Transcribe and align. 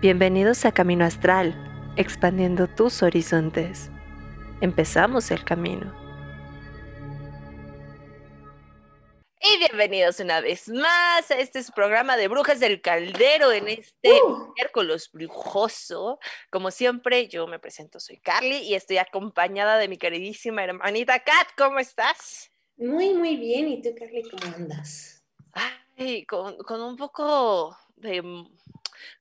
Bienvenidos 0.00 0.64
a 0.64 0.70
Camino 0.70 1.04
Astral, 1.04 1.56
expandiendo 1.96 2.68
tus 2.68 3.02
horizontes. 3.02 3.90
Empezamos 4.60 5.32
el 5.32 5.42
camino. 5.42 5.92
Y 9.40 9.58
bienvenidos 9.58 10.20
una 10.20 10.40
vez 10.40 10.68
más 10.68 11.28
a 11.32 11.40
este 11.40 11.60
programa 11.74 12.16
de 12.16 12.28
Brujas 12.28 12.60
del 12.60 12.80
Caldero 12.80 13.50
en 13.50 13.66
este 13.66 14.20
miércoles 14.54 15.10
brujoso. 15.12 16.20
Como 16.48 16.70
siempre, 16.70 17.26
yo 17.26 17.48
me 17.48 17.58
presento, 17.58 17.98
soy 17.98 18.18
Carly 18.20 18.58
y 18.58 18.74
estoy 18.74 18.98
acompañada 18.98 19.78
de 19.78 19.88
mi 19.88 19.98
queridísima 19.98 20.62
hermanita 20.62 21.18
Kat. 21.18 21.48
¿Cómo 21.56 21.80
estás? 21.80 22.52
Muy, 22.76 23.14
muy 23.14 23.34
bien. 23.34 23.66
¿Y 23.66 23.82
tú, 23.82 23.88
Carly, 23.98 24.22
cómo 24.30 24.54
andas? 24.54 25.24
Ay, 25.96 26.24
con, 26.24 26.56
con 26.58 26.80
un 26.82 26.96
poco 26.96 27.76
de 27.96 28.22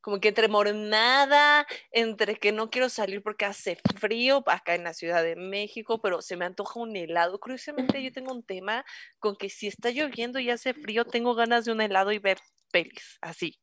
como 0.02 0.20
que 0.20 0.30
entre 0.30 0.48
mornada, 0.48 1.68
entre 1.92 2.36
que 2.36 2.52
no 2.52 2.70
quiero 2.70 2.90
salir 2.90 3.22
porque 3.24 3.46
hace 3.46 3.78
frío 4.00 4.44
acá 4.48 4.76
en 4.76 4.84
la 4.84 4.94
Ciudad 4.94 5.24
de 5.24 5.36
México, 5.36 6.02
pero 6.02 6.22
se 6.22 6.38
me 6.38 6.46
antoja 6.46 6.80
un 6.80 6.96
helado. 6.96 7.40
Curiosamente 7.40 8.04
yo 8.04 8.12
tengo 8.12 8.34
un 8.34 8.44
tema 8.44 8.86
con 9.20 9.36
que 9.36 9.50
si 9.50 9.68
está 9.68 9.90
lloviendo 9.90 10.40
y 10.40 10.50
hace 10.50 10.74
frío, 10.74 11.06
tengo 11.06 11.36
ganas 11.36 11.66
de 11.66 11.72
un 11.72 11.82
helado 11.82 12.12
y 12.12 12.20
ver 12.20 12.38
pelis, 12.72 13.18
así. 13.22 13.60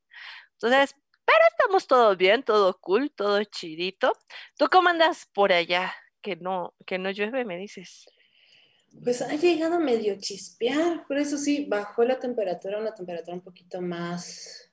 Entonces, 0.54 0.94
pero 1.24 1.40
estamos 1.50 1.86
todo 1.86 2.16
bien, 2.16 2.42
todo 2.42 2.78
cool, 2.80 3.10
todo 3.10 3.42
chidito. 3.44 4.12
¿Tú 4.56 4.66
cómo 4.70 4.88
andas 4.90 5.26
por 5.32 5.52
allá? 5.52 5.94
Que 6.20 6.36
no, 6.36 6.74
que 6.86 6.98
no 6.98 7.10
llueve, 7.10 7.44
me 7.44 7.56
dices. 7.56 8.06
Pues 9.02 9.22
ha 9.22 9.34
llegado 9.34 9.80
medio 9.80 10.16
chispear, 10.18 11.04
pero 11.08 11.20
eso 11.20 11.36
sí, 11.36 11.66
bajó 11.68 12.04
la 12.04 12.20
temperatura, 12.20 12.78
una 12.78 12.94
temperatura 12.94 13.34
un 13.34 13.42
poquito 13.42 13.80
más 13.80 14.70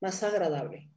más 0.00 0.22
agradable. 0.22 0.88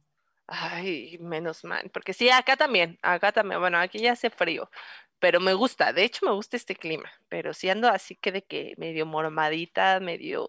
Ay, 0.46 1.16
menos 1.20 1.64
mal, 1.64 1.90
porque 1.90 2.12
sí, 2.12 2.28
acá 2.28 2.56
también, 2.56 2.98
acá 3.02 3.32
también, 3.32 3.60
bueno, 3.60 3.78
aquí 3.78 3.98
ya 3.98 4.12
hace 4.12 4.28
frío, 4.28 4.70
pero 5.18 5.40
me 5.40 5.54
gusta, 5.54 5.92
de 5.94 6.04
hecho 6.04 6.26
me 6.26 6.32
gusta 6.32 6.56
este 6.56 6.76
clima, 6.76 7.10
pero 7.30 7.54
si 7.54 7.70
ando 7.70 7.88
así 7.88 8.16
que 8.16 8.30
de 8.30 8.42
que 8.44 8.74
medio 8.76 9.06
mormadita, 9.06 10.00
medio, 10.00 10.46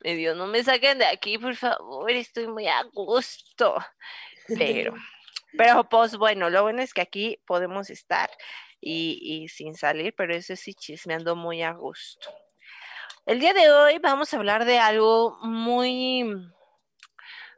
medio, 0.00 0.36
no 0.36 0.46
me 0.46 0.62
saquen 0.62 0.98
de 0.98 1.06
aquí, 1.06 1.36
por 1.38 1.56
favor, 1.56 2.10
estoy 2.12 2.46
muy 2.46 2.68
a 2.68 2.84
gusto, 2.92 3.76
pero, 4.46 4.94
pero 5.58 5.88
pues 5.88 6.16
bueno, 6.16 6.48
lo 6.48 6.62
bueno 6.62 6.80
es 6.82 6.94
que 6.94 7.00
aquí 7.00 7.40
podemos 7.44 7.90
estar 7.90 8.30
y, 8.80 9.18
y 9.20 9.48
sin 9.48 9.74
salir, 9.74 10.14
pero 10.16 10.32
eso 10.32 10.54
sí, 10.54 10.74
chismeando 10.74 11.34
muy 11.34 11.62
a 11.62 11.72
gusto. 11.72 12.30
El 13.26 13.40
día 13.40 13.52
de 13.54 13.72
hoy 13.72 13.98
vamos 13.98 14.32
a 14.32 14.36
hablar 14.36 14.64
de 14.64 14.78
algo 14.78 15.38
muy 15.42 16.24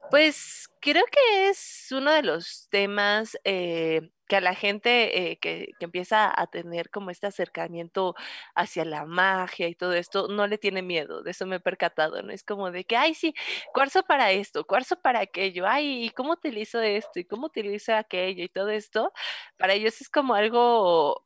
pues 0.09 0.69
creo 0.81 1.05
que 1.11 1.49
es 1.51 1.89
uno 1.93 2.13
de 2.13 2.23
los 2.23 2.69
temas 2.71 3.37
eh, 3.45 4.11
que 4.29 4.37
a 4.37 4.41
la 4.41 4.55
gente 4.55 5.31
eh, 5.33 5.39
que, 5.39 5.75
empieza 5.81 6.33
a 6.35 6.47
tener 6.49 6.91
como 6.91 7.11
este 7.11 7.27
acercamiento 7.27 8.15
hacia 8.55 8.85
la 8.85 9.07
magia 9.07 9.69
y 9.69 9.75
todo 9.75 9.93
esto, 9.95 10.29
no 10.29 10.47
le 10.47 10.59
tiene 10.59 10.83
miedo, 10.83 11.23
de 11.23 11.31
eso 11.31 11.47
me 11.47 11.57
he 11.57 11.61
percatado, 11.61 12.23
¿no? 12.23 12.33
Es 12.33 12.43
como 12.43 12.71
de 12.71 12.85
que, 12.85 12.97
ay, 12.97 13.15
sí, 13.15 13.35
cuarzo 13.73 14.03
para 14.03 14.33
esto, 14.33 14.65
cuarzo 14.67 14.97
para 15.01 15.21
aquello, 15.21 15.67
ay, 15.67 16.07
¿y 16.07 16.11
cómo 16.11 16.33
utilizo 16.33 16.81
esto? 16.81 17.21
¿Y 17.21 17.25
cómo 17.25 17.47
utilizo 17.47 17.95
aquello? 17.95 18.45
Y 18.45 18.49
todo 18.49 18.71
esto, 18.71 19.13
para 19.57 19.75
ellos 19.75 20.01
es 20.01 20.09
como 20.09 20.35
algo, 20.35 21.23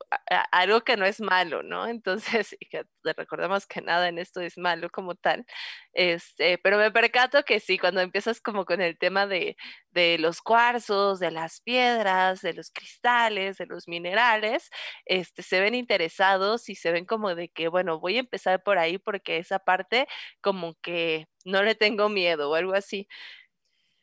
algo 0.51 0.81
que 0.81 0.97
no 0.97 1.05
es 1.05 1.21
malo, 1.21 1.63
¿no? 1.63 1.87
Entonces, 1.87 2.55
recordemos 3.03 3.65
que 3.65 3.81
nada 3.81 4.07
en 4.09 4.19
esto 4.19 4.41
es 4.41 4.57
malo 4.57 4.89
como 4.89 5.15
tal, 5.15 5.45
este, 5.93 6.57
pero 6.59 6.77
me 6.77 6.91
percato 6.91 7.43
que 7.43 7.59
sí, 7.59 7.77
cuando 7.77 8.01
empiezas 8.01 8.41
como 8.41 8.65
con 8.65 8.81
el 8.81 8.97
tema 8.97 9.27
de, 9.27 9.57
de 9.91 10.17
los 10.19 10.41
cuarzos, 10.41 11.19
de 11.19 11.31
las 11.31 11.61
piedras, 11.61 12.41
de 12.41 12.53
los 12.53 12.71
cristales, 12.71 12.90
de 13.01 13.65
los 13.67 13.87
minerales, 13.87 14.69
este, 15.05 15.43
se 15.43 15.59
ven 15.59 15.75
interesados 15.75 16.69
y 16.69 16.75
se 16.75 16.91
ven 16.91 17.05
como 17.05 17.35
de 17.35 17.49
que, 17.49 17.67
bueno, 17.67 17.99
voy 17.99 18.17
a 18.17 18.21
empezar 18.21 18.63
por 18.63 18.77
ahí 18.77 18.97
porque 18.97 19.37
esa 19.37 19.59
parte 19.59 20.07
como 20.41 20.75
que 20.81 21.27
no 21.45 21.63
le 21.63 21.75
tengo 21.75 22.09
miedo 22.09 22.49
o 22.49 22.55
algo 22.55 22.73
así. 22.73 23.07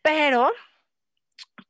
Pero, 0.03 0.51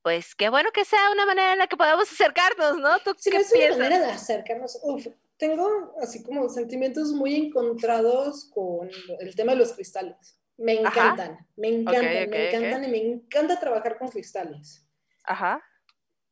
pues 0.02 0.34
qué 0.34 0.48
bueno 0.48 0.70
que 0.72 0.84
sea 0.84 1.10
una 1.10 1.26
manera 1.26 1.52
en 1.52 1.58
la 1.58 1.66
que 1.66 1.76
podamos 1.76 2.10
acercarnos, 2.10 2.78
¿no? 2.78 2.98
¿Tú 3.00 3.14
sí, 3.18 3.30
es 3.32 3.52
una 3.52 3.84
manera 3.84 4.06
de 4.06 4.12
acercarnos. 4.12 4.78
Uf, 4.82 5.06
tengo 5.36 5.94
así 6.02 6.22
como 6.22 6.48
sentimientos 6.48 7.12
muy 7.12 7.34
encontrados 7.34 8.50
con 8.52 8.90
el 9.20 9.36
tema 9.36 9.52
de 9.52 9.58
los 9.58 9.72
cristales. 9.72 10.38
Me 10.56 10.72
encantan, 10.74 11.46
me 11.56 11.68
encantan, 11.68 12.30
me 12.30 12.48
encantan 12.48 12.84
y 12.84 12.88
me 12.88 12.98
encanta 12.98 13.60
trabajar 13.60 13.96
con 13.96 14.08
cristales. 14.08 14.84
Ajá. 15.24 15.62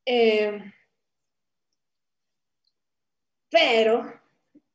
Eh, 0.04 0.60
pero 3.56 4.04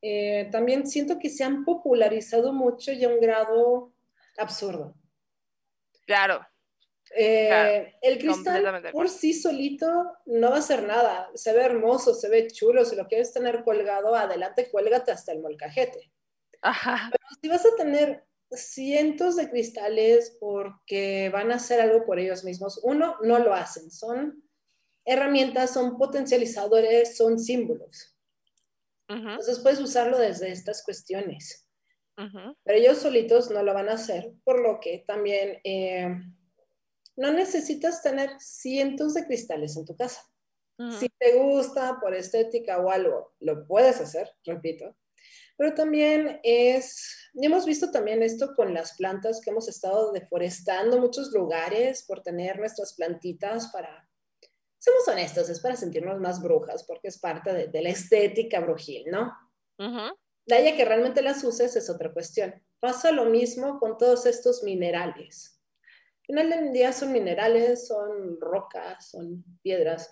eh, 0.01 0.49
también 0.51 0.87
siento 0.87 1.19
que 1.19 1.29
se 1.29 1.43
han 1.43 1.63
popularizado 1.63 2.51
mucho 2.51 2.91
y 2.91 3.03
a 3.03 3.09
un 3.09 3.19
grado 3.19 3.93
absurdo. 4.37 4.95
Claro. 6.07 6.45
Eh, 7.15 7.93
el 8.01 8.17
cristal 8.17 8.89
por 8.91 9.09
sí 9.09 9.33
solito 9.33 9.87
no 10.25 10.49
va 10.49 10.55
a 10.55 10.59
hacer 10.59 10.83
nada. 10.83 11.29
Se 11.35 11.53
ve 11.53 11.61
hermoso, 11.61 12.15
se 12.15 12.27
ve 12.29 12.47
chulo. 12.47 12.83
Si 12.83 12.95
lo 12.95 13.07
quieres 13.07 13.31
tener 13.31 13.63
colgado, 13.63 14.15
adelante, 14.15 14.71
cuélgate 14.71 15.11
hasta 15.11 15.31
el 15.31 15.41
molcajete. 15.41 16.11
Ajá. 16.61 17.11
Pero 17.11 17.23
si 17.39 17.49
vas 17.49 17.65
a 17.65 17.75
tener 17.75 18.23
cientos 18.49 19.35
de 19.35 19.49
cristales 19.49 20.35
porque 20.39 21.29
van 21.31 21.51
a 21.51 21.55
hacer 21.55 21.81
algo 21.81 22.03
por 22.03 22.17
ellos 22.17 22.43
mismos. 22.43 22.79
Uno, 22.83 23.17
no 23.21 23.37
lo 23.37 23.53
hacen, 23.53 23.91
son 23.91 24.43
herramientas, 25.05 25.71
son 25.71 25.97
potencializadores, 25.97 27.15
son 27.15 27.37
símbolos. 27.37 28.10
Entonces 29.16 29.59
puedes 29.59 29.79
usarlo 29.79 30.17
desde 30.17 30.51
estas 30.51 30.83
cuestiones. 30.83 31.67
Pero 32.16 32.77
ellos 32.77 32.99
solitos 32.99 33.49
no 33.49 33.63
lo 33.63 33.73
van 33.73 33.89
a 33.89 33.94
hacer, 33.94 34.31
por 34.44 34.61
lo 34.61 34.79
que 34.79 35.03
también 35.07 35.59
eh, 35.63 36.07
no 37.16 37.31
necesitas 37.31 38.03
tener 38.03 38.29
cientos 38.39 39.16
de 39.16 39.25
cristales 39.25 39.75
en 39.75 39.85
tu 39.85 39.95
casa. 39.95 40.22
Si 40.97 41.09
te 41.09 41.35
gusta 41.35 41.99
por 42.01 42.16
estética 42.16 42.79
o 42.79 42.89
algo, 42.89 43.33
lo 43.39 43.67
puedes 43.67 44.01
hacer, 44.01 44.31
repito, 44.44 44.95
pero 45.55 45.75
también 45.75 46.39
es, 46.41 47.29
hemos 47.35 47.66
visto 47.67 47.91
también 47.91 48.23
esto 48.23 48.55
con 48.55 48.73
las 48.73 48.97
plantas 48.97 49.41
que 49.41 49.51
hemos 49.51 49.67
estado 49.67 50.11
deforestando 50.11 50.99
muchos 50.99 51.31
lugares 51.31 52.03
por 52.07 52.23
tener 52.23 52.57
nuestras 52.57 52.95
plantitas 52.95 53.72
para, 53.72 54.09
seamos 54.81 55.07
honestos, 55.07 55.47
es 55.49 55.59
para 55.59 55.75
sentirnos 55.75 56.19
más 56.19 56.41
brujas, 56.41 56.83
porque 56.83 57.09
es 57.09 57.19
parte 57.19 57.67
de, 57.67 57.81
la 57.81 57.89
estética 57.89 58.59
brujil, 58.59 59.05
¿no? 59.11 59.31
Uh 59.77 60.09
De 60.47 60.75
que 60.75 60.85
realmente 60.85 61.21
las 61.21 61.43
uses 61.43 61.75
es 61.75 61.87
otra 61.89 62.11
cuestión. 62.11 62.55
Pasa 62.79 63.11
lo 63.11 63.25
mismo 63.25 63.79
con 63.79 63.97
todos 63.97 64.25
estos 64.25 64.63
minerales. 64.63 65.61
Al 66.21 66.25
final 66.25 66.49
del 66.49 66.73
día 66.73 66.93
son 66.93 67.13
minerales, 67.13 67.87
son 67.87 68.41
rocas, 68.41 69.11
son 69.11 69.43
piedras 69.61 70.09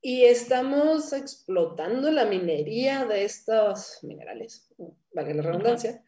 y 0.00 0.24
estamos 0.24 1.12
explotando 1.12 2.10
la 2.10 2.24
minería 2.24 3.04
de 3.04 3.24
estos 3.24 4.00
minerales, 4.02 4.70
vale 5.14 5.34
la 5.34 5.42
redundancia, 5.42 6.04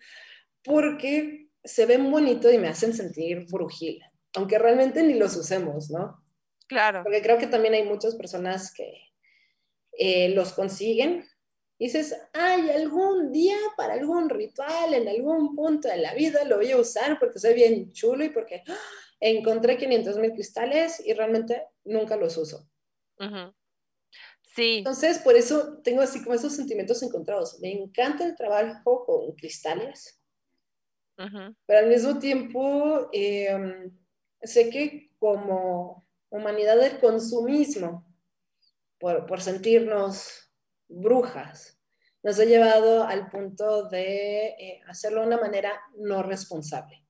porque 0.63 1.49
se 1.65 1.87
ven 1.87 2.11
bonitos 2.11 2.53
y 2.53 2.59
me 2.59 2.69
hacen 2.69 2.93
sentir 2.93 3.47
brujil, 3.51 4.03
aunque 4.35 4.59
realmente 4.59 5.03
ni 5.03 5.15
los 5.15 5.35
usemos, 5.37 5.91
¿no? 5.91 6.26
Claro. 6.67 7.03
Porque 7.03 7.23
creo 7.23 7.39
que 7.39 7.47
también 7.47 7.75
hay 7.75 7.85
muchas 7.85 8.17
personas 8.17 8.73
que 8.73 8.93
eh, 9.93 10.31
los 10.31 10.53
consiguen 10.53 11.25
y 11.79 11.87
dices, 11.87 12.17
ay, 12.33 12.71
algún 12.71 13.33
día 13.33 13.57
para 13.77 13.95
algún 13.95 14.31
ritual, 14.31 14.95
en 14.95 15.09
algún 15.09 15.55
punto 15.55 15.89
de 15.89 15.99
la 15.99 16.15
vida 16.15 16.45
lo 16.45 16.57
voy 16.57 16.71
a 16.71 16.79
usar 16.79 17.19
porque 17.19 17.39
soy 17.39 17.55
bien 17.55 17.93
chulo 17.93 18.25
y 18.25 18.31
porque 18.31 18.63
¡ah! 18.67 18.79
encontré 19.21 19.77
500 19.77 20.17
mil 20.19 20.33
cristales 20.33 21.03
y 21.05 21.13
realmente 21.13 21.63
nunca 21.85 22.17
los 22.17 22.37
uso. 22.37 22.69
Entonces, 24.79 25.19
por 25.19 25.37
eso 25.37 25.83
tengo 25.83 26.01
así 26.01 26.23
como 26.23 26.35
esos 26.35 26.55
sentimientos 26.55 27.03
encontrados. 27.03 27.59
Me 27.61 27.73
encanta 27.73 28.25
el 28.25 28.35
trabajo 28.35 29.05
con 29.05 29.33
cristales, 29.33 30.19
pero 31.17 31.79
al 31.79 31.89
mismo 31.89 32.19
tiempo 32.19 33.09
em, 33.13 33.91
sé 34.43 34.71
que 34.71 35.11
como 35.19 36.06
humanidad 36.37 36.77
del 36.77 36.99
consumismo, 36.99 38.07
por, 38.99 39.27
por, 39.27 39.41
sentirnos 39.41 40.53
brujas, 40.89 41.81
nos 42.23 42.41
ha 42.41 42.45
llevado 42.45 43.05
al 43.05 43.29
punto 43.29 43.89
de 43.89 44.49
eh, 44.59 44.81
hacerlo 44.87 45.21
de 45.21 45.27
una 45.29 45.39
manera 45.39 45.81
no 45.97 46.23
responsable. 46.23 47.05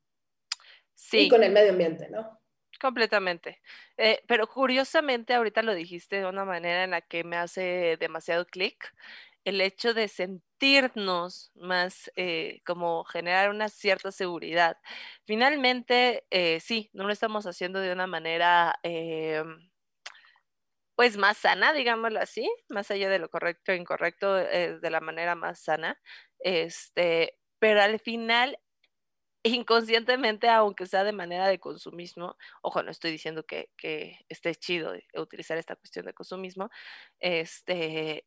Sí. 0.94 1.20
Y 1.20 1.28
con 1.28 1.42
el 1.42 1.52
medio 1.52 1.72
ambiente, 1.72 2.08
¿no? 2.10 2.40
Completamente. 2.80 3.62
Eh, 3.96 4.22
pero 4.26 4.46
curiosamente 4.46 5.34
ahorita 5.34 5.62
lo 5.62 5.74
dijiste 5.74 6.16
de 6.16 6.26
una 6.26 6.44
manera 6.44 6.84
en 6.84 6.90
la 6.90 7.00
que 7.00 7.24
me 7.24 7.36
hace 7.36 7.96
demasiado 7.98 8.46
clic. 8.46 8.92
El 9.46 9.60
hecho 9.60 9.94
de 9.94 10.08
sentirnos 10.08 11.52
más, 11.54 12.10
eh, 12.16 12.62
como 12.66 13.04
generar 13.04 13.50
una 13.50 13.68
cierta 13.68 14.10
seguridad. 14.10 14.76
Finalmente, 15.24 16.26
eh, 16.30 16.58
sí, 16.60 16.90
no 16.92 17.04
lo 17.04 17.12
estamos 17.12 17.46
haciendo 17.46 17.80
de 17.80 17.92
una 17.92 18.08
manera, 18.08 18.74
eh, 18.82 19.44
pues 20.96 21.16
más 21.16 21.36
sana, 21.36 21.72
digámoslo 21.72 22.18
así, 22.20 22.50
más 22.68 22.90
allá 22.90 23.08
de 23.08 23.18
lo 23.18 23.28
correcto 23.28 23.72
e 23.72 23.76
incorrecto, 23.76 24.34
de 24.34 24.90
la 24.90 25.00
manera 25.00 25.34
más 25.34 25.60
sana. 25.60 26.00
Este, 26.40 27.38
pero 27.58 27.82
al 27.82 28.00
final 28.00 28.58
inconscientemente, 29.44 30.48
aunque 30.48 30.86
sea 30.86 31.04
de 31.04 31.12
manera 31.12 31.48
de 31.48 31.60
consumismo, 31.60 32.36
ojo, 32.62 32.82
no 32.82 32.90
estoy 32.90 33.12
diciendo 33.12 33.44
que, 33.46 33.70
que 33.76 34.18
esté 34.28 34.54
chido 34.56 34.92
utilizar 35.14 35.56
esta 35.58 35.76
cuestión 35.76 36.06
de 36.06 36.14
consumismo, 36.14 36.70
este, 37.20 38.26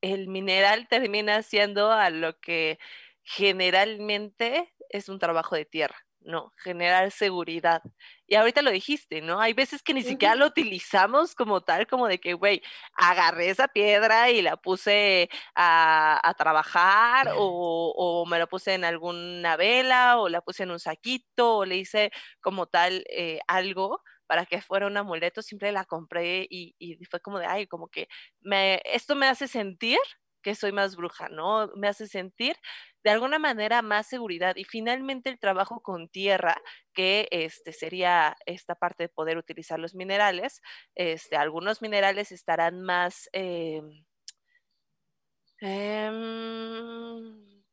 el 0.00 0.28
mineral 0.28 0.88
termina 0.88 1.42
siendo 1.42 1.90
a 1.92 2.10
lo 2.10 2.38
que 2.40 2.78
generalmente 3.24 4.74
es 4.90 5.08
un 5.08 5.18
trabajo 5.18 5.56
de 5.56 5.64
tierra. 5.64 5.96
¿no? 6.20 6.52
Generar 6.58 7.10
seguridad. 7.10 7.82
Y 8.26 8.34
ahorita 8.34 8.60
lo 8.62 8.70
dijiste, 8.70 9.22
¿no? 9.22 9.40
Hay 9.40 9.54
veces 9.54 9.82
que 9.82 9.94
ni 9.94 10.02
siquiera 10.02 10.34
lo 10.34 10.46
utilizamos 10.46 11.34
como 11.34 11.62
tal, 11.62 11.86
como 11.86 12.06
de 12.06 12.18
que, 12.18 12.34
güey, 12.34 12.62
agarré 12.94 13.50
esa 13.50 13.68
piedra 13.68 14.30
y 14.30 14.42
la 14.42 14.56
puse 14.56 15.30
a, 15.54 16.34
trabajar 16.36 17.32
o, 17.36 17.94
o, 17.96 18.26
me 18.26 18.38
la 18.38 18.46
puse 18.46 18.74
en 18.74 18.84
alguna 18.84 19.56
vela 19.56 20.18
o 20.18 20.28
la 20.28 20.42
puse 20.42 20.64
en 20.64 20.70
un 20.70 20.80
saquito 20.80 21.58
o 21.58 21.64
le 21.64 21.76
hice 21.76 22.10
como 22.40 22.66
tal 22.66 23.04
eh, 23.08 23.40
algo 23.48 24.02
para 24.28 24.46
que 24.46 24.62
fuera 24.62 24.86
un 24.86 24.96
amuleto, 24.96 25.42
siempre 25.42 25.72
la 25.72 25.84
compré 25.86 26.46
y, 26.50 26.76
y 26.78 27.04
fue 27.06 27.20
como 27.20 27.40
de, 27.40 27.46
ay, 27.46 27.66
como 27.66 27.88
que 27.88 28.08
me, 28.40 28.80
esto 28.84 29.16
me 29.16 29.26
hace 29.28 29.48
sentir 29.48 29.98
que 30.42 30.54
soy 30.54 30.72
más 30.72 30.96
bruja, 30.96 31.28
¿no? 31.28 31.68
Me 31.76 31.88
hace 31.88 32.06
sentir 32.06 32.56
de 33.04 33.10
alguna 33.10 33.38
manera 33.38 33.82
más 33.82 34.06
seguridad 34.08 34.56
y 34.56 34.64
finalmente 34.64 35.30
el 35.30 35.38
trabajo 35.38 35.80
con 35.82 36.08
tierra, 36.08 36.60
que 36.94 37.28
este 37.32 37.72
sería 37.72 38.36
esta 38.46 38.74
parte 38.76 39.04
de 39.04 39.08
poder 39.08 39.38
utilizar 39.38 39.78
los 39.80 39.94
minerales, 39.94 40.62
este, 40.94 41.36
algunos 41.36 41.82
minerales 41.82 42.32
estarán 42.32 42.82
más, 42.82 43.28
eh, 43.32 43.82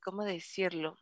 ¿cómo 0.01 0.24
decirlo? 0.24 0.98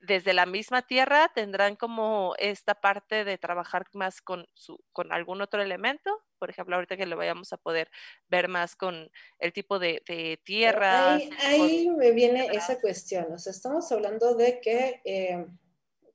Desde 0.00 0.32
la 0.32 0.46
misma 0.46 0.82
tierra 0.82 1.30
tendrán 1.34 1.76
como 1.76 2.34
esta 2.38 2.74
parte 2.74 3.24
de 3.24 3.38
trabajar 3.38 3.86
más 3.92 4.20
con, 4.20 4.46
su, 4.54 4.82
con 4.92 5.12
algún 5.12 5.40
otro 5.42 5.62
elemento. 5.62 6.10
Por 6.38 6.50
ejemplo, 6.50 6.76
ahorita 6.76 6.96
que 6.96 7.06
lo 7.06 7.16
vayamos 7.16 7.52
a 7.52 7.56
poder 7.56 7.90
ver 8.28 8.48
más 8.48 8.76
con 8.76 9.10
el 9.38 9.52
tipo 9.52 9.78
de, 9.78 10.40
tierra. 10.44 11.14
Ahí, 11.14 11.88
me 11.90 12.12
viene 12.12 12.46
esa 12.52 12.80
cuestión. 12.80 13.32
O 13.32 13.38
sea, 13.38 13.52
estamos 13.52 13.90
hablando 13.92 14.34
de 14.34 14.60
que, 14.60 15.00
eh, 15.04 15.46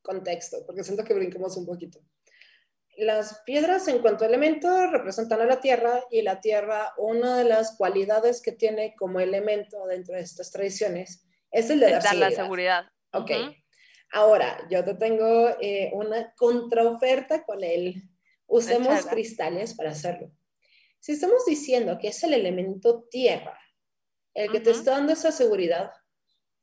contexto, 0.01 0.65
porque 0.65 0.83
siento 0.83 1.03
que 1.03 1.13
brincamos 1.13 1.57
un 1.57 1.65
poquito. 1.65 1.99
Las 2.97 3.41
piedras 3.45 3.87
en 3.87 3.99
cuanto 3.99 4.23
a 4.23 4.27
elemento 4.27 4.87
representan 4.87 5.41
a 5.41 5.45
la 5.45 5.61
tierra 5.61 6.03
y 6.09 6.23
la 6.23 6.41
tierra, 6.41 6.93
una 6.97 7.37
de 7.37 7.43
las 7.43 7.77
cualidades 7.77 8.41
que 8.41 8.51
tiene 8.51 8.95
como 8.97 9.19
elemento 9.19 9.85
dentro 9.85 10.15
de 10.15 10.21
estas 10.21 10.51
tradiciones 10.51 11.23
es 11.51 11.69
el 11.69 11.79
de 11.79 11.91
dar, 11.91 12.15
la 12.15 12.31
seguridad. 12.31 12.91
Ok. 13.13 13.31
Ahora, 14.11 14.67
yo 14.69 14.83
te 14.83 14.93
tengo 14.95 15.49
eh, 15.59 15.91
una 15.93 16.33
contraoferta 16.35 17.43
con 17.43 17.63
él. 17.63 18.03
Usemos 18.45 19.05
cristales 19.05 19.73
para 19.73 19.91
hacerlo. 19.91 20.31
Si 20.99 21.13
estamos 21.13 21.45
diciendo 21.45 21.97
que 21.99 22.09
es 22.09 22.23
el 22.23 22.33
elemento 22.33 23.03
tierra 23.09 23.59
el 24.33 24.51
que 24.51 24.59
te 24.59 24.69
está 24.69 24.91
dando 24.91 25.13
esa 25.13 25.31
seguridad, 25.31 25.91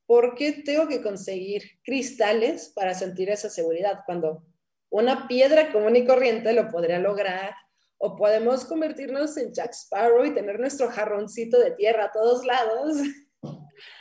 ¿por 0.07 0.37
qué 0.37 0.53
tengo 0.53 0.87
que 0.87 1.03
conseguir 1.03 1.81
cristales 1.83 2.71
para 2.73 2.95
sentir 2.95 3.31
esa 3.31 3.51
seguridad? 3.51 4.01
Cuando 4.07 4.45
una 4.91 5.27
piedra 5.27 5.73
común 5.73 5.97
y 5.97 6.07
corriente 6.07 6.53
lo 6.53 6.69
podría 6.69 7.01
lograr, 7.01 7.53
o 7.99 8.17
podemos 8.17 8.65
convertirnos 8.65 9.37
en 9.39 9.53
Jack 9.53 9.73
Sparrow 9.73 10.25
y 10.25 10.35
tener 10.35 10.61
nuestro 10.61 10.91
jarroncito 10.91 11.59
de 11.59 11.73
tierra 11.73 12.05
a 12.05 12.13
todos 12.13 12.45
lados. 12.45 12.99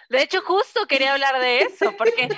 De 0.09 0.21
hecho, 0.21 0.41
justo 0.41 0.85
quería 0.85 1.13
hablar 1.13 1.39
de 1.39 1.61
eso, 1.61 1.91
porque 1.97 2.29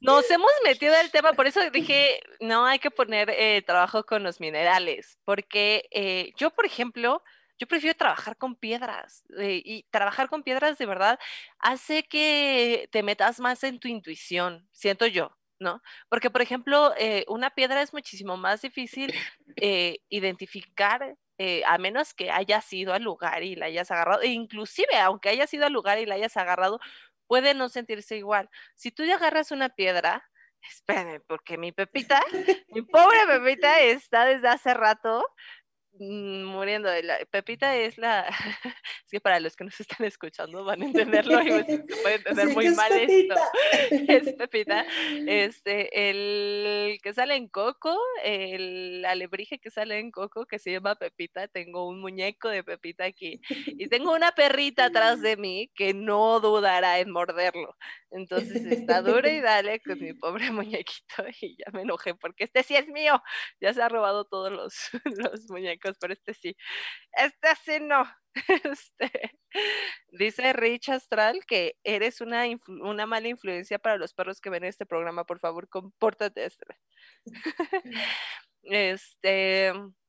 nos 0.00 0.30
hemos 0.30 0.50
metido 0.64 0.94
el 0.94 1.10
tema, 1.10 1.34
por 1.34 1.46
eso 1.46 1.60
dije, 1.70 2.20
no 2.40 2.64
hay 2.64 2.78
que 2.78 2.90
poner 2.90 3.28
eh, 3.30 3.62
trabajo 3.62 4.04
con 4.04 4.22
los 4.22 4.40
minerales, 4.40 5.18
porque 5.24 5.86
eh, 5.90 6.32
yo, 6.36 6.50
por 6.50 6.64
ejemplo, 6.64 7.22
yo 7.58 7.66
prefiero 7.66 7.94
trabajar 7.94 8.38
con 8.38 8.56
piedras 8.56 9.24
eh, 9.38 9.60
y 9.62 9.82
trabajar 9.90 10.30
con 10.30 10.42
piedras 10.42 10.78
de 10.78 10.86
verdad 10.86 11.18
hace 11.58 12.04
que 12.04 12.88
te 12.90 13.02
metas 13.02 13.38
más 13.38 13.62
en 13.64 13.78
tu 13.78 13.88
intuición, 13.88 14.66
siento 14.72 15.06
yo. 15.06 15.36
¿no? 15.62 15.82
Porque, 16.08 16.30
por 16.30 16.40
ejemplo, 16.40 16.94
una 17.28 17.50
piedra 17.50 17.82
es 17.82 17.92
muchísimo 17.92 18.38
más 18.38 18.62
difícil 18.62 19.12
identificar 20.08 21.18
eh, 21.42 21.62
a 21.64 21.78
menos 21.78 22.12
que 22.12 22.30
hayas 22.30 22.70
ido 22.70 22.92
al 22.92 23.02
lugar 23.02 23.42
y 23.42 23.56
la 23.56 23.64
hayas 23.64 23.90
agarrado, 23.90 24.20
e 24.20 24.26
inclusive 24.26 24.94
aunque 24.98 25.30
hayas 25.30 25.52
ido 25.54 25.64
al 25.64 25.72
lugar 25.72 25.98
y 25.98 26.04
la 26.04 26.16
hayas 26.16 26.36
agarrado, 26.36 26.80
puede 27.26 27.54
no 27.54 27.70
sentirse 27.70 28.18
igual. 28.18 28.50
Si 28.74 28.90
tú 28.90 29.04
ya 29.06 29.14
agarras 29.14 29.50
una 29.50 29.70
piedra, 29.70 30.22
espérenme, 30.70 31.20
porque 31.20 31.56
mi 31.56 31.72
Pepita, 31.72 32.22
mi 32.68 32.82
pobre 32.82 33.16
Pepita 33.26 33.80
está 33.80 34.26
desde 34.26 34.48
hace 34.48 34.74
rato 34.74 35.24
muriendo 35.98 36.88
de 36.88 37.02
la 37.02 37.18
Pepita 37.30 37.76
es 37.76 37.98
la 37.98 38.26
es 39.04 39.10
que 39.10 39.20
para 39.20 39.40
los 39.40 39.56
que 39.56 39.64
nos 39.64 39.78
están 39.80 40.06
escuchando 40.06 40.64
van 40.64 40.82
a 40.82 40.86
entenderlo 40.86 41.42
y 41.42 41.50
se 41.50 41.78
puede 42.02 42.14
entender 42.16 42.48
muy 42.48 42.70
mal 42.70 42.92
esto. 42.92 43.34
Es 43.90 44.32
Pepita. 44.34 44.86
Este 45.26 46.10
el 46.10 46.98
que 47.02 47.12
sale 47.12 47.34
en 47.34 47.48
Coco 47.48 47.96
el 48.22 49.04
alebrije 49.04 49.58
que 49.58 49.70
sale 49.70 49.98
en 49.98 50.10
Coco 50.10 50.46
que 50.46 50.58
se 50.58 50.72
llama 50.72 50.94
Pepita 50.94 51.48
tengo 51.48 51.88
un 51.88 52.00
muñeco 52.00 52.48
de 52.48 52.62
Pepita 52.62 53.04
aquí 53.04 53.40
y 53.66 53.88
tengo 53.88 54.12
una 54.12 54.32
perrita 54.32 54.86
atrás 54.86 55.20
de 55.20 55.36
mí 55.36 55.70
que 55.74 55.92
no 55.94 56.40
dudará 56.40 56.98
en 56.98 57.10
morderlo. 57.10 57.76
Entonces 58.10 58.64
está 58.66 59.02
dura 59.02 59.30
y 59.30 59.40
dale 59.40 59.80
con 59.80 59.98
mi 60.00 60.12
pobre 60.14 60.50
muñequito 60.50 61.24
y 61.40 61.56
ya 61.56 61.70
me 61.72 61.82
enojé 61.82 62.14
porque 62.14 62.44
este 62.44 62.62
sí 62.62 62.76
es 62.76 62.88
mío. 62.88 63.22
Ya 63.60 63.72
se 63.72 63.82
ha 63.82 63.88
robado 63.88 64.24
todos 64.24 64.50
los, 64.50 64.90
los 65.16 65.48
muñecos 65.50 65.79
pero 66.00 66.12
este 66.12 66.34
sí. 66.34 66.56
Este 67.12 67.48
sí 67.64 67.80
no. 67.80 68.04
Este, 68.64 69.32
dice 70.12 70.52
Rich 70.52 70.90
Astral 70.90 71.44
que 71.46 71.76
eres 71.82 72.20
una, 72.20 72.44
una 72.68 73.06
mala 73.06 73.28
influencia 73.28 73.78
para 73.80 73.96
los 73.96 74.14
perros 74.14 74.40
que 74.40 74.50
ven 74.50 74.64
este 74.64 74.86
programa. 74.86 75.24
Por 75.24 75.40
favor, 75.40 75.68
compórtate. 75.68 76.48
este 78.62 79.72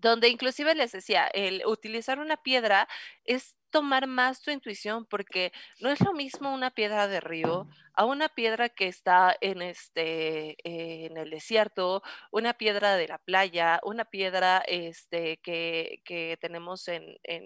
donde 0.00 0.28
inclusive 0.28 0.74
les 0.74 0.92
decía, 0.92 1.26
el 1.28 1.62
utilizar 1.66 2.18
una 2.18 2.36
piedra 2.36 2.88
es 3.24 3.56
tomar 3.74 4.06
más 4.06 4.40
tu 4.40 4.52
intuición 4.52 5.04
porque 5.04 5.52
no 5.80 5.90
es 5.90 6.00
lo 6.00 6.12
mismo 6.12 6.54
una 6.54 6.70
piedra 6.70 7.08
de 7.08 7.18
río 7.18 7.66
a 7.92 8.04
una 8.04 8.28
piedra 8.28 8.68
que 8.68 8.86
está 8.86 9.36
en 9.40 9.62
este 9.62 10.56
en 10.62 11.16
el 11.16 11.30
desierto, 11.30 12.00
una 12.30 12.54
piedra 12.54 12.94
de 12.94 13.08
la 13.08 13.18
playa, 13.18 13.80
una 13.82 14.04
piedra 14.04 14.62
este 14.68 15.38
que, 15.38 16.02
que 16.04 16.38
tenemos 16.40 16.86
en, 16.86 17.16
en 17.24 17.42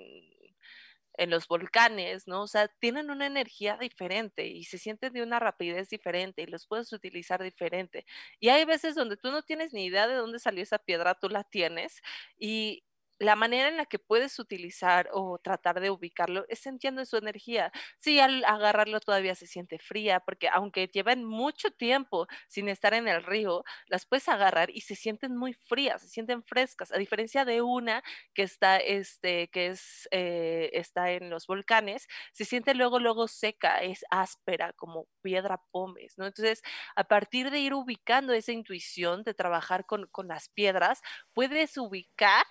en 1.19 1.31
los 1.31 1.49
volcanes, 1.49 2.29
¿no? 2.29 2.43
O 2.43 2.47
sea, 2.47 2.69
tienen 2.69 3.11
una 3.11 3.27
energía 3.27 3.77
diferente 3.81 4.47
y 4.47 4.65
se 4.65 4.79
sienten 4.79 5.13
de 5.13 5.23
una 5.23 5.41
rapidez 5.41 5.89
diferente 5.89 6.43
y 6.43 6.47
los 6.47 6.67
puedes 6.69 6.93
utilizar 6.93 7.43
diferente. 7.43 8.07
Y 8.39 8.51
hay 8.51 8.65
veces 8.65 8.95
donde 8.95 9.17
tú 9.17 9.33
no 9.33 9.43
tienes 9.43 9.73
ni 9.73 9.87
idea 9.87 10.07
de 10.07 10.15
dónde 10.15 10.39
salió 10.39 10.63
esa 10.63 10.79
piedra, 10.79 11.17
tú 11.17 11.29
la 11.29 11.43
tienes 11.45 12.01
y 12.39 12.85
la 13.19 13.37
manera 13.37 13.69
en 13.69 13.77
la 13.77 13.87
que 13.87 13.99
puedes 13.99 14.39
utilizar 14.39 15.09
o 15.13 15.39
tratar 15.39 15.81
de 15.81 15.91
ubicarlo 15.91 16.45
es 16.49 16.61
sintiendo 16.61 17.05
su 17.05 17.17
energía. 17.17 17.73
Sí, 17.99 18.21
al 18.21 18.45
agarrarlo 18.45 19.01
todavía 19.01 19.35
se 19.35 19.47
siente 19.47 19.79
fría, 19.79 20.21
porque 20.21 20.49
aunque 20.49 20.87
llevan 20.89 21.25
mucho 21.25 21.71
tiempo 21.71 22.27
sin 22.49 22.69
estar 22.69 22.95
en 22.95 23.09
el 23.09 23.23
río, 23.23 23.65
las 23.89 24.07
puedes 24.07 24.29
agarrar 24.29 24.71
y 24.71 24.83
se 24.83 24.95
sienten 24.95 25.37
muy 25.37 25.53
frías, 25.55 26.03
se 26.03 26.09
sienten 26.09 26.43
frescas, 26.45 26.93
a 26.93 26.99
diferencia 26.99 27.45
de 27.45 27.63
una 27.63 28.03
que 28.35 28.43
está, 28.43 28.77
este, 28.79 29.49
que 29.49 29.69
es, 29.69 30.09
eh, 30.11 30.71
está 30.73 31.11
en 31.13 31.31
los 31.31 31.47
volcanes, 31.47 32.07
se 32.33 32.45
siente 32.45 32.75
luego, 32.75 32.99
luego 33.01 33.29
seca, 33.29 33.83
es 33.83 34.05
áspera, 34.11 34.73
como 34.75 35.09
piedra 35.23 35.61
pómez, 35.71 36.15
¿no? 36.19 36.27
Entonces, 36.27 36.63
a 36.97 37.05
partir 37.05 37.51
de 37.51 37.59
ir 37.61 37.75
ubicando 37.75 38.33
esa 38.33 38.53
intuición 38.53 39.23
de 39.25 39.35
trabajar 39.35 39.87
con, 39.87 40.07
con 40.09 40.29
las 40.29 40.49
piedras, 40.49 41.01
puedes 41.35 41.77
ubicar 41.77 42.45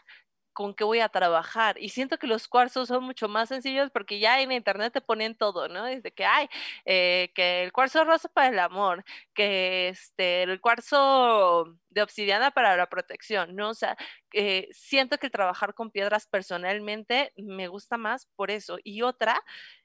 con 0.57 0.73
qué 0.73 0.83
voy 0.83 1.01
a 1.01 1.09
trabajar. 1.09 1.77
Y 1.77 1.89
siento 1.89 2.17
que 2.17 2.25
los 2.25 2.47
cuarzos 2.47 2.87
son 2.87 3.03
mucho 3.03 3.27
más 3.29 3.49
sencillos 3.49 3.91
porque 3.91 4.17
ya 4.19 4.41
en 4.41 4.51
internet 4.51 4.91
te 4.91 5.01
ponen 5.01 5.35
todo, 5.35 5.67
¿no? 5.67 5.85
Desde 5.85 6.11
que 6.11 6.25
hay, 6.25 6.49
eh, 6.85 7.31
que 7.35 7.61
el 7.61 7.71
cuarzo 7.71 8.03
rosa 8.03 8.27
para 8.27 8.47
el 8.47 8.57
amor, 8.57 9.05
que 9.35 9.89
este, 9.89 10.41
el 10.41 10.59
cuarzo 10.59 11.77
de 11.91 12.01
obsidiana 12.01 12.49
para 12.49 12.75
la 12.75 12.89
protección, 12.89 13.55
¿no? 13.55 13.69
O 13.69 13.73
sea, 13.75 13.95
eh, 14.33 14.67
siento 14.71 15.19
que 15.19 15.29
trabajar 15.29 15.75
con 15.75 15.91
piedras 15.91 16.25
personalmente 16.25 17.33
me 17.37 17.67
gusta 17.67 17.97
más 17.97 18.25
por 18.35 18.49
eso. 18.49 18.79
Y 18.83 19.03
otra 19.03 19.39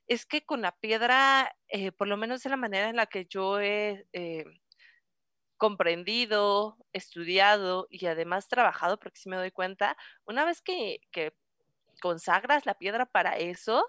es 0.06 0.24
que 0.24 0.46
con 0.46 0.62
la 0.62 0.72
piedra, 0.72 1.54
eh, 1.68 1.92
por 1.92 2.08
lo 2.08 2.16
menos 2.16 2.42
de 2.42 2.48
la 2.48 2.56
manera 2.56 2.88
en 2.88 2.96
la 2.96 3.04
que 3.06 3.26
yo 3.26 3.60
he 3.60 4.06
comprendido, 5.62 6.76
estudiado 6.92 7.86
y 7.88 8.06
además 8.06 8.48
trabajado, 8.48 8.98
porque 8.98 9.20
si 9.20 9.28
me 9.28 9.36
doy 9.36 9.52
cuenta, 9.52 9.96
una 10.24 10.44
vez 10.44 10.60
que, 10.60 10.98
consagras 12.00 12.66
la 12.66 12.74
piedra 12.74 13.06
para 13.06 13.36
eso, 13.36 13.86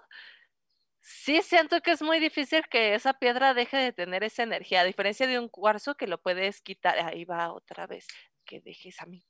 sí 1.00 1.42
siento 1.42 1.80
que 1.80 1.90
es 1.90 2.00
muy 2.00 2.20
difícil 2.20 2.62
que 2.70 2.94
esa 2.94 3.14
piedra 3.14 3.54
deje 3.54 3.76
de 3.76 3.92
tener 3.92 4.22
esa 4.22 4.44
energía, 4.44 4.82
a 4.82 4.84
diferencia 4.84 5.26
de 5.26 5.40
un 5.40 5.48
cuarzo 5.48 5.96
que 5.96 6.06
lo 6.06 6.22
puedes 6.22 6.60
quitar. 6.62 6.96
Ahí 7.00 7.24
va 7.24 7.52
otra 7.52 7.88
vez, 7.88 8.06
que 8.44 8.60
dejes 8.60 9.00
a 9.00 9.06
mi 9.06 9.26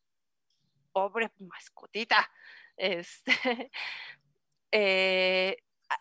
pobre 0.93 1.33
mascotita. 1.39 2.31
Este, 2.77 3.71
eh, 4.73 5.57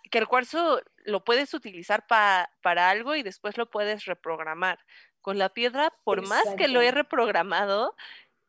que 0.10 0.18
el 0.18 0.28
cuarzo 0.28 0.82
lo 1.06 1.24
puedes 1.24 1.54
utilizar 1.54 2.08
para 2.08 2.90
algo 2.90 3.16
y 3.16 3.22
después 3.22 3.58
lo 3.58 3.70
puedes 3.70 4.06
reprogramar. 4.06 4.80
Con 5.24 5.40
la 5.40 5.50
piedra, 5.50 5.92
por 6.04 6.28
más 6.28 6.44
que 6.58 6.68
lo 6.68 6.82
he 6.82 6.92
reprogramado, 6.92 7.96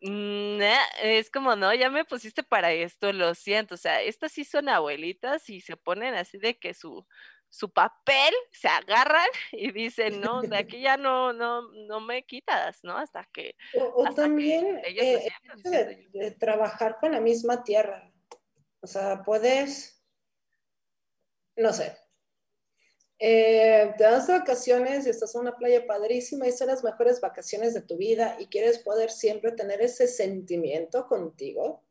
mm, 0.02 0.60
es 1.02 1.30
como, 1.30 1.54
no, 1.56 1.72
ya 1.72 1.88
me 1.88 2.04
pusiste 2.04 2.42
para 2.42 2.72
esto, 2.72 3.12
lo 3.12 3.34
siento. 3.34 3.76
O 3.76 3.78
sea, 3.78 4.02
estas 4.02 4.32
sí 4.32 4.44
son 4.44 4.68
abuelitas 4.68 5.48
y 5.48 5.60
se 5.60 5.76
ponen 5.76 6.14
así 6.14 6.36
de 6.36 6.58
que 6.58 6.74
su, 6.74 7.06
su 7.54 7.70
papel 7.70 8.34
se 8.50 8.66
agarran 8.66 9.28
y 9.52 9.70
dicen, 9.70 10.20
no, 10.20 10.42
de 10.42 10.56
aquí 10.58 10.80
ya 10.80 10.96
no, 10.96 11.32
no, 11.32 11.62
no 11.86 12.00
me 12.00 12.24
quitas, 12.24 12.82
¿no? 12.82 12.96
Hasta 12.98 13.24
que. 13.32 13.54
O, 13.94 14.12
también 14.12 14.82
eh, 14.84 15.30
de, 16.12 16.30
trabajar 16.32 16.98
con 16.98 17.12
la 17.12 17.20
misma 17.20 17.62
tierra. 17.62 18.12
O 18.80 18.88
sea, 18.88 19.22
puedes, 19.22 20.04
no 21.56 21.72
sé, 21.72 21.96
eh, 23.18 23.94
te 23.96 24.04
das 24.04 24.28
vacaciones 24.28 25.06
y 25.06 25.10
estás 25.10 25.34
en 25.34 25.42
una 25.42 25.56
playa 25.56 25.86
padrísima 25.86 26.46
y 26.46 26.52
son 26.52 26.68
las 26.68 26.82
mejores 26.82 27.20
vacaciones 27.20 27.72
de 27.74 27.82
tu 27.82 27.96
vida 27.96 28.36
y 28.38 28.46
quieres 28.46 28.78
poder 28.78 29.10
siempre 29.10 29.52
tener 29.52 29.80
ese 29.80 30.08
sentimiento 30.08 31.06
contigo 31.06 31.84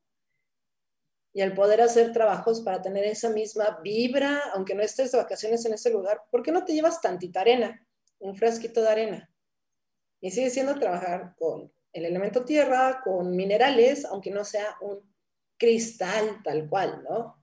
y 1.34 1.42
el 1.42 1.54
poder 1.54 1.82
hacer 1.82 2.14
trabajos 2.14 2.62
para 2.62 2.82
tener 2.82 3.06
esa 3.06 3.30
misma 3.30 3.80
vibra, 3.84 4.40
aunque 4.54 4.76
no 4.76 4.84
estés 4.84 5.12
de 5.12 5.18
vacaciones 5.18 5.66
en 5.66 5.74
ese 5.74 5.90
lugar, 5.90 6.22
¿por 6.30 6.44
qué 6.44 6.52
no 6.52 6.64
te 6.64 6.74
llevas 6.74 7.02
tantita 7.02 7.42
arena, 7.42 7.86
un 8.20 8.36
frasquito 8.36 8.82
de 8.82 8.90
arena? 8.90 9.34
Y 10.22 10.30
sigue 10.30 10.52
siendo 10.52 10.76
trabajar 10.76 11.34
con 11.38 11.74
el 11.92 12.06
elemento 12.06 12.46
tierra, 12.46 13.02
con 13.04 13.36
minerales, 13.36 14.06
aunque 14.06 14.30
no 14.30 14.46
sea 14.46 14.78
un 14.82 15.00
cristal 15.58 16.42
tal 16.44 16.70
cual, 16.70 17.04
¿no? 17.04 17.43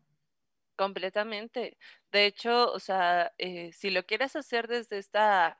Completamente. 0.80 1.76
De 2.10 2.24
hecho, 2.24 2.72
o 2.72 2.78
sea, 2.80 3.32
eh, 3.36 3.70
si 3.74 3.90
lo 3.90 4.04
quieres 4.06 4.34
hacer 4.34 4.66
desde 4.66 4.96
esta 4.96 5.58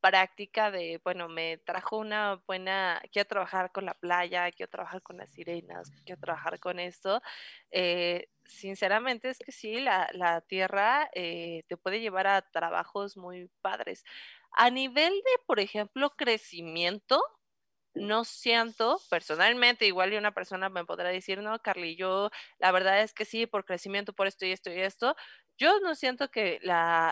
práctica 0.00 0.70
de, 0.70 1.00
bueno, 1.04 1.28
me 1.28 1.58
trajo 1.58 1.98
una 1.98 2.42
buena, 2.46 3.02
quiero 3.12 3.28
trabajar 3.28 3.72
con 3.72 3.86
la 3.86 3.94
playa, 3.94 4.50
quiero 4.52 4.70
trabajar 4.70 5.02
con 5.02 5.16
las 5.18 5.30
sirenas, 5.32 5.90
quiero 6.04 6.20
trabajar 6.20 6.60
con 6.60 6.80
esto, 6.80 7.22
eh, 7.72 8.28
sinceramente 8.44 9.30
es 9.30 9.38
que 9.38 9.52
sí, 9.52 9.80
la, 9.80 10.08
la 10.14 10.42
tierra 10.42 11.10
eh, 11.14 11.64
te 11.68 11.76
puede 11.78 12.00
llevar 12.00 12.26
a 12.28 12.42
trabajos 12.42 13.16
muy 13.16 13.50
padres. 13.62 14.04
A 14.52 14.70
nivel 14.70 15.12
de, 15.14 15.30
por 15.46 15.60
ejemplo, 15.60 16.10
crecimiento, 16.16 17.22
no 17.94 18.24
siento 18.24 19.00
personalmente, 19.10 19.86
igual 19.86 20.12
y 20.12 20.16
una 20.16 20.32
persona 20.32 20.68
me 20.68 20.84
podrá 20.84 21.10
decir, 21.10 21.40
no, 21.42 21.58
Carly, 21.60 21.96
yo 21.96 22.30
la 22.58 22.72
verdad 22.72 23.02
es 23.02 23.12
que 23.14 23.24
sí, 23.24 23.46
por 23.46 23.64
crecimiento, 23.64 24.12
por 24.12 24.26
esto 24.26 24.46
y 24.46 24.52
esto 24.52 24.70
y 24.72 24.80
esto, 24.80 25.16
yo 25.58 25.80
no 25.80 25.94
siento 25.94 26.30
que 26.30 26.58
la, 26.62 27.10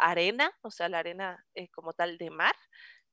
arena, 0.00 0.52
o 0.62 0.70
sea, 0.70 0.88
la 0.88 0.98
arena 1.00 1.44
eh, 1.54 1.68
como 1.70 1.92
tal 1.94 2.18
de 2.18 2.30
mar, 2.30 2.54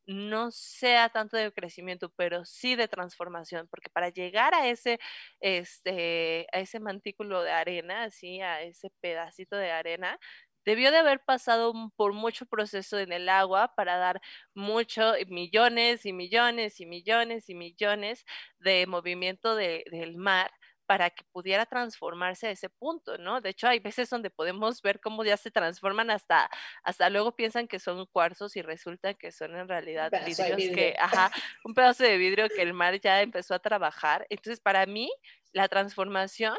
no 0.06 0.52
sea 0.52 1.10
tanto 1.10 1.38
de 1.38 1.52
crecimiento, 1.54 2.10
pero 2.18 2.46
sí 2.46 2.76
de 2.76 2.88
transformación, 2.88 3.68
porque 3.70 3.90
para 3.90 4.10
llegar 4.10 4.54
a 4.54 4.68
ese, 4.68 5.00
este, 5.40 6.48
a 6.52 6.60
ese 6.60 6.80
mantículo 6.80 7.42
de 7.42 7.52
arena, 7.52 8.04
así, 8.04 8.42
a 8.42 8.62
ese 8.62 8.90
pedacito 9.02 9.56
de 9.56 9.72
arena, 9.72 10.20
debió 10.66 10.92
de 10.92 10.98
haber 10.98 11.24
pasado 11.24 11.74
por 11.96 12.14
mucho 12.14 12.46
proceso 12.46 13.00
en 13.00 13.12
el 13.12 13.30
agua 13.30 13.74
para 13.76 13.98
dar 13.98 14.22
mucho, 14.54 15.14
millones 15.28 16.06
y 16.06 16.14
millones 16.14 16.80
y 16.80 16.86
millones 16.86 17.50
y 17.50 17.56
millones 17.56 18.26
de 18.60 18.86
movimiento 18.88 19.56
del 19.56 20.16
mar 20.18 20.52
para 20.86 21.10
que 21.10 21.24
pudiera 21.32 21.66
transformarse 21.66 22.48
a 22.48 22.52
ese 22.52 22.70
punto, 22.70 23.18
¿no? 23.18 23.42
De 23.42 23.50
hecho, 23.50 23.68
hay 23.68 23.80
veces 23.80 24.10
donde 24.10 24.30
podemos 24.30 24.82
ver 24.82 25.00
cómo 25.00 25.24
ya 25.24 25.38
se 25.38 25.50
transforman 25.50 26.12
hasta, 26.12 26.50
hasta 26.84 27.10
luego 27.10 27.36
piensan 27.36 27.68
que 27.68 27.80
son 27.80 28.06
cuarzos 28.08 28.56
y 28.58 28.62
resulta 28.62 29.14
que 29.14 29.32
son 29.32 29.56
en 29.56 29.68
realidad 29.68 30.12
vidrios 30.26 30.58
que, 30.76 30.96
ajá, 31.00 31.32
un 31.64 31.74
pedazo 31.74 32.04
de 32.04 32.18
vidrio 32.18 32.50
que 32.50 32.62
el 32.62 32.74
mar 32.74 33.00
ya 33.00 33.22
empezó 33.22 33.56
a 33.56 33.60
trabajar. 33.60 34.28
Entonces, 34.30 34.60
para 34.60 34.86
mí, 34.86 35.10
la 35.54 35.68
transformación 35.68 36.58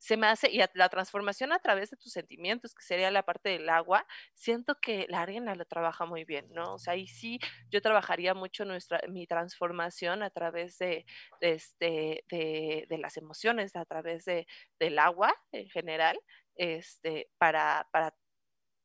se 0.00 0.16
me 0.16 0.26
hace, 0.28 0.50
y 0.50 0.60
la 0.74 0.88
transformación 0.88 1.52
a 1.52 1.58
través 1.58 1.90
de 1.90 1.98
tus 1.98 2.12
sentimientos, 2.12 2.74
que 2.74 2.82
sería 2.82 3.10
la 3.10 3.22
parte 3.22 3.50
del 3.50 3.68
agua, 3.68 4.06
siento 4.34 4.76
que 4.80 5.04
la 5.10 5.20
arena 5.20 5.54
lo 5.54 5.66
trabaja 5.66 6.06
muy 6.06 6.24
bien, 6.24 6.46
¿no? 6.52 6.74
O 6.74 6.78
sea, 6.78 6.94
ahí 6.94 7.06
sí 7.06 7.38
yo 7.70 7.82
trabajaría 7.82 8.32
mucho 8.32 8.64
nuestra, 8.64 9.02
mi 9.08 9.26
transformación 9.26 10.22
a 10.22 10.30
través 10.30 10.78
de, 10.78 11.04
este, 11.42 12.24
de, 12.30 12.86
de, 12.88 12.98
las 12.98 13.18
emociones, 13.18 13.76
a 13.76 13.84
través 13.84 14.24
de, 14.24 14.46
del 14.78 14.98
agua 14.98 15.34
en 15.52 15.68
general, 15.68 16.18
este, 16.56 17.28
para, 17.38 17.86
para 17.92 18.14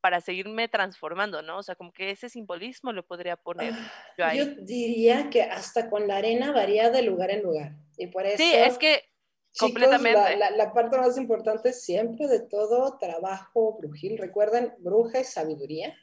para 0.02 0.22
seguirme 0.22 0.68
transformando, 0.68 1.42
¿no? 1.42 1.58
O 1.58 1.64
sea, 1.64 1.74
como 1.74 1.92
que 1.92 2.12
ese 2.12 2.30
simbolismo 2.30 2.94
lo 2.94 3.08
podría 3.08 3.38
poner 3.38 3.74
ah, 3.74 3.92
yo 4.16 4.26
ahí. 4.26 4.38
Yo 4.38 4.46
diría 4.46 5.32
que 5.32 5.42
hasta 5.42 5.90
con 5.90 6.08
la 6.08 6.18
arena 6.18 6.52
varía 6.52 6.92
de 6.92 7.02
lugar 7.02 7.32
en 7.32 7.42
lugar. 7.42 7.72
Y 7.98 8.06
por 8.06 8.24
eso... 8.28 8.38
Sí, 8.38 8.54
es 8.54 8.78
que 8.78 9.05
Completamente. 9.60 10.38
La, 10.38 10.74
parte 10.74 10.98
más 10.98 11.18
importante 11.18 11.72
siempre 11.72 12.28
de 12.28 12.42
todo 12.42 12.98
trabajo 12.98 13.78
brujil, 13.78 14.18
recuerden, 14.18 14.74
bruja 14.80 15.20
es 15.20 15.30
sabiduría. 15.30 15.96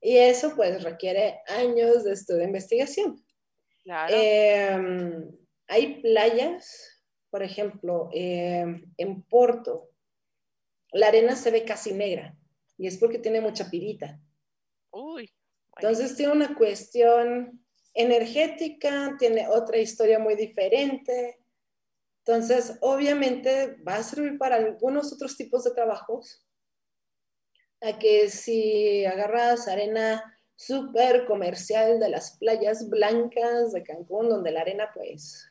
Y 0.00 0.16
eso 0.16 0.54
pues 0.54 0.82
requiere 0.82 1.40
años 1.48 2.04
de 2.04 2.12
estudio 2.12 2.40
de 2.40 2.46
investigación. 2.46 3.24
Claro. 3.82 4.14
Em, 4.16 5.30
hay 5.66 6.00
playas, 6.00 7.02
por 7.30 7.42
ejemplo, 7.42 8.08
em, 8.12 8.92
en 8.96 9.22
Porto, 9.22 9.90
la 10.92 11.08
arena 11.08 11.36
se 11.36 11.50
ve 11.50 11.64
casi 11.64 11.92
negra 11.92 12.36
y 12.78 12.86
es 12.86 12.98
porque 12.98 13.18
tiene 13.18 13.40
mucha 13.40 13.68
pirita. 13.70 14.20
Uy. 14.90 15.30
Entonces 15.76 16.16
tiene 16.16 16.32
una 16.32 16.54
cuestión 16.54 17.64
energética, 17.92 19.14
tiene 19.18 19.48
otra 19.48 19.78
historia 19.78 20.18
muy 20.18 20.36
diferente. 20.36 21.38
Entonces, 22.26 22.76
obviamente 22.80 23.76
va 23.86 23.96
a 23.96 24.02
servir 24.02 24.36
para 24.36 24.56
algunos 24.56 25.12
otros 25.12 25.36
tipos 25.36 25.62
de 25.62 25.70
trabajos, 25.70 26.44
a 27.80 27.98
que 28.00 28.28
si 28.30 29.04
agarras 29.04 29.68
arena 29.68 30.36
súper 30.56 31.24
comercial 31.26 32.00
de 32.00 32.08
las 32.08 32.36
playas 32.38 32.88
blancas 32.88 33.72
de 33.72 33.84
Cancún, 33.84 34.28
donde 34.28 34.50
la 34.50 34.62
arena 34.62 34.90
pues 34.92 35.48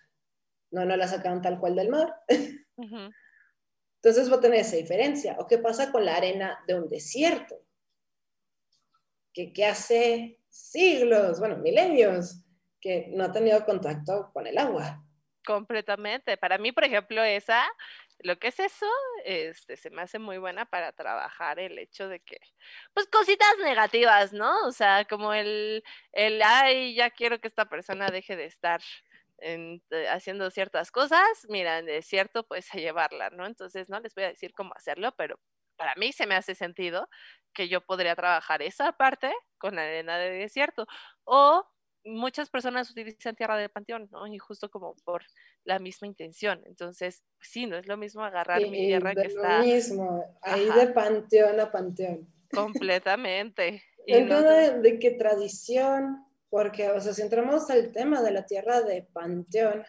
no, 0.72 0.84
no 0.84 0.98
la 0.98 1.08
sacaron 1.08 1.41
tal 1.41 1.60
cual 1.62 1.75
del 1.75 1.89
mar. 1.89 2.13
Entonces 4.03 4.29
va 4.29 4.36
a 4.36 4.41
tener 4.41 4.60
esa 4.60 4.75
diferencia. 4.75 5.38
¿O 5.39 5.48
qué 5.48 5.60
pasa 5.60 5.94
con 5.94 6.03
la 6.03 6.17
arena 6.17 6.60
de 6.67 6.75
un 6.75 6.89
desierto? 6.89 7.55
Que, 9.34 9.53
que 9.53 9.65
hace 9.65 10.41
siglos, 10.50 11.39
bueno, 11.39 11.58
milenios, 11.58 12.44
que 12.82 13.08
no 13.13 13.24
ha 13.24 13.32
tenido 13.32 13.63
contacto 13.65 14.29
con 14.34 14.46
el 14.46 14.58
agua. 14.58 15.05
Completamente. 15.46 16.38
Para 16.38 16.58
mí, 16.58 16.72
por 16.72 16.84
ejemplo, 16.86 17.24
esa, 17.24 17.64
lo 18.20 18.38
que 18.40 18.48
es 18.48 18.60
eso, 18.60 18.88
este, 19.25 19.78
se 19.78 19.92
me 19.92 20.02
hace 20.02 20.18
muy 20.18 20.40
buena 20.40 20.66
para 20.66 20.92
trabajar 20.92 21.60
el 21.60 21.78
hecho 21.78 22.10
de 22.10 22.20
que, 22.20 22.40
pues 22.94 23.08
cositas 23.08 23.54
negativas, 23.64 24.34
¿no? 24.34 24.66
O 24.68 24.72
sea, 24.72 25.06
como 25.06 25.34
el, 25.34 25.84
el, 26.14 26.42
ay, 26.44 26.96
ya 26.96 27.12
quiero 27.12 27.40
que 27.40 27.48
esta 27.48 27.66
persona 27.70 28.08
deje 28.10 28.36
de 28.36 28.46
estar 28.46 28.82
eh, 29.40 29.80
haciendo 30.10 30.50
ciertas 30.50 30.90
cosas, 30.92 31.28
mira, 31.50 31.78
es 31.80 32.08
cierto, 32.08 32.44
pues 32.48 32.74
a 32.74 32.78
llevarla, 32.78 33.30
¿no? 33.30 33.46
Entonces, 33.46 33.88
no 33.90 34.00
les 34.00 34.16
voy 34.16 34.24
a 34.24 34.30
decir 34.30 34.52
cómo 34.54 34.74
hacerlo, 34.75 35.14
pero 35.18 35.40
para 35.78 35.94
mí 35.96 36.12
se 36.12 36.25
me 36.25 36.36
hace 36.36 36.56
sentido 36.56 37.08
que 37.54 37.68
yo 37.70 37.82
podría 37.82 38.16
trabajar 38.16 38.62
esa 38.64 38.94
parte 38.94 39.32
con 39.60 39.75
la 39.75 39.84
arena 39.84 40.18
de 40.18 40.32
desierto. 40.32 40.88
O 41.24 41.68
muchas 42.06 42.50
personas 42.50 42.90
utilizan 42.92 43.36
tierra 43.36 43.58
de 43.58 43.68
panteón, 43.68 44.08
¿no? 44.12 44.26
Y 44.28 44.38
justo 44.38 44.70
como 44.70 44.96
por 45.04 45.24
la 45.64 45.80
misma 45.80 46.08
intención. 46.08 46.62
Entonces, 46.66 47.24
sí, 47.42 47.66
no 47.66 47.78
es 47.78 47.88
lo 47.88 47.98
mismo 47.98 48.24
agarrar 48.24 48.62
mi 48.62 48.72
tierra 48.72 49.14
que 49.14 49.28
está. 49.28 49.60
Lo 49.60 49.66
mismo, 49.66 50.38
ahí 50.42 50.70
de 50.70 50.88
panteón 50.88 51.60
a 51.60 51.72
panteón. 51.72 52.28
Completamente. 52.54 53.84
Entonces, 54.08 54.82
de, 54.84 55.00
qué 55.00 55.12
tradición, 55.12 56.24
porque, 56.50 56.90
o 56.90 57.02
sea, 57.02 57.14
si 57.14 57.24
entramos 57.24 57.70
al 57.70 57.92
tema 57.92 58.22
de 58.22 58.32
la 58.32 58.46
tierra 58.46 58.82
de 58.82 59.02
panteón. 59.02 59.84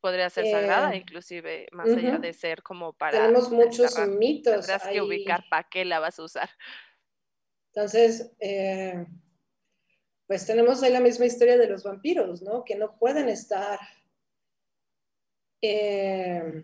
Podría 0.00 0.30
ser 0.30 0.46
sagrada, 0.50 0.94
eh, 0.94 0.98
inclusive, 0.98 1.68
más 1.72 1.88
allá 1.88 2.18
de 2.18 2.32
ser 2.32 2.62
como 2.62 2.92
para. 2.92 3.18
Tenemos 3.18 3.50
muchos 3.50 3.98
mitos. 4.08 4.66
Tendrás 4.66 4.86
que 4.86 5.02
ubicar 5.02 5.44
para 5.50 5.64
qué 5.68 5.84
la 5.84 5.98
vas 5.98 6.18
a 6.18 6.22
usar. 6.22 6.48
Entonces, 7.74 8.32
eh, 8.40 9.04
pues 10.28 10.44
tenemos 10.44 10.82
ahí 10.82 10.92
la 10.92 11.00
misma 11.00 11.24
historia 11.24 11.56
de 11.56 11.68
los 11.68 11.82
vampiros, 11.82 12.42
¿no? 12.42 12.62
Que 12.62 12.76
no 12.76 12.98
pueden 12.98 13.30
estar 13.30 13.80
eh, 15.62 16.62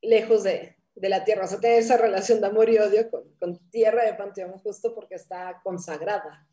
lejos 0.00 0.44
de, 0.44 0.76
la 0.94 1.24
tierra, 1.24 1.44
o 1.44 1.48
sea, 1.48 1.58
tener 1.58 1.80
esa 1.80 1.96
relación 1.96 2.40
de 2.40 2.46
amor 2.46 2.70
y 2.70 2.78
odio 2.78 3.10
con, 3.10 3.58
tierra 3.70 4.04
de 4.04 4.14
panteón 4.14 4.52
justo 4.58 4.94
porque 4.94 5.16
está 5.16 5.60
consagrada. 5.64 6.46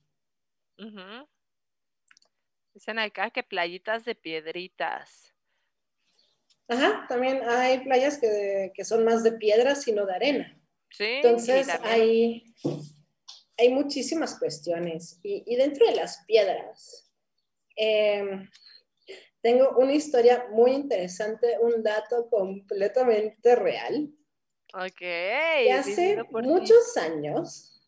Dicen 2.73 2.97
acá 2.97 3.29
que 3.29 3.43
playitas 3.43 4.03
de 4.03 4.15
piedritas. 4.15 5.31
Ajá, 6.67 7.05
también 7.07 7.43
hay 7.47 7.81
playas 7.81 8.17
que, 8.17 8.83
son 8.83 9.05
más 9.05 9.21
de 9.21 9.33
piedras, 9.33 9.83
sino 9.83 10.07
de 10.07 10.15
arena. 10.15 10.59
Sí. 10.89 11.05
Entonces 11.05 11.69
hay 11.83 12.55
hay 13.61 13.69
muchísimas 13.69 14.39
cuestiones 14.39 15.19
y, 15.21 15.55
dentro 15.55 15.85
de 15.85 15.95
las 15.95 16.23
piedras, 16.25 17.11
em, 17.75 18.49
tengo 19.41 19.77
una 19.77 19.93
historia 19.93 20.47
muy 20.51 20.71
interesante, 20.71 21.57
un 21.61 21.83
dato 21.83 22.27
completamente 22.29 23.55
real. 23.55 24.09
Ok. 24.73 24.97
Que 24.97 25.71
hace 25.71 26.23
muchos 26.31 26.97
años, 26.97 27.79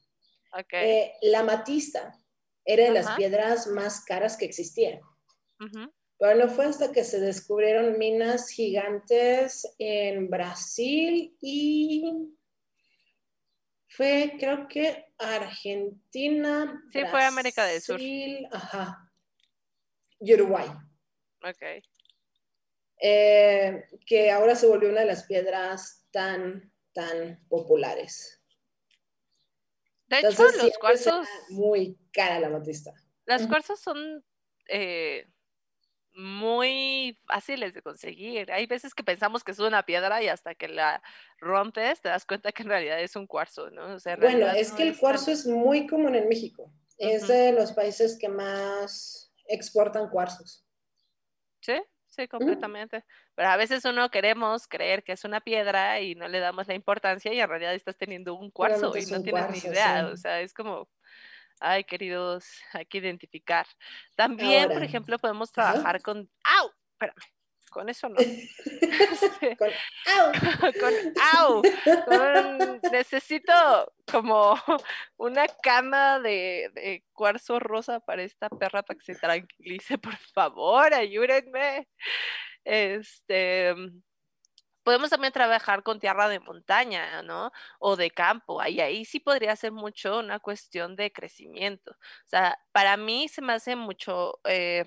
eh, 0.73 1.13
la 1.23 1.41
matista 1.43 2.19
era 2.63 2.85
de 2.85 2.91
las 2.91 3.15
piedras 3.15 3.67
más 3.67 4.05
caras 4.05 4.37
que 4.37 4.45
existían. 4.45 5.01
Pero 6.19 6.35
no 6.35 6.49
fue 6.49 6.65
hasta 6.65 6.91
que 6.91 7.03
se 7.03 7.19
descubrieron 7.19 7.97
minas 7.97 8.49
gigantes 8.49 9.67
en 9.79 10.29
Brasil 10.29 11.35
y 11.41 12.35
fue, 13.87 14.35
creo 14.39 14.67
que 14.67 15.12
Argentina. 15.23 16.83
Sí, 16.91 17.01
fue 17.09 17.23
América 17.23 17.65
del 17.65 17.81
Sur. 17.81 17.99
Ajá. 18.51 19.11
Y 20.19 20.33
Uruguay. 20.33 20.67
Ok. 21.43 21.83
Eh, 23.01 23.83
que 24.05 24.31
ahora 24.31 24.55
se 24.55 24.67
volvió 24.67 24.89
una 24.89 25.01
de 25.01 25.07
las 25.07 25.25
piedras 25.25 26.07
tan, 26.11 26.71
tan 26.93 27.45
populares. 27.49 28.41
De 30.07 30.19
hecho, 30.19 30.43
los 30.43 30.77
cuarzos. 30.77 31.27
Muy 31.49 31.97
cara 32.11 32.39
la 32.39 32.49
matista. 32.49 32.93
Las 33.25 33.47
cuarzos 33.47 33.79
son 33.79 34.23
eh, 34.69 35.27
muy 36.15 37.19
fáciles 37.25 37.73
de 37.73 37.81
conseguir. 37.81 38.51
Hay 38.51 38.65
veces 38.65 38.93
que 38.93 39.03
pensamos 39.03 39.43
que 39.43 39.51
es 39.51 39.59
una 39.59 39.83
piedra 39.83 40.21
y 40.21 40.27
hasta 40.27 40.55
que 40.55 40.67
la 40.67 41.01
rompes 41.39 42.01
te 42.01 42.09
das 42.09 42.25
cuenta 42.25 42.51
que 42.51 42.63
en 42.63 42.69
realidad 42.69 42.99
es 42.99 43.15
un 43.15 43.27
cuarzo, 43.27 43.69
¿no? 43.71 43.97
bueno, 44.19 44.47
es 44.51 44.71
que 44.71 44.83
el 44.83 44.97
cuarzo 44.97 45.31
es 45.31 45.45
muy 45.45 45.87
común 45.87 46.15
en 46.15 46.27
México. 46.27 46.71
Es 46.97 47.27
de 47.27 47.51
los 47.51 47.73
países 47.73 48.17
que 48.19 48.29
más 48.29 49.33
exportan 49.47 50.09
cuarzos. 50.09 50.65
Sí, 51.61 51.81
sí, 52.07 52.27
completamente. 52.27 53.03
Pero 53.35 53.49
a 53.49 53.57
veces 53.57 53.83
uno 53.85 54.09
queremos 54.09 54.67
creer 54.67 55.03
que 55.03 55.13
es 55.13 55.23
una 55.23 55.41
piedra 55.41 55.99
y 55.99 56.15
no 56.15 56.27
le 56.27 56.39
damos 56.39 56.67
la 56.67 56.75
importancia 56.75 57.33
y 57.33 57.39
en 57.39 57.49
realidad 57.49 57.73
estás 57.73 57.97
teniendo 57.97 58.35
un 58.35 58.51
cuarzo 58.51 58.95
y 58.95 59.05
no 59.07 59.21
tienes 59.21 59.49
ni 59.49 59.69
idea. 59.69 60.07
O 60.13 60.17
sea, 60.17 60.41
es 60.41 60.53
como 60.53 60.89
Ay, 61.65 61.85
queridos, 61.85 62.45
hay 62.73 62.85
que 62.85 62.97
identificar. 62.97 63.65
También, 64.17 64.67
por 64.69 64.83
ejemplo, 64.83 65.17
podemos 65.17 65.49
trabajar 65.49 66.01
con. 66.01 66.29
¡Au! 66.43 66.69
Espérame. 66.91 67.23
Con 67.69 67.89
eso 67.89 68.07
no. 68.09 68.17
Este, 68.19 69.57
con 69.57 69.69
au. 70.05 70.31
con 70.79 70.93
au. 71.33 72.81
necesito 72.91 73.53
como 74.11 74.55
una 75.17 75.47
cama 75.63 76.19
de, 76.19 76.69
de, 76.75 77.03
cuarzo 77.13 77.59
rosa 77.59 77.99
para 78.01 78.21
esta 78.21 78.49
perra 78.49 78.83
para 78.83 78.99
que 78.99 79.05
se 79.05 79.15
tranquilice. 79.15 79.97
Por 79.97 80.17
favor, 80.17 80.93
ayúdenme. 80.93 81.87
Este 82.65 83.73
podemos 84.83 85.09
también 85.09 85.33
trabajar 85.33 85.83
con 85.83 85.99
tierra 85.99 86.27
de 86.29 86.39
montaña, 86.39 87.21
¿no? 87.23 87.51
O 87.79 87.95
de 87.95 88.11
campo. 88.11 88.61
Ahí, 88.61 88.79
ahí 88.81 89.05
sí 89.05 89.19
podría 89.19 89.55
ser 89.55 89.71
mucho 89.71 90.19
una 90.19 90.39
cuestión 90.39 90.95
de 90.95 91.11
crecimiento. 91.11 91.91
O 91.91 92.27
sea, 92.29 92.57
para 92.71 92.97
mí 92.97 93.27
se 93.27 93.41
me 93.41 93.53
hace 93.53 93.75
mucho... 93.75 94.39
Eh, 94.45 94.85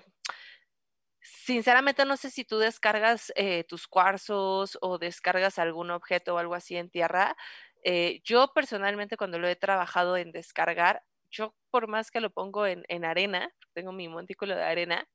sinceramente 1.21 2.05
no 2.05 2.17
sé 2.17 2.29
si 2.29 2.45
tú 2.45 2.57
descargas 2.57 3.33
eh, 3.35 3.63
tus 3.65 3.87
cuarzos 3.87 4.77
o 4.81 4.97
descargas 4.97 5.59
algún 5.59 5.91
objeto 5.91 6.35
o 6.35 6.37
algo 6.37 6.55
así 6.55 6.77
en 6.77 6.89
tierra. 6.89 7.35
Eh, 7.83 8.21
yo 8.23 8.53
personalmente 8.53 9.17
cuando 9.17 9.39
lo 9.39 9.47
he 9.47 9.55
trabajado 9.55 10.17
en 10.17 10.31
descargar, 10.31 11.03
yo 11.29 11.55
por 11.69 11.87
más 11.87 12.11
que 12.11 12.21
lo 12.21 12.29
pongo 12.31 12.65
en, 12.65 12.85
en 12.87 13.05
arena, 13.05 13.51
tengo 13.73 13.91
mi 13.91 14.07
montículo 14.07 14.55
de 14.55 14.63
arena, 14.63 15.07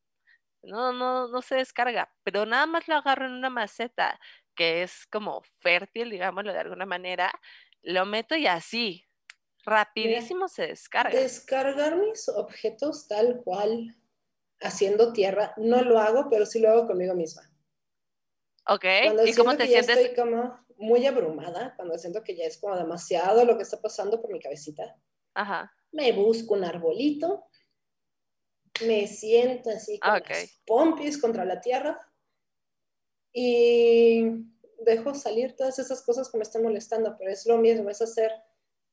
no, 0.62 0.92
no, 0.92 1.28
no 1.28 1.42
se 1.42 1.56
descarga, 1.56 2.12
pero 2.22 2.46
nada 2.46 2.66
más 2.66 2.86
lo 2.88 2.96
agarro 2.96 3.26
en 3.26 3.32
una 3.32 3.50
maceta 3.50 4.20
que 4.54 4.82
es 4.82 5.06
como 5.10 5.42
fértil, 5.60 6.10
digámoslo 6.10 6.52
de 6.52 6.60
alguna 6.60 6.86
manera, 6.86 7.30
lo 7.82 8.06
meto 8.06 8.36
y 8.36 8.46
así, 8.46 9.06
rapidísimo 9.64 10.48
se 10.48 10.68
descarga. 10.68 11.18
Descargar 11.18 11.96
mis 11.96 12.28
objetos 12.28 13.08
tal 13.08 13.42
cual, 13.44 13.96
haciendo 14.60 15.12
tierra, 15.12 15.54
no 15.56 15.82
lo 15.82 15.98
hago, 15.98 16.28
pero 16.30 16.46
sí 16.46 16.60
lo 16.60 16.70
hago 16.70 16.86
conmigo 16.86 17.14
misma. 17.14 17.42
Ok, 18.68 18.84
¿y 19.26 19.34
cómo 19.34 19.56
te 19.56 19.66
sientes? 19.66 19.96
Estoy 19.96 20.14
como 20.14 20.64
muy 20.76 21.06
abrumada, 21.06 21.74
cuando 21.76 21.98
siento 21.98 22.22
que 22.22 22.36
ya 22.36 22.44
es 22.44 22.58
como 22.58 22.76
demasiado 22.76 23.44
lo 23.44 23.56
que 23.56 23.62
está 23.62 23.80
pasando 23.80 24.20
por 24.20 24.32
mi 24.32 24.40
cabecita. 24.40 24.96
Ajá. 25.34 25.72
Me 25.90 26.12
busco 26.12 26.54
un 26.54 26.64
arbolito, 26.64 27.44
me 28.86 29.06
siento 29.06 29.70
así 29.70 29.98
con 29.98 30.22
pompis 30.64 31.20
contra 31.20 31.44
la 31.44 31.60
tierra 31.60 31.98
y 33.32 34.24
dejo 34.84 35.14
salir 35.14 35.54
todas 35.56 35.78
esas 35.78 36.02
cosas 36.02 36.30
que 36.30 36.38
me 36.38 36.42
están 36.42 36.62
molestando, 36.62 37.16
pero 37.18 37.30
es 37.30 37.46
lo 37.46 37.58
mismo, 37.58 37.88
es 37.90 38.02
hacer 38.02 38.30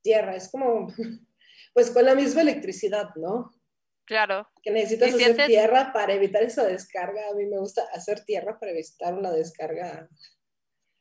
tierra, 0.02 0.36
es 0.36 0.50
como, 0.50 0.88
pues 1.74 1.92
con 1.92 2.06
la 2.06 2.16
misma 2.16 2.42
electricidad, 2.42 3.10
¿no? 3.16 3.52
Claro. 4.06 4.48
Que 4.64 4.72
necesitas 4.72 5.14
hacer 5.14 5.46
tierra 5.46 5.94
para 5.94 6.14
evitar 6.14 6.42
esa 6.42 6.66
descarga. 6.66 7.30
A 7.30 7.36
mí 7.36 7.46
me 7.46 7.60
gusta 7.60 7.84
hacer 7.94 8.26
tierra 8.26 8.58
para 8.60 8.72
evitar 8.72 9.14
una 9.14 9.32
descarga 9.32 10.10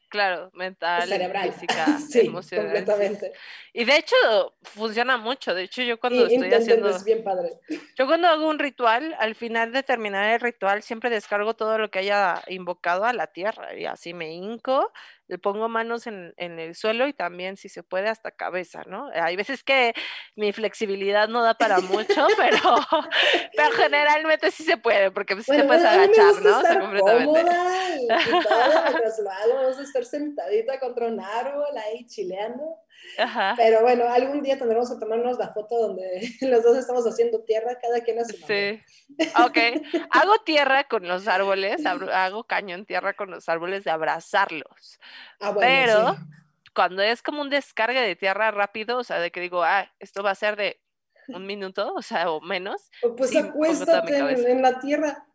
Claro, 0.09 0.51
mental, 0.55 1.07
cerebral. 1.09 1.53
física, 1.53 1.99
sí, 1.99 2.21
emocional. 2.21 2.67
Completamente. 2.67 3.33
Y 3.75 3.85
de 3.85 3.97
hecho 3.97 4.17
funciona 4.63 5.19
mucho. 5.19 5.55
De 5.55 5.65
hecho, 5.65 5.83
yo 5.83 6.01
cuando 6.01 6.27
estoy 6.27 6.53
haciendo. 6.53 6.89
Es 6.89 7.05
bien 7.05 7.23
padre. 7.23 7.51
Yo 7.97 8.07
cuando 8.07 8.29
hago 8.29 8.49
un 8.49 8.59
ritual, 8.59 9.15
al 9.19 9.35
final 9.35 9.73
de 9.73 9.83
terminar 9.83 10.33
el 10.33 10.41
ritual, 10.41 10.83
siempre 10.83 11.11
descargo 11.11 11.55
todo 11.55 11.79
lo 11.79 11.91
que 11.91 11.99
haya 11.99 12.43
invocado 12.49 13.05
a 13.05 13.13
la 13.13 13.27
tierra. 13.27 13.75
Y 13.75 13.85
así 13.85 14.15
me 14.15 14.33
hinco 14.33 14.93
le 15.29 15.39
pongo 15.39 15.69
manos 15.69 16.07
en, 16.07 16.33
el 16.37 16.75
suelo 16.75 17.07
y 17.07 17.13
también, 17.13 17.57
si 17.57 17.69
se 17.69 17.83
puede, 17.83 18.09
hasta 18.09 18.31
cabeza, 18.31 18.83
¿no? 18.87 19.11
Hay 19.13 19.37
veces 19.37 19.63
que 19.63 19.95
mi 20.35 20.53
flexibilidad 20.53 21.29
no 21.29 21.43
da 21.43 21.55
para 21.55 21.81
mucho, 21.81 22.27
pero, 22.37 22.59
pero 23.57 23.71
generalmente 23.73 24.51
sí 24.51 24.65
se 24.65 24.79
puede, 24.79 25.11
porque 25.11 25.41
sí 25.43 25.53
te 25.53 25.65
puedes 25.65 25.85
agachar, 25.85 26.43
¿no? 26.43 26.61
Estar 26.61 26.99
cómoda 26.99 27.97
y, 27.97 28.07
todo, 28.07 28.83
mientras 28.85 29.19
lo 29.19 29.31
hago, 29.31 29.55
vamos 29.55 29.79
a 29.79 29.83
estar 29.83 30.05
sentadita 30.05 30.81
contra 30.81 31.07
un 31.07 31.21
árbol 31.21 31.77
ahí 31.77 32.07
chileando. 32.07 32.79
Pero 33.57 33.83
bueno, 33.83 34.05
algún 34.09 34.43
día 34.43 34.59
tendremos 34.59 34.91
que 34.91 34.99
tomarnos 34.99 35.39
la 35.39 35.49
foto 35.49 35.79
donde 35.79 36.21
los 36.43 36.63
dos 36.63 36.77
estamos 36.77 37.05
haciendo 37.05 37.41
tierra, 37.41 37.79
cada 37.81 38.01
quien 38.01 38.19
a 38.19 38.25
su 38.25 38.37
Sí. 38.37 38.81
Ok. 39.43 39.59
hago 40.11 40.39
tierra 40.45 40.85
con 40.85 41.07
los 41.07 41.29
árboles, 41.29 41.85
hago 41.87 42.45
caño 42.45 42.75
en 42.75 42.87
tierra 42.87 43.15
con 43.15 43.31
los 43.31 43.49
árboles 43.49 43.85
de 43.85 43.91
abrazarlos. 43.91 45.01
Ah, 45.41 45.55
Pero 45.59 46.17
cuando 46.75 47.03
es 47.03 47.23
como 47.23 47.43
un 47.43 47.51
descargue 47.51 48.01
de 48.01 48.17
tierra 48.17 48.51
rápido, 48.51 48.99
o 48.99 49.05
sea, 49.05 49.19
de 49.19 49.31
que 49.31 49.41
digo, 49.41 49.65
ah, 49.65 49.91
esto 49.99 50.23
va 50.23 50.31
a 50.31 50.37
ser 50.37 50.57
de 50.57 50.81
un 51.29 51.47
minuto, 51.47 51.93
o 51.95 52.03
sea, 52.03 52.31
o 52.31 52.41
menos. 52.41 52.91
Pues 53.17 53.35
acuéstate 53.37 54.17
en, 54.17 54.63
la 54.63 54.79
tierra. 54.79 55.27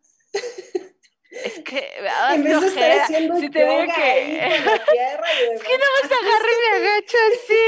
Es 1.33 1.59
que, 1.63 1.89
ah, 2.09 2.35
en 2.35 2.43
vez 2.43 2.61
de 2.61 2.67
estar 2.67 2.91
haciendo 2.99 3.35
si 3.37 3.49
te 3.49 3.59
yoga 3.59 3.93
que... 3.93 4.23
tierra 4.91 5.27
y 5.41 5.53
Es 5.55 5.63
que 5.63 5.77
no 5.77 5.85
vas 6.01 6.11
a 6.11 6.15
agarrar 6.25 6.49
y 6.49 6.71
me 6.71 6.87
agacho 6.87 7.17
así. 7.33 7.63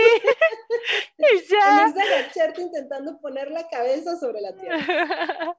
y 1.18 1.48
ya. 1.50 1.82
En 1.82 1.86
vez 1.86 1.96
de 1.96 2.02
agacharte 2.02 2.62
intentando 2.62 3.20
poner 3.20 3.52
la 3.52 3.68
cabeza 3.68 4.18
sobre 4.18 4.42
la 4.42 4.56
tierra. 4.56 5.58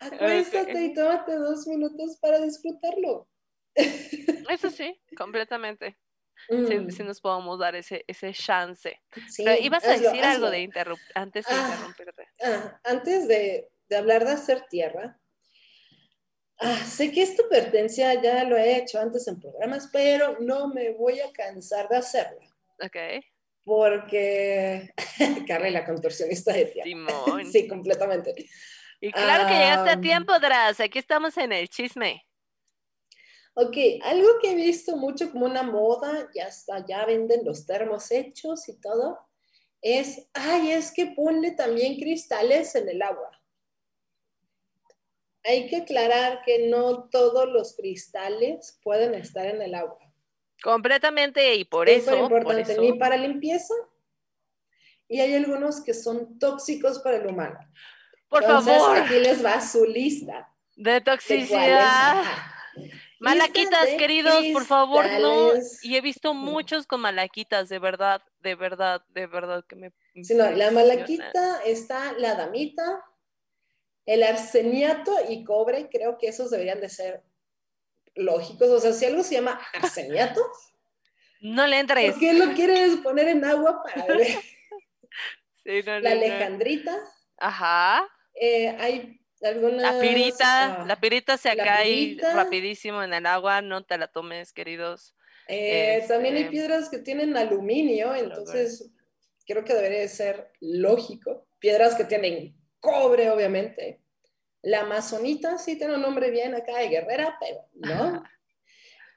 Acuéstate 0.00 0.82
y 0.82 0.94
tómate 0.94 1.36
dos 1.36 1.66
minutos 1.66 2.18
para 2.20 2.40
disfrutarlo. 2.40 3.28
Eso 3.74 4.70
sí, 4.70 5.00
completamente. 5.16 5.96
Mm. 6.48 6.90
Si, 6.90 7.02
nos 7.04 7.20
podemos 7.20 7.58
dar 7.58 7.76
ese, 7.76 8.04
ese 8.08 8.32
chance. 8.32 9.00
Pero 9.36 9.54
ibas 9.62 9.84
a 9.84 9.92
decir 9.92 10.24
algo 10.24 10.50
de 10.50 10.68
antes 11.14 11.46
de 11.46 11.54
ah, 11.54 11.68
interrumpirte. 11.68 12.28
Ah, 12.42 12.80
antes 12.84 13.28
de, 13.28 13.70
de 13.88 13.96
hablar 13.96 14.24
de 14.24 14.32
hacer 14.32 14.62
tierra, 14.62 15.20
Ah, 16.64 16.76
sé 16.76 17.10
que 17.10 17.22
esto 17.22 17.48
pertenencia, 17.48 18.22
ya 18.22 18.44
lo 18.44 18.56
he 18.56 18.76
hecho 18.76 19.00
antes 19.00 19.26
en 19.26 19.40
programas, 19.40 19.90
pero 19.92 20.36
no 20.38 20.68
me 20.68 20.92
voy 20.92 21.18
a 21.18 21.32
cansar 21.32 21.88
de 21.88 21.96
hacerlo. 21.96 22.38
Ok. 22.80 23.24
Porque, 23.64 24.90
Carla, 25.48 25.70
la 25.70 25.84
contorsionista 25.84 26.52
de 26.52 26.72
Simón. 26.84 27.44
sí, 27.52 27.66
completamente. 27.66 28.32
Y 29.00 29.10
claro 29.10 29.48
que 29.48 29.54
llegaste 29.54 29.90
a 29.90 30.00
tiempo, 30.00 30.38
Dras. 30.38 30.78
Aquí 30.78 31.00
estamos 31.00 31.36
en 31.36 31.50
el 31.50 31.68
chisme. 31.68 32.24
Ok, 33.54 33.76
algo 34.02 34.28
que 34.40 34.52
he 34.52 34.54
visto 34.54 34.96
mucho 34.96 35.30
como 35.30 35.46
una 35.46 35.62
moda, 35.62 36.28
ya 36.34 36.44
está, 36.44 36.84
ya 36.86 37.04
venden 37.04 37.44
los 37.44 37.66
termos 37.66 38.10
hechos 38.10 38.68
y 38.68 38.80
todo, 38.80 39.18
es, 39.80 40.28
ay, 40.32 40.70
es 40.70 40.92
que 40.92 41.06
ponle 41.06 41.50
también 41.50 41.96
cristales 41.96 42.74
en 42.74 42.88
el 42.88 43.02
agua 43.02 43.30
hay 45.44 45.68
que 45.68 45.78
aclarar 45.78 46.42
que 46.44 46.68
no 46.68 47.08
todos 47.08 47.48
los 47.48 47.74
cristales 47.76 48.78
pueden 48.82 49.14
estar 49.14 49.46
en 49.46 49.60
el 49.62 49.74
agua. 49.74 49.98
Completamente, 50.62 51.54
y 51.56 51.64
por 51.64 51.88
eso. 51.88 52.14
Es 52.14 52.20
importante, 52.20 52.78
ni 52.78 52.92
para 52.92 53.16
limpieza, 53.16 53.74
y 55.08 55.20
hay 55.20 55.34
algunos 55.34 55.82
que 55.82 55.94
son 55.94 56.38
tóxicos 56.38 57.00
para 57.00 57.16
el 57.16 57.26
humano. 57.26 57.58
Por 58.28 58.44
favor. 58.44 58.96
Aquí 58.96 59.18
les 59.18 59.44
va 59.44 59.60
su 59.60 59.84
lista. 59.84 60.48
De 60.76 61.00
toxicidad. 61.00 62.24
Malaquitas, 63.22 63.88
queridos, 63.98 64.44
por 64.52 64.64
favor, 64.64 65.06
no. 65.20 65.52
Y 65.82 65.96
he 65.96 66.00
visto 66.00 66.34
muchos 66.34 66.86
con 66.86 67.00
malaquitas, 67.00 67.68
de 67.68 67.78
verdad, 67.78 68.22
de 68.40 68.54
verdad, 68.54 69.02
de 69.10 69.26
verdad 69.26 69.64
que 69.66 69.76
me. 69.76 69.92
Sí, 70.22 70.34
no, 70.34 70.50
la 70.50 70.70
malaquita 70.70 71.62
está 71.64 72.12
la 72.18 72.34
damita, 72.34 73.04
el 74.06 74.22
arseniato 74.22 75.12
y 75.28 75.44
cobre, 75.44 75.88
creo 75.90 76.18
que 76.18 76.28
esos 76.28 76.50
deberían 76.50 76.80
de 76.80 76.88
ser 76.88 77.22
lógicos. 78.14 78.68
O 78.68 78.80
sea, 78.80 78.92
si 78.92 79.06
algo 79.06 79.22
se 79.22 79.36
llama 79.36 79.60
arseniato, 79.74 80.40
no 81.40 81.66
le 81.66 81.78
entres. 81.78 82.12
¿Por 82.12 82.20
qué 82.20 82.32
lo 82.34 82.52
quieres 82.54 82.96
poner 82.96 83.28
en 83.28 83.44
agua 83.44 83.82
para 83.82 84.06
beber? 84.06 84.38
la 86.02 86.10
alejandrita. 86.10 86.98
Ajá. 87.38 88.08
Eh, 88.34 88.76
hay 88.78 89.21
algunas. 89.48 89.80
La 89.80 90.00
pirita, 90.00 90.82
ah, 90.82 90.84
la 90.86 90.96
pirita 90.96 91.36
se 91.36 91.56
cae 91.56 92.16
rapidísimo 92.20 93.02
en 93.02 93.14
el 93.14 93.26
agua, 93.26 93.62
no 93.62 93.84
te 93.84 93.98
la 93.98 94.06
tomes, 94.08 94.52
queridos. 94.52 95.14
Eh, 95.48 96.04
también 96.08 96.34
hay 96.34 96.42
este, 96.42 96.50
piedras 96.52 96.88
que 96.88 96.98
tienen 96.98 97.36
aluminio, 97.36 98.14
entonces 98.14 98.90
creo 99.46 99.64
que 99.64 99.74
debería 99.74 100.06
ser 100.08 100.50
lógico. 100.60 101.46
Piedras 101.58 101.94
que 101.94 102.04
tienen 102.04 102.56
cobre, 102.80 103.30
obviamente. 103.30 104.00
La 104.62 104.80
amazonita 104.80 105.58
sí 105.58 105.76
tiene 105.76 105.94
un 105.94 106.02
nombre 106.02 106.30
bien 106.30 106.54
acá 106.54 106.78
de 106.78 106.88
guerrera, 106.88 107.36
pero 107.40 107.66
no. 107.74 108.22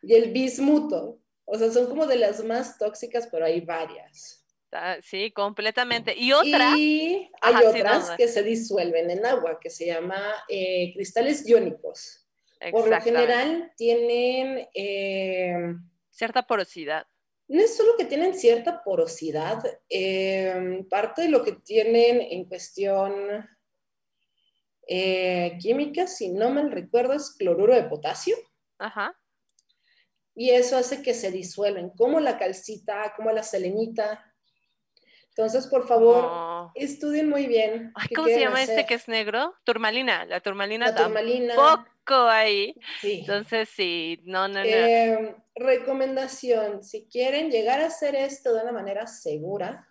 Y 0.02 0.14
el 0.14 0.32
bismuto, 0.32 1.20
o 1.46 1.58
sea, 1.58 1.72
son 1.72 1.88
como 1.88 2.08
de 2.08 2.18
las 2.18 2.44
más 2.44 2.78
tóxicas, 2.78 3.28
pero 3.32 3.46
hay 3.46 3.62
varias. 3.62 4.45
Ah, 4.76 4.98
sí, 5.02 5.32
completamente. 5.32 6.16
Y 6.16 6.32
otra. 6.34 6.78
Y 6.78 7.32
hay 7.42 7.56
otras 7.66 8.12
que 8.12 8.28
se 8.28 8.44
disuelven 8.44 9.10
en 9.10 9.26
agua, 9.26 9.60
que 9.60 9.70
se 9.70 9.86
llama 9.86 10.22
eh, 10.50 10.92
cristales 10.94 11.48
iónicos. 11.48 12.28
Por 12.72 12.90
lo 12.90 13.02
general 13.02 13.72
tienen... 13.78 14.68
Eh, 14.74 15.76
Cierta 16.10 16.48
porosidad 16.48 17.06
no 17.48 17.62
es 17.62 17.76
solo 17.78 17.96
que 17.98 18.06
tienen 18.06 18.34
cierta 18.34 18.84
porosidad, 18.84 19.64
eh, 19.90 20.84
parte 20.90 21.24
de 21.24 21.30
lo 21.30 21.44
que 21.44 21.54
tienen 21.54 22.22
en 22.22 22.46
cuestión 22.46 23.48
eh, 24.88 25.58
química, 25.60 26.08
si 26.08 26.30
no 26.30 26.50
mal 26.50 26.72
recuerdo, 26.72 27.14
es 27.14 27.32
cloruro 27.32 27.76
de 27.76 27.84
potasio. 27.84 28.36
Ajá. 28.80 29.20
Y 30.34 30.50
eso 30.50 30.76
hace 30.76 31.02
que 31.02 31.14
se 31.14 31.32
disuelven, 31.32 31.92
como 31.92 32.20
la 32.20 32.38
calcita, 32.38 33.14
como 33.16 33.32
la 33.32 33.44
selenita. 33.44 34.35
Entonces, 35.38 35.68
por 35.68 35.86
favor, 35.86 36.72
estudien 36.76 37.30
muy 37.30 37.46
bien. 37.46 37.92
¿Cómo 38.16 38.30
se 38.30 38.40
llama 38.40 38.64
este 38.64 38.86
que 38.86 38.94
es 38.94 39.10
negro? 39.10 39.54
Turmalina, 39.66 40.24
la 40.24 40.40
turmalina. 40.40 40.86
La 40.86 40.96
turmalina. 40.96 41.56
Poco 41.56 42.22
ahí. 42.30 42.74
Sí. 43.02 43.20
Entonces, 43.20 43.68
sí, 43.68 44.22
no, 44.24 44.48
no, 44.48 44.62
no. 44.62 44.66
Eh, 44.66 45.36
recomendación, 45.54 46.86
si 46.86 47.06
quieren 47.08 47.52
llegar 47.52 47.82
a 47.82 47.88
hacer 47.88 48.16
esto 48.16 48.54
de 48.54 48.62
una 48.62 48.72
manera 48.72 49.08
segura, 49.08 49.90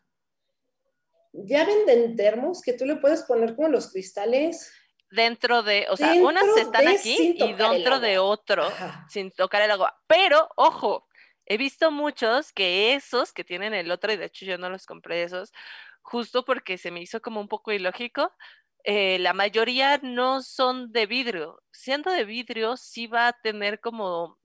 ya 1.34 1.66
venden 1.66 2.16
termos 2.16 2.62
que 2.62 2.72
tú 2.72 2.86
le 2.86 2.96
puedes 2.96 3.24
poner 3.24 3.54
como 3.54 3.68
los 3.68 3.92
cristales 3.92 4.72
dentro 5.10 5.62
de, 5.62 5.86
o 5.90 5.96
sea, 5.98 6.14
unas 6.14 6.44
están 6.56 6.88
aquí 6.88 7.36
y 7.38 7.52
dentro 7.52 8.00
de 8.00 8.18
otro, 8.18 8.66
sin 9.10 9.30
tocar 9.30 9.60
el 9.60 9.70
agua. 9.70 10.00
Pero, 10.06 10.48
ojo, 10.56 11.06
he 11.46 11.56
visto 11.56 11.90
muchos 11.90 12.52
que 12.52 12.94
esos 12.94 13.32
que 13.32 13.44
tienen 13.44 13.74
el 13.74 13.90
otro, 13.90 14.12
y 14.12 14.16
de 14.16 14.26
hecho 14.26 14.44
yo 14.44 14.58
no 14.58 14.70
los 14.70 14.86
compré 14.86 15.22
esos, 15.22 15.52
justo 16.02 16.44
porque 16.44 16.78
se 16.78 16.90
me 16.90 17.00
hizo 17.00 17.20
como 17.20 17.40
un 17.40 17.48
poco 17.48 17.72
ilógico. 17.72 18.32
Eh, 18.84 19.18
la 19.20 19.32
mayoría 19.32 19.98
no 20.02 20.42
son 20.42 20.92
de 20.92 21.06
vidrio. 21.06 21.62
Siendo 21.72 22.10
de 22.10 22.24
vidrio, 22.24 22.76
sí 22.76 23.06
va 23.06 23.28
a 23.28 23.32
tener 23.32 23.80
como 23.80 24.38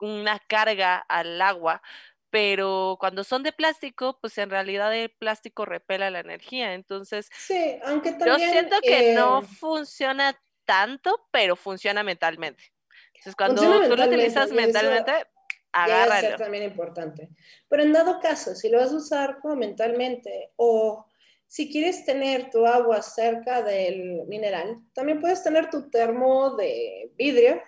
una 0.00 0.38
carga 0.38 0.96
al 1.08 1.40
agua, 1.40 1.82
pero 2.30 2.96
cuando 2.98 3.22
son 3.22 3.42
de 3.42 3.52
plástico, 3.52 4.18
pues 4.20 4.38
en 4.38 4.50
realidad 4.50 4.94
el 4.94 5.10
plástico 5.10 5.64
repela 5.64 6.10
la 6.10 6.20
energía. 6.20 6.74
Entonces, 6.74 7.30
sí, 7.36 7.78
aunque 7.84 8.12
también, 8.12 8.38
yo 8.38 8.50
siento 8.50 8.76
que 8.82 9.14
no 9.14 9.40
eh, 9.40 9.46
funciona 9.46 10.36
tanto, 10.64 11.28
pero 11.30 11.54
funciona 11.54 12.02
mentalmente. 12.02 12.72
Entonces, 13.14 13.36
cuando 13.36 13.62
tú 13.88 13.96
lo 13.96 14.06
utilizas 14.06 14.50
mentalmente, 14.50 15.26
agárralo. 15.74 16.28
Eso 16.28 16.36
también 16.36 16.64
importante. 16.64 17.28
Pero 17.68 17.82
en 17.82 17.92
dado 17.92 18.20
caso, 18.20 18.54
si 18.54 18.68
lo 18.68 18.78
vas 18.78 18.92
a 18.92 18.96
usar 18.96 19.38
como 19.40 19.56
mentalmente 19.56 20.52
o 20.56 21.06
si 21.46 21.70
quieres 21.70 22.04
tener 22.04 22.50
tu 22.50 22.66
agua 22.66 23.02
cerca 23.02 23.62
del 23.62 24.24
mineral, 24.26 24.80
también 24.94 25.20
puedes 25.20 25.42
tener 25.42 25.70
tu 25.70 25.90
termo 25.90 26.56
de 26.56 27.12
vidrio 27.16 27.60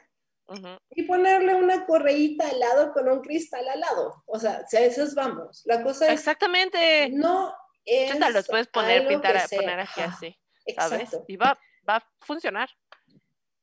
y 0.90 1.02
ponerle 1.02 1.56
una 1.56 1.86
correíta 1.86 2.48
al 2.48 2.60
lado 2.60 2.92
con 2.92 3.08
un 3.08 3.20
cristal 3.20 3.68
al 3.68 3.80
lado. 3.80 4.22
O 4.26 4.38
sea, 4.38 4.64
si 4.66 4.76
a 4.76 4.80
esas 4.80 5.14
vamos. 5.14 5.62
La 5.64 5.82
cosa 5.82 6.06
es. 6.06 6.12
Exactamente. 6.12 7.10
No 7.10 7.52
es. 7.84 8.18
los 8.32 8.46
puedes 8.46 8.68
poner, 8.68 9.06
pintar, 9.08 9.48
poner 9.48 9.80
aquí 9.80 10.00
así. 10.00 10.38
¿Sabes? 10.76 11.10
Y 11.26 11.36
va, 11.36 11.58
va 11.88 11.96
a 11.96 12.08
funcionar. 12.20 12.68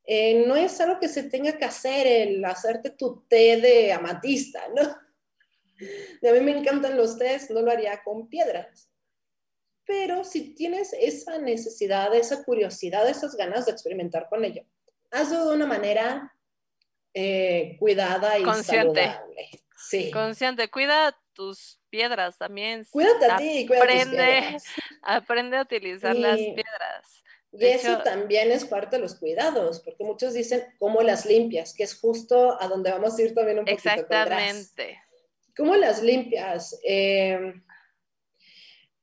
Eh, 0.05 0.45
no 0.45 0.55
es 0.55 0.79
algo 0.81 0.99
que 0.99 1.07
se 1.07 1.23
tenga 1.23 1.57
que 1.57 1.65
hacer 1.65 2.05
el 2.07 2.43
hacerte 2.43 2.89
tu 2.89 3.23
té 3.27 3.57
de 3.57 3.93
amatista, 3.93 4.61
¿no? 4.75 4.81
a 6.29 6.33
mí 6.33 6.39
me 6.41 6.57
encantan 6.57 6.97
los 6.97 7.17
tés, 7.17 7.49
no 7.49 7.61
lo 7.61 7.71
haría 7.71 8.01
con 8.03 8.27
piedras. 8.27 8.89
Pero 9.85 10.23
si 10.23 10.53
tienes 10.53 10.93
esa 10.93 11.37
necesidad, 11.37 12.13
esa 12.15 12.43
curiosidad, 12.43 13.07
esas 13.07 13.35
ganas 13.35 13.65
de 13.65 13.71
experimentar 13.71 14.27
con 14.29 14.43
ello, 14.45 14.63
hazlo 15.11 15.49
de 15.49 15.55
una 15.55 15.65
manera 15.65 16.33
eh, 17.13 17.75
cuidada 17.79 18.39
y 18.39 18.43
Consciente. 18.43 19.05
saludable. 19.05 19.49
Sí. 19.77 20.11
Consciente, 20.11 20.69
cuida 20.69 21.17
tus 21.33 21.79
piedras 21.89 22.37
también. 22.37 22.85
Cuídate 22.89 23.25
a 23.25 23.37
ti, 23.37 23.67
cuida 23.67 23.81
aprende, 23.83 24.57
aprende 25.01 25.57
a 25.57 25.61
utilizar 25.61 26.15
las 26.15 26.37
piedras. 26.37 27.22
Y 27.53 27.65
eso 27.65 27.99
también 27.99 28.51
es 28.51 28.65
parte 28.65 28.95
de 28.95 29.01
los 29.01 29.15
cuidados, 29.15 29.79
porque 29.81 30.03
muchos 30.03 30.33
dicen 30.33 30.63
cómo 30.79 31.01
las 31.01 31.25
limpias, 31.25 31.73
que 31.73 31.83
es 31.83 31.99
justo 31.99 32.59
a 32.61 32.67
donde 32.67 32.91
vamos 32.91 33.17
a 33.17 33.21
ir 33.21 33.33
también 33.33 33.59
un 33.59 33.65
poquito 33.65 33.89
Exactamente. 33.89 34.99
¿Cómo 35.55 35.75
las 35.75 36.01
limpias? 36.01 36.79
Eh, 36.83 37.53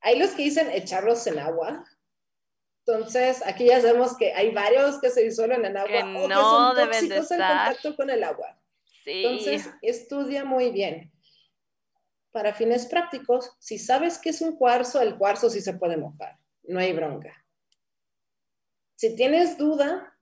hay 0.01 0.19
los 0.19 0.31
que 0.31 0.43
dicen 0.43 0.69
echarlos 0.69 1.25
en 1.27 1.39
agua, 1.39 1.85
entonces, 2.85 3.43
aquí 3.45 3.65
ya 3.65 3.79
sabemos 3.79 4.17
que 4.17 4.33
hay 4.33 4.51
varios 4.51 4.99
que 4.99 5.11
se 5.11 5.21
disuelven 5.21 5.63
en 5.65 5.77
agua 5.77 5.87
que 5.87 6.03
o 6.03 6.27
no 6.27 6.27
que 6.27 6.33
son 6.33 6.75
deben 6.75 6.91
tóxicos 6.91 7.29
de 7.29 7.35
en 7.35 7.41
contacto 7.41 7.95
con 7.95 8.09
el 8.09 8.23
agua. 8.23 8.59
Sí. 9.03 9.23
Entonces, 9.23 9.69
estudia 9.81 10.43
muy 10.45 10.71
bien. 10.71 11.11
Para 12.31 12.53
fines 12.53 12.87
prácticos, 12.87 13.51
si 13.59 13.77
sabes 13.77 14.17
que 14.17 14.29
es 14.29 14.41
un 14.41 14.55
cuarzo, 14.55 15.01
el 15.01 15.17
cuarzo 15.17 15.49
sí 15.49 15.61
se 15.61 15.73
puede 15.73 15.97
mojar, 15.97 16.37
no 16.63 16.79
hay 16.79 16.93
bronca. 16.93 17.40
Si 19.01 19.15
tienes 19.15 19.57
duda, 19.57 20.15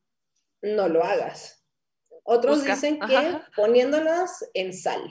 no 0.61 0.87
lo 0.87 1.03
hagas. 1.03 1.67
Otros 2.23 2.63
dicen 2.63 2.97
que 2.97 3.41
poniéndolas 3.53 4.49
en 4.53 4.71
sal. 4.71 5.01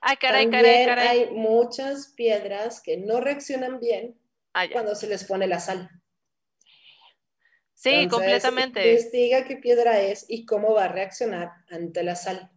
Ay, 0.00 0.16
caray, 0.16 0.48
caray, 0.48 0.86
caray. 0.86 1.08
Hay 1.08 1.30
muchas 1.30 2.14
piedras 2.16 2.80
que 2.80 2.96
no 2.96 3.20
reaccionan 3.20 3.80
bien 3.80 4.18
ah, 4.54 4.64
cuando 4.72 4.94
se 4.94 5.08
les 5.08 5.24
pone 5.24 5.46
la 5.46 5.60
sal. 5.60 5.90
Sí, 7.74 8.08
completamente. 8.08 8.92
Investiga 8.92 9.44
qué 9.44 9.58
piedra 9.58 10.00
es 10.00 10.24
y 10.26 10.46
cómo 10.46 10.72
va 10.72 10.84
a 10.84 10.88
reaccionar 10.88 11.50
ante 11.68 12.02
la 12.02 12.16
sal. 12.16 12.50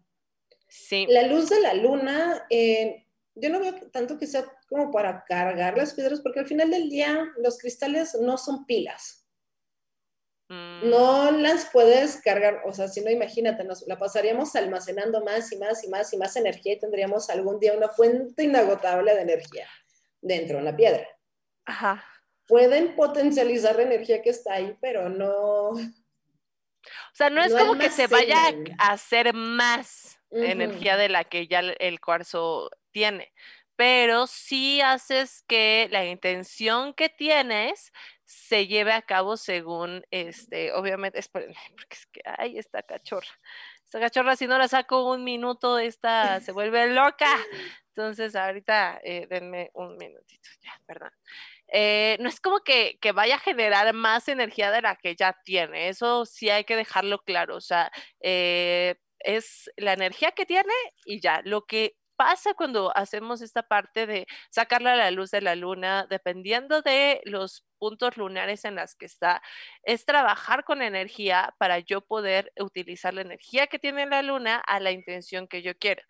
Sí. 0.70 1.06
La 1.10 1.24
luz 1.24 1.50
de 1.50 1.60
la 1.60 1.74
luna, 1.74 2.46
eh, 2.50 3.08
yo 3.36 3.50
no 3.50 3.60
veo 3.60 3.74
tanto 3.92 4.18
que 4.18 4.28
sea 4.28 4.46
como 4.70 4.90
para 4.90 5.26
cargar 5.26 5.78
las 5.78 5.94
piedras, 5.94 6.22
porque 6.22 6.40
al 6.40 6.48
final 6.48 6.72
del 6.72 6.90
día 6.90 7.26
los 7.40 7.58
cristales 7.58 8.16
no 8.22 8.38
son 8.38 8.66
pilas. 8.66 9.23
Mm. 10.50 10.90
No 10.90 11.32
las 11.32 11.66
puedes 11.72 12.18
cargar, 12.22 12.62
o 12.66 12.74
sea, 12.74 12.88
si 12.88 13.02
no, 13.02 13.10
imagínate, 13.10 13.64
nos 13.64 13.88
la 13.88 13.98
pasaríamos 13.98 14.56
almacenando 14.56 15.24
más 15.24 15.52
y 15.52 15.58
más 15.58 15.84
y 15.84 15.90
más 15.90 16.14
y 16.14 16.18
más 16.18 16.36
energía 16.36 16.74
y 16.74 16.80
tendríamos 16.80 17.30
algún 17.30 17.60
día 17.60 17.78
una 17.78 17.90
fuente 17.90 18.44
inagotable 18.44 19.16
de 19.16 19.22
energía 19.22 19.68
dentro 20.22 20.58
de 20.58 20.64
la 20.64 20.76
piedra. 20.76 21.08
Ajá 21.66 22.04
pueden 22.48 22.96
potencializar 22.96 23.76
la 23.76 23.84
energía 23.84 24.22
que 24.22 24.30
está 24.30 24.54
ahí, 24.54 24.76
pero 24.82 25.10
no. 25.10 25.70
O 25.70 25.80
sea, 27.14 27.30
no 27.30 27.44
es 27.44 27.54
como 27.54 27.78
que 27.78 27.90
se 27.90 28.08
vaya 28.08 28.54
a 28.78 28.92
hacer 28.92 29.34
más 29.34 30.20
energía 30.32 30.98
de 30.98 31.10
la 31.10 31.24
que 31.24 31.48
ya 31.48 31.60
el 31.60 32.00
cuarzo 32.02 32.70
tiene, 32.92 33.32
pero 33.76 34.28
sí 34.28 34.82
haces 34.82 35.44
que 35.48 35.88
la 35.92 36.06
intención 36.06 36.94
que 36.94 37.10
tienes 37.10 37.92
se 38.26 38.68
lleve 38.68 38.94
a 38.94 39.02
cabo 39.02 39.38
según, 39.38 40.06
este, 40.12 40.74
obviamente, 40.74 41.20
porque 41.32 41.54
es 41.90 42.06
que, 42.08 42.22
ay, 42.38 42.58
esta 42.58 42.84
cachorra, 42.84 43.40
esta 43.84 44.00
cachorra, 44.00 44.36
si 44.36 44.48
no 44.48 44.58
la 44.58 44.68
saco 44.68 45.12
un 45.12 45.24
minuto, 45.24 45.78
esta 45.80 46.40
se 46.40 46.52
vuelve 46.54 46.88
loca. 46.88 47.38
Entonces, 47.90 48.36
ahorita, 48.36 49.00
eh, 49.04 49.28
denme 49.30 49.70
un 49.74 49.98
minutito, 49.98 50.50
ya, 50.62 50.80
perdón. 50.88 51.12
Eh, 51.68 52.18
no 52.20 52.30
es 52.30 52.40
como 52.40 52.60
que, 52.60 52.98
vaya 53.14 53.36
a 53.36 53.40
generar 53.40 53.94
más 53.94 54.28
energía 54.28 54.72
de 54.72 54.82
la 54.82 54.96
que 54.96 55.16
ya 55.16 55.36
tiene, 55.44 55.90
eso 55.90 56.26
sí 56.26 56.50
hay 56.50 56.66
que 56.66 56.76
dejarlo 56.76 57.20
claro, 57.20 57.56
o 57.56 57.62
sea, 57.62 57.92
eh, 58.20 58.96
es 59.20 59.72
la 59.78 59.94
energía 59.94 60.32
que 60.34 60.46
tiene 60.46 60.74
y 61.06 61.20
ya, 61.20 61.42
lo 61.46 61.66
que 61.66 61.96
pasa 62.24 62.54
cuando 62.54 62.96
hacemos 62.96 63.42
esta 63.42 63.64
parte 63.64 64.08
de 64.08 64.28
sacarla 64.50 64.94
a 64.94 64.96
la 64.96 65.12
luz 65.12 65.30
de 65.30 65.42
la 65.42 65.56
luna, 65.56 66.08
dependiendo 66.10 66.82
de 66.82 67.20
los 67.26 67.66
puntos 67.80 68.16
lunares 68.16 68.64
en 68.64 68.76
las 68.76 68.96
que 68.96 69.06
está, 69.06 69.42
es 69.84 70.06
trabajar 70.06 70.64
con 70.64 70.82
energía 70.82 71.54
para 71.60 71.80
yo 71.80 72.00
poder 72.00 72.54
utilizar 72.58 73.14
la 73.14 73.22
energía 73.22 73.68
que 73.68 73.78
tiene 73.78 74.06
la 74.06 74.22
luna 74.22 74.56
a 74.56 74.80
la 74.80 74.92
intención 74.92 75.50
que 75.50 75.62
yo 75.62 75.78
quiero. 75.78 76.02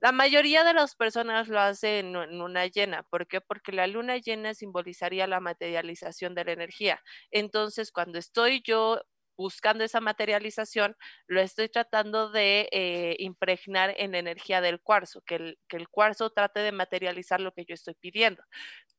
La 0.00 0.10
mayoría 0.10 0.64
de 0.64 0.74
las 0.74 0.96
personas 0.96 1.46
lo 1.46 1.60
hacen 1.60 2.16
en 2.16 2.38
luna 2.38 2.66
llena. 2.66 3.04
¿Por 3.04 3.28
qué? 3.28 3.40
Porque 3.40 3.70
la 3.70 3.86
luna 3.86 4.16
llena 4.16 4.52
simbolizaría 4.52 5.28
la 5.28 5.38
materialización 5.38 6.34
de 6.34 6.44
la 6.44 6.52
energía. 6.52 7.00
Entonces, 7.30 7.92
cuando 7.92 8.18
estoy 8.18 8.62
yo 8.64 9.00
buscando 9.42 9.84
esa 9.84 10.00
materialización, 10.00 10.96
lo 11.26 11.40
estoy 11.40 11.68
tratando 11.68 12.30
de 12.30 12.68
eh, 12.72 13.16
impregnar 13.18 13.94
en 13.98 14.12
la 14.12 14.18
energía 14.18 14.60
del 14.60 14.80
cuarzo, 14.80 15.22
que 15.22 15.34
el, 15.36 15.58
que 15.68 15.76
el 15.76 15.88
cuarzo 15.88 16.30
trate 16.30 16.60
de 16.60 16.72
materializar 16.72 17.40
lo 17.40 17.52
que 17.52 17.64
yo 17.66 17.74
estoy 17.74 17.94
pidiendo. 17.94 18.42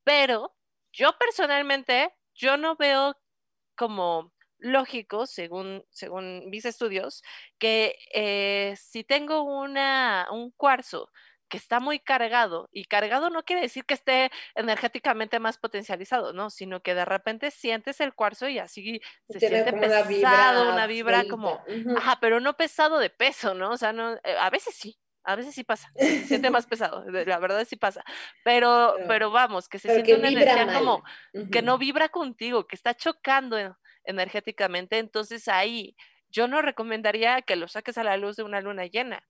Pero 0.03 0.53
yo 0.93 1.17
personalmente, 1.17 2.11
yo 2.35 2.57
no 2.57 2.75
veo 2.75 3.15
como 3.75 4.33
lógico, 4.59 5.25
según, 5.27 5.83
según 5.91 6.49
mis 6.49 6.65
estudios, 6.65 7.21
que 7.59 7.95
eh, 8.13 8.75
si 8.77 9.03
tengo 9.03 9.43
una, 9.43 10.27
un 10.31 10.51
cuarzo 10.51 11.11
que 11.53 11.57
está 11.57 11.79
muy 11.79 11.99
cargado, 11.99 12.67
y 12.71 12.85
cargado 12.85 13.29
no 13.29 13.45
quiere 13.45 13.61
decir 13.61 13.85
que 13.85 13.93
esté 13.93 14.31
energéticamente 14.55 15.37
más 15.37 15.59
potencializado, 15.59 16.33
¿no? 16.33 16.49
Sino 16.49 16.81
que 16.81 16.95
de 16.95 17.05
repente 17.05 17.51
sientes 17.51 18.01
el 18.01 18.15
cuarzo 18.15 18.49
y 18.49 18.57
así 18.57 18.99
se 19.29 19.39
siente 19.39 19.71
pesado, 19.71 20.73
una 20.73 20.87
vibra, 20.87 21.25
como, 21.29 21.63
ajá, 21.95 22.17
pero 22.19 22.39
no 22.39 22.57
pesado 22.57 22.97
de 22.97 23.11
peso, 23.11 23.53
¿no? 23.53 23.69
O 23.69 23.77
sea, 23.77 23.93
no, 23.93 24.15
eh, 24.15 24.35
a 24.39 24.49
veces 24.49 24.73
sí, 24.73 24.97
a 25.23 25.35
veces 25.35 25.53
sí 25.53 25.63
pasa, 25.63 25.91
se 25.95 26.23
siente 26.23 26.49
más 26.49 26.65
pesado, 26.65 27.05
la 27.05 27.37
verdad 27.37 27.63
sí 27.69 27.75
pasa, 27.75 28.03
pero, 28.43 28.95
pero, 29.07 29.29
vamos, 29.29 29.69
que 29.69 29.77
se 29.77 29.93
siente 29.93 30.15
una 30.15 30.29
energía 30.29 30.73
como 30.73 31.03
que 31.51 31.61
no 31.61 31.77
vibra 31.77 32.09
contigo, 32.09 32.65
que 32.65 32.75
está 32.75 32.95
chocando 32.95 33.77
energéticamente, 34.05 34.97
entonces 34.97 35.47
ahí 35.47 35.95
yo 36.33 36.47
no 36.47 36.63
recomendaría 36.63 37.43
que 37.43 37.55
lo 37.55 37.67
saques 37.67 37.99
a 37.99 38.03
la 38.03 38.17
luz 38.17 38.37
de 38.37 38.43
una 38.43 38.59
luna 38.59 38.87
llena. 38.87 39.23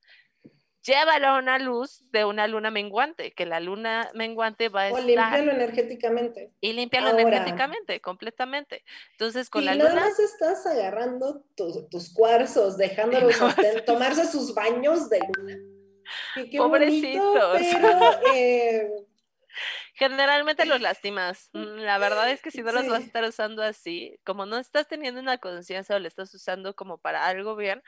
Llévalo 0.83 1.27
a 1.27 1.39
una 1.39 1.59
luz 1.59 2.03
de 2.11 2.25
una 2.25 2.47
luna 2.47 2.69
menguante, 2.69 3.31
que 3.31 3.45
la 3.45 3.59
luna 3.59 4.09
menguante 4.13 4.67
va 4.67 4.87
a 4.87 4.91
o 4.91 4.99
limpiarlo 4.99 5.51
energéticamente. 5.51 6.51
Y 6.59 6.73
limpiarlo 6.73 7.17
energéticamente, 7.17 8.01
completamente. 8.01 8.83
Entonces, 9.11 9.49
con 9.49 9.63
la 9.63 9.75
luna... 9.75 9.95
más 9.95 10.19
estás 10.19 10.65
agarrando 10.65 11.45
tus 11.55 12.13
cuarzos, 12.13 12.77
dejándolos 12.77 13.37
tomarse 13.85 14.25
sus 14.27 14.53
baños 14.53 15.09
de 15.09 15.19
luna. 15.37 15.57
qué 16.35 16.57
Pobrecitos. 16.57 17.57
pero, 17.59 17.99
eh, 18.35 18.89
Generalmente 19.93 20.65
los 20.65 20.81
lastimas. 20.81 21.49
Mm, 21.53 21.77
la 21.77 21.97
verdad 21.99 22.29
es 22.29 22.41
que 22.41 22.51
si 22.51 22.61
no 22.63 22.71
los 22.71 22.87
vas 22.87 23.01
a 23.01 23.05
estar 23.05 23.23
usando 23.23 23.61
así, 23.61 24.19
como 24.25 24.45
no 24.45 24.57
estás 24.57 24.87
teniendo 24.87 25.21
una 25.21 25.37
conciencia 25.37 25.95
o 25.95 25.99
le 25.99 26.07
estás 26.07 26.33
usando 26.33 26.75
como 26.75 26.97
para 26.97 27.27
algo 27.27 27.55
bien, 27.55 27.83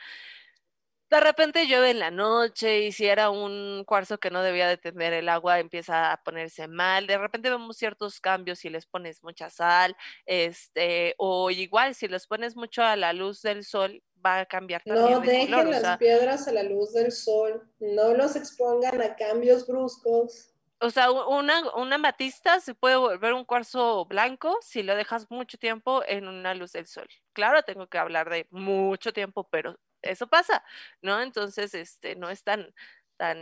de 1.15 1.21
repente 1.21 1.65
llueve 1.65 1.91
en 1.91 1.99
la 1.99 2.11
noche 2.11 2.81
y 2.81 2.91
si 2.91 3.05
era 3.05 3.29
un 3.29 3.83
cuarzo 3.85 4.17
que 4.17 4.29
no 4.29 4.41
debía 4.43 4.67
de 4.67 4.77
tener 4.77 5.13
el 5.13 5.29
agua 5.29 5.59
empieza 5.59 6.11
a 6.11 6.21
ponerse 6.23 6.67
mal. 6.67 7.07
De 7.07 7.17
repente 7.17 7.49
vemos 7.49 7.77
ciertos 7.77 8.19
cambios 8.19 8.59
si 8.59 8.69
les 8.69 8.85
pones 8.85 9.23
mucha 9.23 9.49
sal, 9.49 9.95
este, 10.25 11.15
o 11.17 11.49
igual 11.51 11.95
si 11.95 12.07
los 12.07 12.27
pones 12.27 12.55
mucho 12.55 12.83
a 12.83 12.95
la 12.95 13.13
luz 13.13 13.41
del 13.41 13.63
sol 13.63 14.03
va 14.25 14.41
a 14.41 14.45
cambiar 14.45 14.83
también 14.83 15.11
No 15.11 15.19
dejen 15.21 15.71
las 15.71 15.97
piedras 15.97 16.47
a 16.47 16.51
la 16.51 16.63
luz 16.63 16.93
del 16.93 17.11
sol, 17.11 17.69
no 17.79 18.13
los 18.13 18.35
expongan 18.35 19.01
a 19.01 19.15
cambios 19.15 19.65
bruscos 19.65 20.55
o 20.81 20.89
sea, 20.89 21.11
una, 21.11 21.63
una 21.75 21.97
matista 21.97 22.59
se 22.59 22.75
puede 22.75 22.97
volver 22.97 23.33
un 23.33 23.45
cuarzo 23.45 24.05
blanco 24.05 24.57
si 24.61 24.83
lo 24.83 24.95
dejas 24.95 25.25
mucho 25.31 25.57
tiempo 25.57 26.03
en 26.05 26.27
una 26.27 26.53
luz 26.53 26.73
del 26.73 26.85
sol. 26.85 27.07
Claro, 27.33 27.63
tengo 27.63 27.87
que 27.87 27.97
hablar 27.97 28.29
de 28.29 28.47
mucho 28.51 29.13
tiempo, 29.13 29.47
pero 29.49 29.79
eso 30.05 30.27
pasa, 30.27 30.63
¿no? 31.01 31.21
Entonces, 31.21 31.73
este, 31.73 32.15
no 32.15 32.29
es 32.29 32.43
tan, 32.43 32.73
tan 33.17 33.37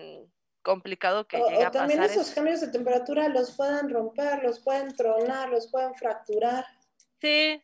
complicado 0.64 1.28
que 1.28 1.38
llegue 1.38 1.64
a 1.64 1.72
pasar. 1.72 1.88
También 1.88 2.04
esos 2.04 2.32
cambios 2.32 2.62
de 2.62 2.70
temperatura 2.70 3.30
los 3.30 3.52
pueden 3.52 3.90
romper, 3.90 4.44
los 4.44 4.60
pueden 4.60 4.96
tronar, 4.96 5.50
los 5.50 5.68
pueden 5.70 5.94
fracturar. 5.96 6.66
Sí, 7.22 7.62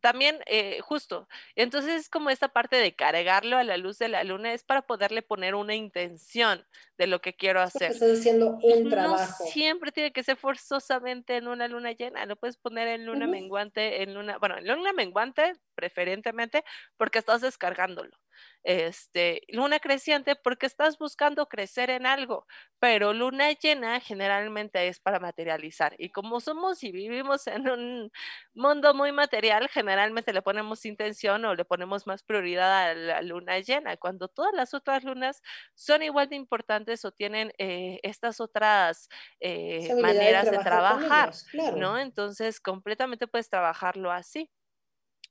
también 0.00 0.38
eh, 0.46 0.78
justo. 0.82 1.26
Entonces 1.56 2.02
es 2.02 2.08
como 2.08 2.30
esta 2.30 2.48
parte 2.48 2.76
de 2.76 2.94
cargarlo 2.94 3.56
a 3.56 3.64
la 3.64 3.76
luz 3.76 3.98
de 3.98 4.08
la 4.08 4.22
luna 4.22 4.52
es 4.52 4.62
para 4.62 4.82
poderle 4.82 5.22
poner 5.22 5.54
una 5.54 5.74
intención 5.74 6.64
de 6.96 7.06
lo 7.08 7.20
que 7.20 7.34
quiero 7.34 7.60
hacer. 7.60 7.90
estás 7.90 8.20
haciendo 8.20 8.58
un 8.62 8.88
trabajo. 8.88 9.44
siempre 9.46 9.90
tiene 9.90 10.12
que 10.12 10.22
ser 10.22 10.36
forzosamente 10.36 11.36
en 11.36 11.48
una 11.48 11.66
luna 11.66 11.92
llena. 11.92 12.24
Lo 12.26 12.36
puedes 12.36 12.56
poner 12.56 12.86
en 12.86 13.06
luna 13.06 13.26
menguante, 13.26 14.02
en 14.02 14.14
luna, 14.14 14.38
bueno, 14.38 14.58
en 14.58 14.68
luna 14.68 14.92
menguante 14.92 15.54
preferentemente 15.74 16.62
porque 16.96 17.18
estás 17.18 17.40
descargándolo 17.40 18.16
este, 18.62 19.42
luna 19.48 19.78
creciente 19.78 20.34
porque 20.34 20.66
estás 20.66 20.98
buscando 20.98 21.48
crecer 21.48 21.88
en 21.90 22.04
algo, 22.04 22.46
pero 22.80 23.12
luna 23.12 23.52
llena 23.52 24.00
generalmente 24.00 24.88
es 24.88 24.98
para 24.98 25.20
materializar. 25.20 25.94
Y 25.98 26.10
como 26.10 26.40
somos 26.40 26.82
y 26.82 26.90
vivimos 26.90 27.46
en 27.46 27.68
un 27.70 28.12
mundo 28.54 28.92
muy 28.92 29.12
material, 29.12 29.68
generalmente 29.68 30.32
le 30.32 30.42
ponemos 30.42 30.84
intención 30.84 31.44
o 31.44 31.54
le 31.54 31.64
ponemos 31.64 32.06
más 32.06 32.22
prioridad 32.22 32.90
a 32.90 32.94
la 32.94 33.22
luna 33.22 33.60
llena, 33.60 33.96
cuando 33.96 34.28
todas 34.28 34.52
las 34.52 34.74
otras 34.74 35.04
lunas 35.04 35.42
son 35.74 36.02
igual 36.02 36.28
de 36.28 36.36
importantes 36.36 37.04
o 37.04 37.12
tienen 37.12 37.52
eh, 37.58 38.00
estas 38.02 38.40
otras 38.40 39.08
eh, 39.40 39.94
maneras 40.00 40.50
de 40.50 40.58
trabajar, 40.58 41.32
¿no? 41.76 41.98
Entonces, 41.98 42.60
completamente 42.60 43.26
puedes 43.26 43.48
trabajarlo 43.48 44.10
así. 44.10 44.50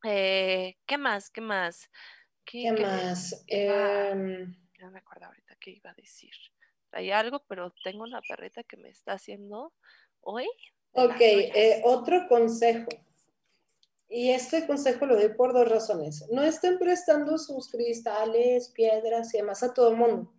Eh, 0.03 0.77
¿Qué 0.85 0.97
más? 0.97 1.29
¿Qué 1.29 1.41
más? 1.41 1.89
¿Qué, 2.45 2.71
más? 2.71 3.43
Eh, 3.47 4.47
no 4.79 4.91
me 4.91 4.99
acuerdo 4.99 5.25
ahorita 5.25 5.55
qué 5.59 5.71
iba 5.71 5.89
a 5.89 5.95
decir. 5.95 6.31
Hay 6.91 7.11
algo, 7.11 7.43
pero 7.47 7.73
tengo 7.83 8.03
una 8.03 8.21
perrita 8.21 8.63
que 8.63 8.77
me 8.77 8.89
está 8.89 9.13
haciendo 9.13 9.73
hoy. 10.21 10.45
Ok, 10.91 11.19
eh, 11.19 11.81
otro 11.83 12.27
consejo. 12.29 12.87
Y 14.07 14.29
este 14.29 14.65
consejo 14.67 15.07
lo 15.07 15.15
doy 15.15 15.29
por 15.29 15.53
dos 15.53 15.67
razones. 15.67 16.25
No 16.31 16.43
estén 16.43 16.77
prestando 16.77 17.37
sus 17.37 17.69
cristales, 17.69 18.69
piedras 18.69 19.33
y 19.33 19.37
demás 19.37 19.63
a 19.63 19.73
todo 19.73 19.89
el 19.89 19.97
mundo. 19.97 20.31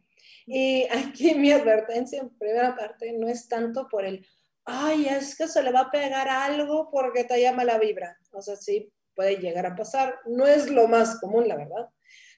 Y 0.46 0.84
aquí 0.90 1.34
mi 1.34 1.50
advertencia 1.50 2.20
en 2.20 2.30
primera 2.38 2.76
parte 2.76 3.12
no 3.12 3.28
es 3.28 3.48
tanto 3.48 3.88
por 3.88 4.04
el, 4.04 4.24
ay, 4.64 5.06
es 5.08 5.36
que 5.36 5.48
se 5.48 5.62
le 5.62 5.72
va 5.72 5.80
a 5.80 5.90
pegar 5.90 6.28
algo 6.28 6.88
porque 6.90 7.24
te 7.24 7.40
llama 7.40 7.64
la 7.64 7.78
vibra. 7.78 8.16
O 8.30 8.40
sea, 8.40 8.54
sí, 8.54 8.90
puede 9.14 9.36
llegar 9.36 9.66
a 9.66 9.74
pasar. 9.74 10.20
No 10.24 10.46
es 10.46 10.70
lo 10.70 10.86
más 10.86 11.20
común, 11.20 11.48
la 11.48 11.56
verdad 11.56 11.90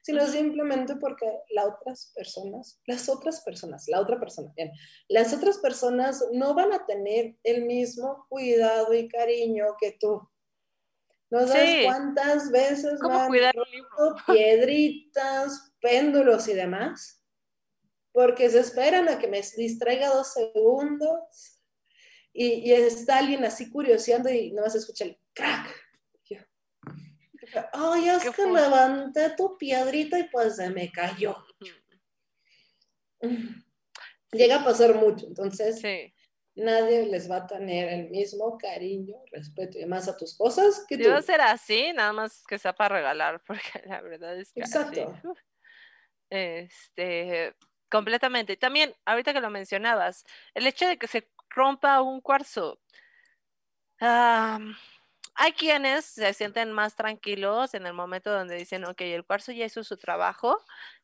sino 0.02 0.26
simplemente 0.26 0.96
porque 0.96 1.26
las 1.50 1.66
otras 1.66 2.12
personas, 2.14 2.80
las 2.86 3.08
otras 3.08 3.40
personas, 3.42 3.84
la 3.88 4.00
otra 4.00 4.18
persona, 4.18 4.52
bien, 4.56 4.70
las 5.08 5.32
otras 5.32 5.58
personas 5.58 6.24
no 6.32 6.54
van 6.54 6.72
a 6.72 6.86
tener 6.86 7.36
el 7.42 7.64
mismo 7.64 8.26
cuidado 8.28 8.94
y 8.94 9.08
cariño 9.08 9.76
que 9.80 9.96
tú. 9.98 10.28
No 11.30 11.46
sabes 11.46 11.84
cuántas 11.84 12.50
veces 12.50 12.98
¿Cómo 13.00 13.26
cuidar 13.26 13.54
un 13.56 13.70
libro? 13.70 14.16
piedritas, 14.26 15.74
péndulos 15.80 16.48
y 16.48 16.54
demás, 16.54 17.22
porque 18.12 18.48
se 18.48 18.60
esperan 18.60 19.08
a 19.08 19.18
que 19.18 19.28
me 19.28 19.42
distraiga 19.56 20.08
dos 20.08 20.32
segundos 20.32 21.58
y, 22.32 22.72
está 22.72 23.18
alguien 23.18 23.44
así 23.44 23.70
curioseando 23.70 24.30
y 24.30 24.52
no 24.52 24.62
vas 24.62 24.74
a 24.74 24.78
escuchar 24.78 25.08
el 25.08 25.18
crack. 25.34 25.68
Ay, 27.72 28.08
es 28.08 28.30
que 28.30 28.46
levanté 28.46 29.30
tu 29.30 29.56
piedrita 29.56 30.18
y 30.18 30.24
pues 30.24 30.56
se 30.56 30.70
me 30.70 30.90
cayó. 30.90 31.36
Llega 34.32 34.60
a 34.60 34.64
pasar 34.64 34.94
mucho, 34.94 35.26
entonces 35.26 35.82
nadie 36.58 37.06
les 37.06 37.30
va 37.30 37.36
a 37.36 37.46
tener 37.46 37.88
el 37.88 38.10
mismo 38.10 38.58
cariño, 38.58 39.16
respeto 39.30 39.78
y 39.78 39.86
más 39.86 40.08
a 40.08 40.16
tus 40.16 40.36
cosas 40.36 40.84
que 40.88 40.98
tú. 40.98 41.10
a 41.10 41.22
ser 41.22 41.40
así, 41.40 41.92
nada 41.94 42.12
más 42.12 42.42
que 42.46 42.58
sea 42.58 42.72
para 42.74 42.96
regalar, 42.96 43.40
porque 43.46 43.82
la 43.86 44.00
verdad 44.00 44.38
es 44.38 44.52
que. 44.52 44.60
Exacto. 44.60 45.14
este, 46.30 47.54
completamente. 47.88 48.56
También, 48.56 48.94
ahorita 49.04 49.32
que 49.32 49.40
lo 49.40 49.50
mencionabas, 49.50 50.24
el 50.54 50.66
hecho 50.66 50.86
de 50.86 50.98
que 50.98 51.06
se 51.06 51.28
rompa 51.50 52.02
un 52.02 52.20
cuarzo. 52.20 52.80
Hay 55.40 55.52
quienes 55.52 56.04
se 56.04 56.34
sienten 56.34 56.72
más 56.72 56.96
tranquilos 56.96 57.72
en 57.74 57.86
el 57.86 57.92
momento 57.92 58.32
donde 58.32 58.56
dicen, 58.56 58.84
ok, 58.84 59.00
el 59.02 59.24
cuarzo 59.24 59.52
ya 59.52 59.66
hizo 59.66 59.84
su 59.84 59.96
trabajo, 59.96 60.58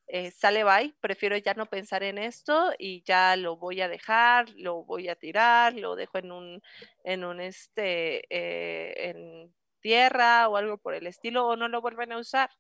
eh, 0.09 0.33
sale 0.33 0.65
bye, 0.65 0.93
prefiero 1.01 1.37
ya 1.37 1.55
no 1.55 1.67
pensar 1.67 2.03
en 2.03 2.19
esto 2.19 2.73
y 2.77 3.05
ya 3.05 3.37
lo 3.37 3.57
voy 3.57 3.81
a 3.81 3.89
dejar, 3.89 4.51
lo 4.57 4.83
voy 4.83 5.09
a 5.09 5.15
tirar, 5.15 5.75
lo 5.75 5.95
dejo 5.95 6.19
en 6.19 6.33
un, 6.33 6.63
en 7.05 7.25
un, 7.25 7.41
este, 7.41 8.25
eh, 8.29 9.11
en 9.11 9.55
tierra 9.81 10.49
o 10.49 10.57
algo 10.57 10.79
por 10.79 10.95
el 10.95 11.07
estilo 11.07 11.47
o 11.47 11.55
no 11.55 11.69
lo 11.69 11.81
vuelven 11.81 12.11
a 12.11 12.19
usar. 12.19 12.51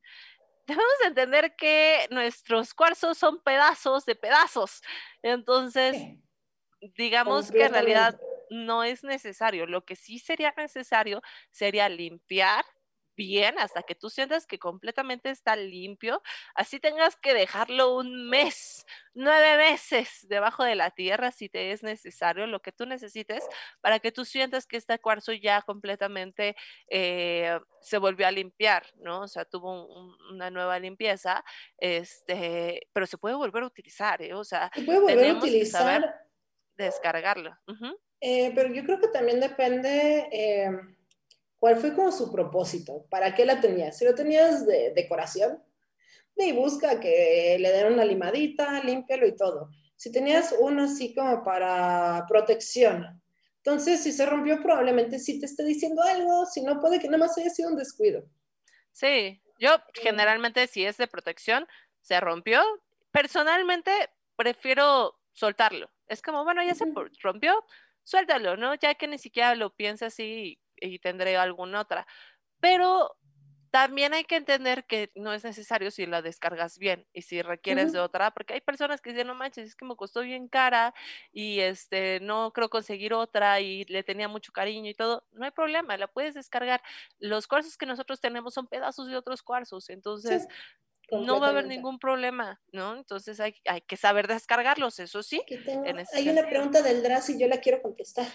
Debemos 0.68 0.94
entender 1.04 1.56
que 1.56 2.06
nuestros 2.10 2.72
cuarzos 2.72 3.18
son 3.18 3.42
pedazos 3.42 4.06
de 4.06 4.14
pedazos. 4.14 4.80
Entonces, 5.22 5.96
digamos 6.96 7.50
que 7.50 7.64
en 7.64 7.72
realidad 7.72 8.16
no 8.50 8.84
es 8.84 9.04
necesario. 9.04 9.66
Lo 9.66 9.84
que 9.84 9.96
sí 9.96 10.18
sería 10.18 10.54
necesario 10.56 11.22
sería 11.50 11.88
limpiar 11.88 12.64
bien 13.16 13.58
hasta 13.58 13.82
que 13.82 13.94
tú 13.94 14.10
sientas 14.10 14.46
que 14.46 14.58
completamente 14.58 15.30
está 15.30 15.56
limpio, 15.56 16.22
así 16.54 16.80
tengas 16.80 17.16
que 17.16 17.34
dejarlo 17.34 17.96
un 17.96 18.28
mes, 18.28 18.84
nueve 19.14 19.56
meses 19.56 20.26
debajo 20.28 20.64
de 20.64 20.74
la 20.74 20.90
tierra 20.90 21.30
si 21.30 21.48
te 21.48 21.72
es 21.72 21.82
necesario, 21.82 22.46
lo 22.46 22.60
que 22.60 22.72
tú 22.72 22.86
necesites 22.86 23.44
para 23.80 23.98
que 23.98 24.12
tú 24.12 24.24
sientas 24.24 24.66
que 24.66 24.76
este 24.76 24.98
cuarzo 24.98 25.32
ya 25.32 25.62
completamente 25.62 26.56
eh, 26.88 27.58
se 27.80 27.98
volvió 27.98 28.26
a 28.26 28.32
limpiar, 28.32 28.86
¿no? 28.96 29.22
O 29.22 29.28
sea, 29.28 29.44
tuvo 29.44 29.86
una 30.30 30.50
nueva 30.50 30.78
limpieza, 30.78 31.44
este, 31.78 32.88
pero 32.92 33.06
se 33.06 33.18
puede 33.18 33.34
volver 33.34 33.62
a 33.62 33.66
utilizar, 33.66 34.22
¿eh? 34.22 34.34
O 34.34 34.44
sea, 34.44 34.70
se 34.74 34.82
puede 34.82 35.00
volver 35.00 35.30
a 35.30 35.34
utilizar. 35.34 36.24
Descargarlo. 36.76 37.56
Eh, 38.20 38.52
pero 38.54 38.72
yo 38.72 38.84
creo 38.84 39.00
que 39.00 39.08
también 39.08 39.40
depende 39.40 40.28
eh, 40.32 40.70
cuál 41.58 41.76
fue 41.76 41.94
como 41.94 42.10
su 42.10 42.32
propósito, 42.32 43.06
para 43.10 43.34
qué 43.34 43.44
la 43.44 43.60
tenías. 43.60 43.98
Si 43.98 44.04
lo 44.04 44.14
tenías 44.14 44.66
de 44.66 44.92
decoración, 44.94 45.62
y 46.36 46.52
busca 46.52 47.00
que 47.00 47.56
le 47.60 47.70
den 47.70 47.92
una 47.92 48.04
limadita, 48.04 48.82
límpialo 48.82 49.26
y 49.26 49.36
todo. 49.36 49.70
Si 49.96 50.10
tenías 50.10 50.54
uno 50.58 50.84
así 50.84 51.14
como 51.14 51.42
para 51.44 52.24
protección, 52.28 53.22
entonces 53.58 54.02
si 54.02 54.12
se 54.12 54.26
rompió 54.26 54.60
probablemente 54.62 55.18
sí 55.18 55.38
te 55.38 55.46
esté 55.46 55.64
diciendo 55.64 56.02
algo, 56.02 56.44
si 56.46 56.62
no 56.62 56.80
puede 56.80 56.98
que 56.98 57.06
nada 57.06 57.26
más 57.26 57.38
haya 57.38 57.50
sido 57.50 57.70
un 57.70 57.76
descuido. 57.76 58.24
Sí, 58.92 59.40
yo 59.58 59.76
generalmente 59.94 60.66
si 60.66 60.84
es 60.84 60.96
de 60.96 61.06
protección, 61.06 61.66
se 62.00 62.20
rompió. 62.20 62.62
Personalmente 63.10 63.90
prefiero 64.36 65.18
soltarlo. 65.34 65.90
Es 66.06 66.22
como, 66.22 66.44
bueno, 66.44 66.62
ya 66.62 66.74
se 66.74 66.86
rompió, 67.20 67.64
suéltalo, 68.04 68.56
¿no? 68.56 68.74
Ya 68.76 68.94
que 68.94 69.08
ni 69.08 69.18
siquiera 69.18 69.54
lo 69.54 69.74
piensas 69.74 70.18
y, 70.18 70.58
y 70.76 70.98
tendré 71.00 71.36
alguna 71.36 71.80
otra. 71.80 72.06
Pero 72.60 73.18
también 73.74 74.14
hay 74.14 74.22
que 74.22 74.36
entender 74.36 74.86
que 74.86 75.10
no 75.16 75.32
es 75.32 75.42
necesario 75.42 75.90
si 75.90 76.06
la 76.06 76.22
descargas 76.22 76.78
bien 76.78 77.08
y 77.12 77.22
si 77.22 77.42
requieres 77.42 77.90
de 77.92 77.98
otra, 77.98 78.30
porque 78.30 78.54
hay 78.54 78.60
personas 78.60 79.00
que 79.00 79.10
dicen, 79.10 79.26
no 79.26 79.34
manches, 79.34 79.70
es 79.70 79.74
que 79.74 79.84
me 79.84 79.96
costó 79.96 80.20
bien 80.20 80.46
cara 80.46 80.94
y 81.32 81.58
este, 81.58 82.20
no 82.20 82.52
creo 82.52 82.70
conseguir 82.70 83.14
otra 83.14 83.58
y 83.58 83.82
le 83.86 84.04
tenía 84.04 84.28
mucho 84.28 84.52
cariño 84.52 84.88
y 84.88 84.94
todo. 84.94 85.26
No 85.32 85.44
hay 85.44 85.50
problema, 85.50 85.96
la 85.96 86.06
puedes 86.06 86.34
descargar. 86.34 86.82
Los 87.18 87.48
cuarzos 87.48 87.76
que 87.76 87.84
nosotros 87.84 88.20
tenemos 88.20 88.54
son 88.54 88.68
pedazos 88.68 89.08
de 89.08 89.16
otros 89.16 89.42
cuarzos, 89.42 89.90
entonces 89.90 90.46
no 91.10 91.40
va 91.40 91.48
a 91.48 91.50
haber 91.50 91.66
ningún 91.66 91.98
problema, 91.98 92.60
¿no? 92.72 92.96
Entonces 92.96 93.40
hay, 93.40 93.54
hay 93.66 93.80
que 93.82 93.96
saber 93.96 94.26
descargarlos, 94.26 94.98
eso 94.98 95.22
sí. 95.22 95.42
hay 96.12 96.28
una 96.28 96.46
pregunta 96.48 96.82
del 96.82 97.02
DRAS 97.02 97.30
y 97.30 97.38
yo 97.38 97.48
la 97.48 97.58
quiero 97.58 97.82
contestar. 97.82 98.26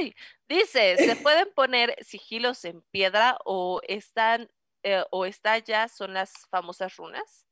Uy, 0.00 0.14
dice, 0.48 0.96
¿se 0.96 1.16
pueden 1.22 1.48
poner 1.54 1.96
sigilos 2.04 2.64
en 2.64 2.82
piedra 2.90 3.38
o 3.44 3.80
están 3.86 4.50
eh, 4.82 5.04
o 5.10 5.26
está 5.26 5.58
ya 5.58 5.88
son 5.88 6.14
las 6.14 6.32
famosas 6.50 6.96
runas? 6.96 7.46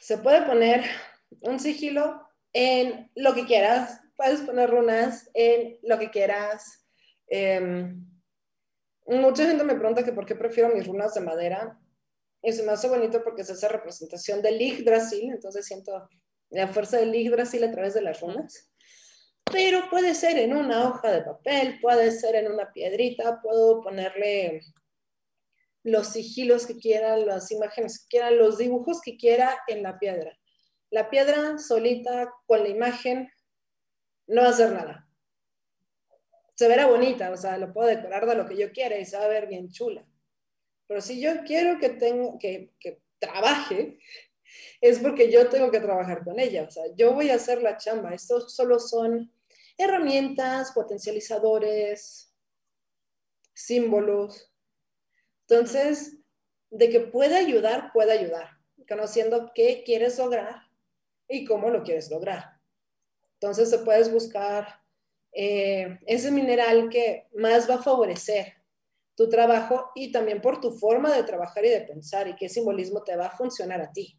Se 0.00 0.18
puede 0.18 0.42
poner 0.42 0.84
un 1.42 1.60
sigilo 1.60 2.28
en 2.52 3.10
lo 3.14 3.34
que 3.34 3.46
quieras, 3.46 4.00
puedes 4.16 4.40
poner 4.40 4.68
runas 4.70 5.30
en 5.34 5.78
lo 5.82 5.98
que 5.98 6.10
quieras. 6.10 6.86
Em, 7.28 8.04
mucha 9.06 9.46
gente 9.46 9.64
me 9.64 9.76
pregunta 9.76 10.04
que 10.04 10.12
por 10.12 10.26
qué 10.26 10.34
prefiero 10.34 10.74
mis 10.74 10.86
runas 10.86 11.14
de 11.14 11.20
madera 11.20 11.78
y 12.42 12.52
se 12.52 12.62
me 12.64 12.72
hace 12.72 12.88
bonito 12.88 13.22
porque 13.22 13.42
es 13.42 13.50
esa 13.50 13.68
representación 13.68 14.42
del 14.42 14.58
Yggdrasil, 14.58 15.30
entonces 15.30 15.64
siento 15.64 16.08
la 16.50 16.68
fuerza 16.68 16.98
del 16.98 17.14
Yggdrasil 17.14 17.62
a 17.64 17.70
través 17.70 17.94
de 17.94 18.02
las 18.02 18.20
runas. 18.20 18.70
Pero 19.44 19.88
puede 19.90 20.14
ser 20.14 20.38
en 20.38 20.54
una 20.56 20.88
hoja 20.88 21.12
de 21.12 21.22
papel, 21.22 21.78
puede 21.80 22.10
ser 22.10 22.34
en 22.36 22.50
una 22.50 22.72
piedrita, 22.72 23.40
puedo 23.42 23.82
ponerle 23.82 24.60
los 25.84 26.08
sigilos 26.08 26.66
que 26.66 26.76
quiera, 26.76 27.16
las 27.16 27.50
imágenes 27.50 28.00
que 28.00 28.08
quiera, 28.08 28.30
los 28.30 28.58
dibujos 28.58 29.00
que 29.00 29.16
quiera 29.16 29.58
en 29.68 29.82
la 29.82 29.98
piedra. 29.98 30.38
La 30.90 31.10
piedra 31.10 31.58
solita 31.58 32.32
con 32.46 32.62
la 32.62 32.68
imagen 32.68 33.30
no 34.26 34.42
va 34.42 34.48
a 34.48 34.50
hacer 34.50 34.72
nada. 34.72 35.08
Se 36.54 36.68
verá 36.68 36.86
bonita, 36.86 37.30
o 37.30 37.36
sea, 37.36 37.56
lo 37.58 37.72
puedo 37.72 37.88
decorar 37.88 38.26
de 38.26 38.34
lo 38.34 38.46
que 38.46 38.56
yo 38.56 38.70
quiera 38.72 38.98
y 38.98 39.04
se 39.04 39.16
va 39.16 39.24
a 39.24 39.28
ver 39.28 39.48
bien 39.48 39.70
chula. 39.70 40.06
Pero 40.86 41.00
si 41.00 41.20
yo 41.20 41.44
quiero 41.44 41.78
que, 41.78 41.90
tenga, 41.90 42.38
que, 42.38 43.00
trabaje, 43.18 43.98
es 44.80 44.98
porque 44.98 45.30
yo 45.30 45.48
tengo 45.48 45.70
que 45.70 45.80
trabajar 45.80 46.24
con 46.24 46.38
ella. 46.38 46.64
O 46.64 46.70
sea, 46.70 46.84
yo 46.96 47.14
voy 47.14 47.30
a 47.30 47.36
hacer 47.36 47.62
la 47.62 47.76
chamba. 47.76 48.14
Estos 48.14 48.54
solo 48.54 48.78
son 48.78 49.32
herramientas, 49.78 50.72
potencializadores, 50.72 52.32
símbolos. 53.54 54.52
Entonces, 55.48 56.18
de 56.70 56.88
que 56.88 57.00
puede 57.00 57.36
ayudar, 57.36 57.92
puede 57.92 58.12
ayudar, 58.12 58.50
conociendo 58.88 59.52
qué 59.54 59.82
quieres 59.84 60.18
lograr 60.18 60.62
y 61.28 61.44
cómo 61.44 61.70
lo 61.70 61.82
quieres 61.82 62.10
lograr. 62.10 62.60
Entonces, 63.34 63.70
se 63.70 63.78
puedes 63.78 64.10
buscar 64.10 64.82
eh, 65.32 65.98
ese 66.06 66.30
mineral 66.30 66.88
que 66.90 67.26
más 67.34 67.68
va 67.68 67.76
a 67.76 67.82
favorecer 67.82 68.61
tu 69.14 69.28
trabajo 69.28 69.90
y 69.94 70.10
también 70.12 70.40
por 70.40 70.60
tu 70.60 70.72
forma 70.72 71.12
de 71.14 71.22
trabajar 71.24 71.64
y 71.64 71.70
de 71.70 71.82
pensar 71.82 72.28
y 72.28 72.36
qué 72.36 72.48
simbolismo 72.48 73.02
te 73.02 73.16
va 73.16 73.26
a 73.26 73.36
funcionar 73.36 73.80
a 73.80 73.92
ti. 73.92 74.18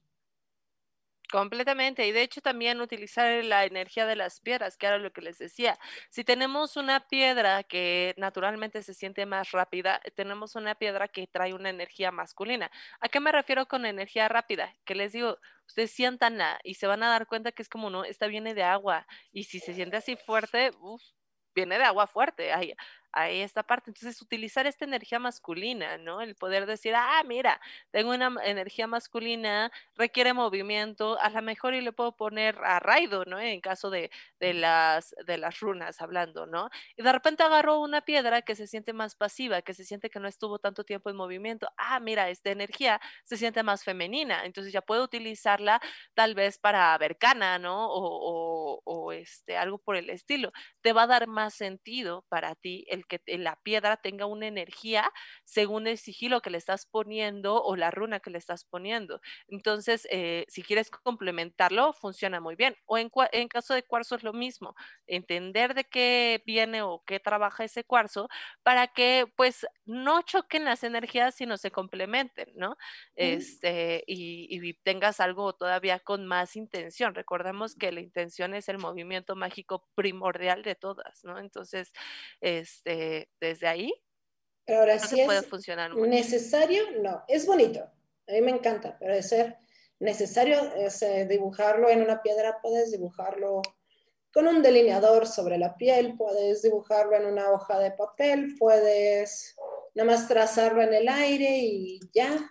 Completamente, 1.33 2.05
y 2.05 2.11
de 2.11 2.21
hecho 2.21 2.41
también 2.41 2.79
utilizar 2.79 3.43
la 3.43 3.65
energía 3.65 4.05
de 4.05 4.15
las 4.15 4.39
piedras, 4.39 4.77
que 4.77 4.85
era 4.85 4.99
lo 4.99 5.11
que 5.11 5.21
les 5.21 5.39
decía. 5.39 5.79
Si 6.11 6.23
tenemos 6.23 6.77
una 6.77 7.07
piedra 7.07 7.63
que 7.63 8.13
naturalmente 8.17 8.83
se 8.83 8.93
siente 8.93 9.25
más 9.25 9.49
rápida, 9.49 9.99
tenemos 10.13 10.55
una 10.55 10.75
piedra 10.75 11.07
que 11.07 11.25
trae 11.25 11.55
una 11.55 11.71
energía 11.71 12.11
masculina. 12.11 12.69
¿A 12.99 13.09
qué 13.09 13.19
me 13.19 13.31
refiero 13.31 13.65
con 13.67 13.87
energía 13.87 14.27
rápida? 14.29 14.75
Que 14.85 14.93
les 14.93 15.11
digo, 15.11 15.39
ustedes 15.65 15.89
sientanla 15.89 16.59
y 16.63 16.75
se 16.75 16.85
van 16.85 17.01
a 17.01 17.09
dar 17.09 17.25
cuenta 17.25 17.51
que 17.51 17.63
es 17.63 17.69
como, 17.69 17.89
no, 17.89 18.03
esta 18.03 18.27
viene 18.27 18.53
de 18.53 18.61
agua, 18.61 19.07
y 19.31 19.45
si 19.45 19.59
se 19.59 19.73
siente 19.73 19.97
así 19.97 20.15
fuerte, 20.15 20.69
viene 21.55 21.79
de 21.79 21.83
agua 21.83 22.05
fuerte. 22.05 22.53
Hay, 22.53 22.75
a 23.13 23.29
esta 23.29 23.63
parte. 23.63 23.91
Entonces, 23.91 24.21
utilizar 24.21 24.65
esta 24.67 24.85
energía 24.85 25.19
masculina, 25.19 25.97
¿no? 25.97 26.21
El 26.21 26.35
poder 26.35 26.65
decir, 26.65 26.93
ah, 26.95 27.23
mira, 27.25 27.59
tengo 27.91 28.11
una 28.11 28.33
energía 28.43 28.87
masculina, 28.87 29.71
requiere 29.95 30.33
movimiento, 30.33 31.19
a 31.19 31.29
lo 31.29 31.41
mejor 31.41 31.73
y 31.73 31.81
le 31.81 31.91
puedo 31.93 32.15
poner 32.15 32.57
a 32.63 32.79
Raido, 32.79 33.25
¿no? 33.25 33.39
En 33.39 33.61
caso 33.61 33.89
de, 33.89 34.11
de, 34.39 34.53
las, 34.53 35.15
de 35.25 35.37
las 35.37 35.59
runas 35.59 36.01
hablando, 36.01 36.45
¿no? 36.45 36.69
Y 36.97 37.03
de 37.03 37.11
repente 37.11 37.43
agarro 37.43 37.79
una 37.79 38.01
piedra 38.01 38.41
que 38.41 38.55
se 38.55 38.67
siente 38.67 38.93
más 38.93 39.15
pasiva, 39.15 39.61
que 39.61 39.73
se 39.73 39.85
siente 39.85 40.09
que 40.09 40.19
no 40.19 40.27
estuvo 40.27 40.59
tanto 40.59 40.83
tiempo 40.83 41.09
en 41.09 41.15
movimiento. 41.15 41.67
Ah, 41.77 41.99
mira, 41.99 42.29
esta 42.29 42.51
energía 42.51 42.99
se 43.23 43.37
siente 43.37 43.63
más 43.63 43.83
femenina, 43.83 44.45
entonces 44.45 44.73
ya 44.73 44.81
puedo 44.81 45.03
utilizarla 45.03 45.79
tal 46.13 46.35
vez 46.35 46.57
para 46.57 46.97
Bercana, 46.97 47.59
¿no? 47.59 47.87
O, 47.87 48.77
o, 48.77 48.81
o 48.83 49.11
este, 49.11 49.57
algo 49.57 49.77
por 49.77 49.95
el 49.95 50.09
estilo. 50.09 50.51
Te 50.81 50.93
va 50.93 51.03
a 51.03 51.07
dar 51.07 51.27
más 51.27 51.53
sentido 51.53 52.25
para 52.29 52.55
ti 52.55 52.85
el 52.89 53.02
que 53.07 53.21
la 53.37 53.55
piedra 53.63 53.97
tenga 53.97 54.25
una 54.25 54.47
energía 54.47 55.11
según 55.43 55.87
el 55.87 55.97
sigilo 55.97 56.41
que 56.41 56.49
le 56.49 56.57
estás 56.57 56.85
poniendo 56.85 57.61
o 57.63 57.75
la 57.75 57.91
runa 57.91 58.19
que 58.19 58.29
le 58.29 58.37
estás 58.37 58.65
poniendo. 58.65 59.21
Entonces, 59.47 60.07
eh, 60.11 60.45
si 60.47 60.63
quieres 60.63 60.89
complementarlo, 60.89 61.93
funciona 61.93 62.39
muy 62.39 62.55
bien. 62.55 62.75
O 62.85 62.97
en, 62.97 63.09
en 63.31 63.47
caso 63.47 63.73
de 63.73 63.83
cuarzo 63.83 64.15
es 64.15 64.23
lo 64.23 64.33
mismo, 64.33 64.75
entender 65.07 65.73
de 65.73 65.83
qué 65.85 66.41
viene 66.45 66.81
o 66.81 67.03
qué 67.05 67.19
trabaja 67.19 67.63
ese 67.63 67.83
cuarzo 67.83 68.27
para 68.63 68.87
que 68.87 69.25
pues 69.35 69.65
no 69.85 70.21
choquen 70.21 70.65
las 70.65 70.83
energías, 70.83 71.35
sino 71.35 71.57
se 71.57 71.71
complementen, 71.71 72.49
¿no? 72.55 72.77
Este, 73.15 74.03
y, 74.07 74.47
y 74.49 74.73
tengas 74.83 75.19
algo 75.19 75.53
todavía 75.53 75.99
con 75.99 76.25
más 76.25 76.55
intención. 76.55 77.15
Recordemos 77.15 77.75
que 77.75 77.91
la 77.91 78.01
intención 78.01 78.53
es 78.53 78.69
el 78.69 78.77
movimiento 78.79 79.35
mágico 79.35 79.87
primordial 79.95 80.63
de 80.63 80.75
todas, 80.75 81.23
¿no? 81.23 81.39
Entonces, 81.39 81.91
este, 82.41 82.92
este, 82.93 83.29
desde 83.39 83.67
ahí. 83.67 83.93
Pero 84.65 84.79
ahora 84.79 84.99
sí 84.99 85.19
es 85.19 85.25
puede 85.25 85.41
funcionar 85.41 85.93
necesario, 85.95 86.83
no, 87.01 87.23
es 87.27 87.45
bonito, 87.45 87.81
a 88.27 88.31
mí 88.31 88.41
me 88.41 88.51
encanta, 88.51 88.97
pero 88.97 89.13
de 89.13 89.21
ser 89.21 89.57
necesario 89.99 90.73
es 90.75 91.01
eh, 91.01 91.25
dibujarlo 91.29 91.89
en 91.89 92.01
una 92.01 92.21
piedra, 92.21 92.59
puedes 92.61 92.91
dibujarlo 92.91 93.61
con 94.33 94.47
un 94.47 94.61
delineador 94.61 95.27
sobre 95.27 95.57
la 95.57 95.75
piel, 95.75 96.15
puedes 96.17 96.61
dibujarlo 96.61 97.15
en 97.15 97.25
una 97.25 97.51
hoja 97.51 97.77
de 97.79 97.91
papel, 97.91 98.55
puedes 98.57 99.55
nada 99.93 100.11
más 100.11 100.27
trazarlo 100.27 100.81
en 100.81 100.93
el 100.93 101.07
aire 101.07 101.57
y 101.59 101.99
ya. 102.13 102.49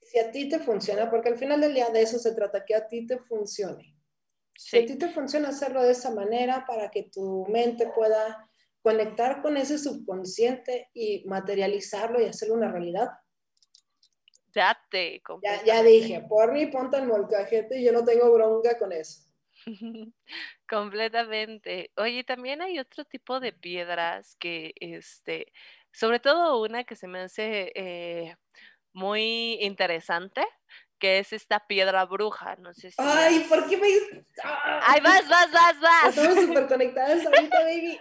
Si 0.00 0.18
a 0.18 0.30
ti 0.30 0.48
te 0.48 0.58
funciona, 0.58 1.10
porque 1.10 1.28
al 1.28 1.38
final 1.38 1.60
del 1.60 1.74
día 1.74 1.90
de 1.90 2.02
eso 2.02 2.18
se 2.18 2.32
trata, 2.32 2.64
que 2.64 2.74
a 2.74 2.86
ti 2.86 3.06
te 3.06 3.18
funcione. 3.18 3.94
Si 4.56 4.78
a 4.78 4.86
ti 4.86 4.96
te 4.96 5.08
funciona 5.08 5.48
hacerlo 5.48 5.82
de 5.82 5.92
esa 5.92 6.10
manera 6.10 6.64
para 6.66 6.90
que 6.90 7.04
tu 7.04 7.46
mente 7.48 7.90
pueda 7.94 8.49
conectar 8.82 9.42
con 9.42 9.56
ese 9.56 9.78
subconsciente 9.78 10.90
y 10.94 11.24
materializarlo 11.26 12.20
y 12.20 12.26
hacerlo 12.26 12.54
una 12.54 12.70
realidad. 12.70 13.08
Date. 14.52 15.22
Ya, 15.42 15.64
ya 15.64 15.82
dije, 15.82 16.24
por 16.28 16.52
mi 16.52 16.66
ponte 16.66 16.96
el 16.98 17.06
molcajete 17.06 17.78
y 17.78 17.84
yo 17.84 17.92
no 17.92 18.04
tengo 18.04 18.32
bronca 18.32 18.78
con 18.78 18.92
eso. 18.92 19.30
completamente. 20.68 21.90
Oye, 21.96 22.24
también 22.24 22.62
hay 22.62 22.78
otro 22.78 23.04
tipo 23.04 23.40
de 23.40 23.52
piedras 23.52 24.36
que, 24.36 24.72
este, 24.76 25.52
sobre 25.92 26.20
todo 26.20 26.60
una 26.62 26.84
que 26.84 26.96
se 26.96 27.08
me 27.08 27.20
hace 27.20 27.72
eh, 27.74 28.36
muy 28.92 29.58
interesante, 29.60 30.42
que 31.00 31.18
es 31.18 31.32
esta 31.32 31.66
piedra 31.66 32.04
bruja. 32.04 32.54
No 32.56 32.72
sé 32.72 32.90
si. 32.90 32.96
Ay, 32.98 33.40
¿por 33.48 33.68
qué 33.68 33.76
me.? 33.76 33.88
¡Ay, 34.44 35.00
vas, 35.00 35.28
vas, 35.28 35.50
vas, 35.50 35.80
vas! 35.80 36.16
Estamos 36.16 36.44
súper 36.46 36.68
conectadas 36.68 37.26
ahorita, 37.26 37.58
baby. 37.64 37.98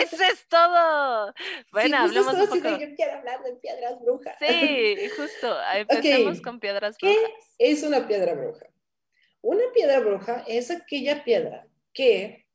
Eso 0.00 0.22
es 0.22 0.46
todo. 0.48 1.34
Bueno, 1.72 1.96
sí, 1.96 2.02
hablemos 2.04 2.34
un 2.34 2.48
poco. 2.48 2.78
Yo 2.78 2.94
quiero 2.94 3.12
hablar 3.14 3.42
de 3.42 3.54
piedras 3.54 4.00
brujas. 4.00 4.36
Sí, 4.38 4.96
justo. 5.16 5.56
Empecemos 5.74 6.40
con 6.40 6.60
piedras 6.60 6.96
brujas. 7.00 7.18
¿Qué 7.58 7.70
es 7.70 7.82
una 7.82 8.06
piedra 8.06 8.34
bruja? 8.34 8.66
Una 9.40 9.64
piedra 9.74 9.98
bruja 9.98 10.44
es 10.46 10.70
aquella 10.70 11.24
piedra 11.24 11.66
que, 11.92 12.46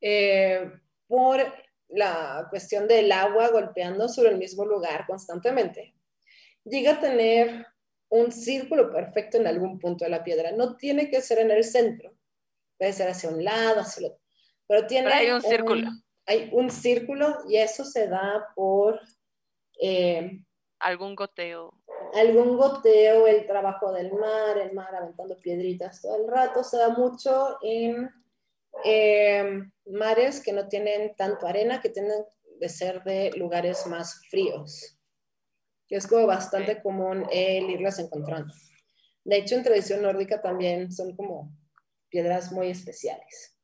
eh, 0.00 0.70
por 1.06 1.40
la 1.88 2.46
cuestión 2.48 2.88
del 2.88 3.12
agua 3.12 3.48
golpeando 3.48 4.08
sobre 4.08 4.30
el 4.30 4.38
mismo 4.38 4.64
lugar 4.64 5.04
constantemente, 5.06 5.94
llega 6.64 6.92
a 6.92 7.00
tener 7.00 7.66
un 8.10 8.32
círculo 8.32 8.92
perfecto 8.92 9.38
en 9.38 9.46
algún 9.46 9.78
punto 9.78 10.04
de 10.04 10.10
la 10.10 10.22
piedra. 10.22 10.52
No 10.52 10.76
tiene 10.76 11.08
que 11.08 11.22
ser 11.22 11.38
en 11.38 11.50
el 11.50 11.64
centro, 11.64 12.12
puede 12.76 12.92
ser 12.92 13.08
hacia 13.08 13.30
un 13.30 13.42
lado, 13.42 13.80
hacia 13.80 14.00
el 14.00 14.12
otro, 14.12 14.20
pero 14.66 14.86
tiene... 14.86 15.12
hay 15.12 15.30
un, 15.30 15.40
círculo. 15.40 15.88
Hay 16.26 16.50
un 16.52 16.70
círculo 16.70 17.38
y 17.48 17.56
eso 17.56 17.84
se 17.84 18.08
da 18.08 18.48
por... 18.54 19.00
Eh, 19.80 20.42
algún 20.80 21.14
goteo. 21.14 21.72
Algún 22.14 22.56
goteo, 22.56 23.26
el 23.28 23.46
trabajo 23.46 23.92
del 23.92 24.12
mar, 24.12 24.58
el 24.58 24.72
mar 24.72 24.94
aventando 24.94 25.38
piedritas 25.38 26.02
todo 26.02 26.16
el 26.16 26.28
rato, 26.28 26.64
se 26.64 26.76
da 26.76 26.88
mucho 26.88 27.58
en 27.62 28.10
eh, 28.84 29.62
mares 29.86 30.42
que 30.42 30.52
no 30.52 30.66
tienen 30.66 31.14
tanto 31.14 31.46
arena, 31.46 31.80
que 31.80 31.90
tienen 31.90 32.24
de 32.58 32.68
ser 32.68 33.04
de 33.04 33.30
lugares 33.36 33.86
más 33.86 34.20
fríos 34.28 34.99
que 35.90 35.96
es 35.96 36.06
como 36.06 36.24
bastante 36.24 36.80
común 36.80 37.26
el 37.32 37.68
irlas 37.68 37.98
encontrando. 37.98 38.54
De 39.24 39.38
hecho, 39.38 39.56
en 39.56 39.64
tradición 39.64 40.02
nórdica 40.02 40.40
también 40.40 40.92
son 40.92 41.16
como 41.16 41.52
piedras 42.08 42.52
muy 42.52 42.68
especiales. 42.68 43.58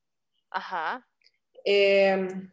Ajá. 0.51 1.07
Em, 1.65 2.51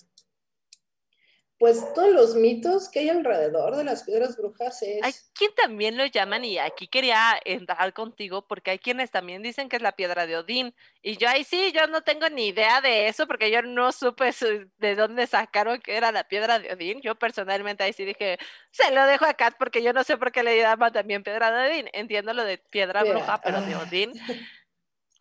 pues 1.63 1.93
todos 1.93 2.09
los 2.09 2.35
mitos 2.35 2.89
que 2.89 2.99
hay 2.99 3.09
alrededor 3.09 3.77
de 3.77 3.85
las 3.85 4.03
piedras 4.03 4.35
brujas 4.35 4.81
es... 4.81 5.01
Hay 5.01 5.13
quien 5.33 5.55
también 5.55 5.95
lo 5.95 6.05
llaman, 6.05 6.43
y 6.43 6.57
aquí 6.57 6.89
quería 6.89 7.39
entrar 7.45 7.93
contigo, 7.93 8.45
porque 8.45 8.71
hay 8.71 8.79
quienes 8.79 9.11
también 9.11 9.41
dicen 9.41 9.69
que 9.69 9.77
es 9.77 9.81
la 9.81 9.93
piedra 9.93 10.27
de 10.27 10.35
Odín, 10.35 10.75
y 11.01 11.15
yo 11.15 11.29
ahí 11.29 11.45
sí, 11.45 11.71
yo 11.71 11.87
no 11.87 12.01
tengo 12.01 12.27
ni 12.27 12.47
idea 12.47 12.81
de 12.81 13.07
eso, 13.07 13.27
porque 13.27 13.49
yo 13.49 13.61
no 13.61 13.93
supe 13.93 14.31
de 14.77 14.95
dónde 14.95 15.25
sacaron 15.25 15.79
que 15.79 15.95
era 15.95 16.11
la 16.11 16.27
piedra 16.27 16.59
de 16.59 16.73
Odín, 16.73 16.99
yo 16.99 17.15
personalmente 17.15 17.81
ahí 17.81 17.93
sí 17.93 18.03
dije, 18.03 18.39
se 18.71 18.91
lo 18.91 19.05
dejo 19.05 19.23
a 19.23 19.33
Kat, 19.33 19.55
porque 19.57 19.81
yo 19.81 19.93
no 19.93 20.03
sé 20.03 20.17
por 20.17 20.33
qué 20.33 20.43
le 20.43 20.57
llaman 20.57 20.91
también 20.91 21.23
piedra 21.23 21.49
de 21.49 21.71
Odín, 21.71 21.89
entiendo 21.93 22.33
lo 22.33 22.43
de 22.43 22.57
piedra 22.57 23.05
bruja, 23.05 23.39
pero 23.41 23.61
de 23.61 23.75
Odín... 23.77 24.11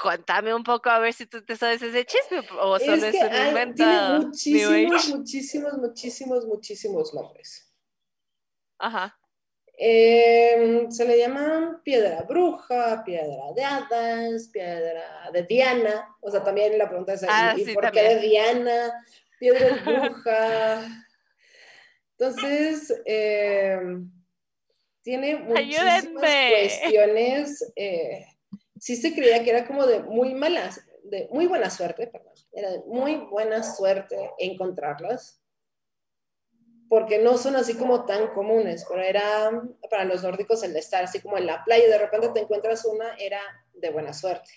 Cuéntame 0.02 0.52
un 0.52 0.64
poco 0.64 0.90
a 0.90 0.98
ver 0.98 1.14
si 1.14 1.26
tú 1.26 1.44
te 1.44 1.54
sabes 1.54 1.80
ese 1.80 2.04
chisme 2.04 2.40
o 2.60 2.76
solo 2.80 3.06
es, 3.06 3.14
un 3.14 3.46
invento. 3.48 3.84
Tiene 3.84 4.18
muchísimos, 4.18 5.08
muchísimos, 5.08 5.78
muchísimos, 5.78 6.46
muchísimos 6.46 7.14
nombres. 7.14 7.72
Ajá. 8.78 9.16
Em, 9.78 10.90
se 10.90 11.04
le 11.04 11.18
llama 11.18 11.80
piedra 11.84 12.22
bruja, 12.22 13.04
piedra 13.04 13.52
de 13.54 13.64
hadas, 13.64 14.48
piedra 14.48 15.30
de 15.32 15.44
Diana. 15.44 16.16
O 16.20 16.32
sea, 16.32 16.42
también 16.42 16.76
la 16.76 16.88
pregunta 16.88 17.12
es: 17.12 17.24
ah, 17.28 17.54
¿y 17.56 17.72
por 17.72 17.88
qué 17.92 18.02
de 18.02 18.20
Diana? 18.20 19.04
Piedra 19.38 19.68
bruja. 19.84 21.06
Entonces, 22.18 22.92
em, 23.04 24.10
tiene 25.02 25.36
muchísimas 25.36 26.06
cuestiones. 26.08 27.72
Eh, 27.76 28.26
sí 28.82 28.96
se 28.96 29.14
creía 29.14 29.44
que 29.44 29.50
era 29.50 29.64
como 29.64 29.86
de 29.86 30.00
muy 30.00 30.34
malas, 30.34 30.84
de 31.04 31.28
muy 31.30 31.46
buena 31.46 31.70
suerte, 31.70 32.08
perdón, 32.08 32.32
era 32.52 32.68
de 32.72 32.80
muy 32.80 33.14
buena 33.14 33.62
suerte 33.62 34.32
encontrarlas, 34.38 35.40
porque 36.88 37.20
no 37.20 37.38
son 37.38 37.54
así 37.54 37.76
como 37.76 38.06
tan 38.06 38.34
comunes, 38.34 38.84
pero 38.88 39.00
era 39.00 39.52
para 39.88 40.04
los 40.04 40.24
nórdicos 40.24 40.64
el 40.64 40.76
estar 40.76 41.04
así 41.04 41.20
como 41.20 41.38
en 41.38 41.46
la 41.46 41.62
playa 41.62 41.84
y 41.84 41.90
de 41.90 41.98
repente 41.98 42.30
te 42.30 42.40
encuentras 42.40 42.84
una, 42.84 43.14
era 43.20 43.40
de 43.72 43.90
buena 43.90 44.12
suerte. 44.12 44.50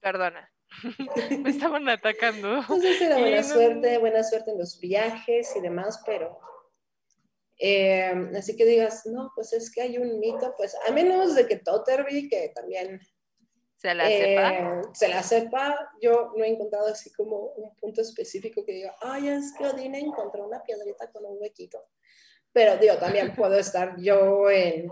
Perdona, 0.00 0.52
me 1.40 1.48
estaban 1.48 1.88
atacando. 1.88 2.58
Entonces 2.58 3.00
era 3.00 3.16
buena 3.16 3.42
suerte, 3.42 3.96
buena 3.96 4.22
suerte 4.22 4.50
en 4.50 4.58
los 4.58 4.78
viajes 4.78 5.56
y 5.56 5.62
demás, 5.62 6.02
pero 6.04 6.38
eh, 7.58 8.12
así 8.36 8.56
que 8.56 8.64
digas, 8.64 9.06
no, 9.06 9.30
pues 9.34 9.52
es 9.52 9.70
que 9.70 9.82
hay 9.82 9.98
un 9.98 10.18
mito, 10.18 10.54
pues 10.56 10.76
a 10.86 10.92
menos 10.92 11.34
de 11.34 11.46
que 11.46 11.56
Totterby, 11.56 12.28
que 12.28 12.50
también 12.54 13.00
se 13.76 13.94
la 13.94 14.08
sepa, 14.08 14.54
eh, 14.54 14.82
se 14.94 15.08
la 15.08 15.22
sepa, 15.22 15.90
yo 16.00 16.32
no 16.36 16.44
he 16.44 16.48
encontrado 16.48 16.86
así 16.88 17.12
como 17.12 17.52
un 17.56 17.74
punto 17.76 18.00
específico 18.00 18.64
que 18.64 18.72
diga, 18.72 18.96
ay, 19.00 19.28
es 19.28 19.52
que 19.56 19.66
Odine 19.66 20.00
encontró 20.00 20.46
una 20.46 20.62
piedrita 20.62 21.10
con 21.12 21.26
un 21.26 21.36
huequito. 21.40 21.84
Pero 22.52 22.76
digo, 22.78 22.96
también 22.96 23.34
puedo 23.36 23.56
estar 23.58 23.96
yo 24.00 24.50
en, 24.50 24.88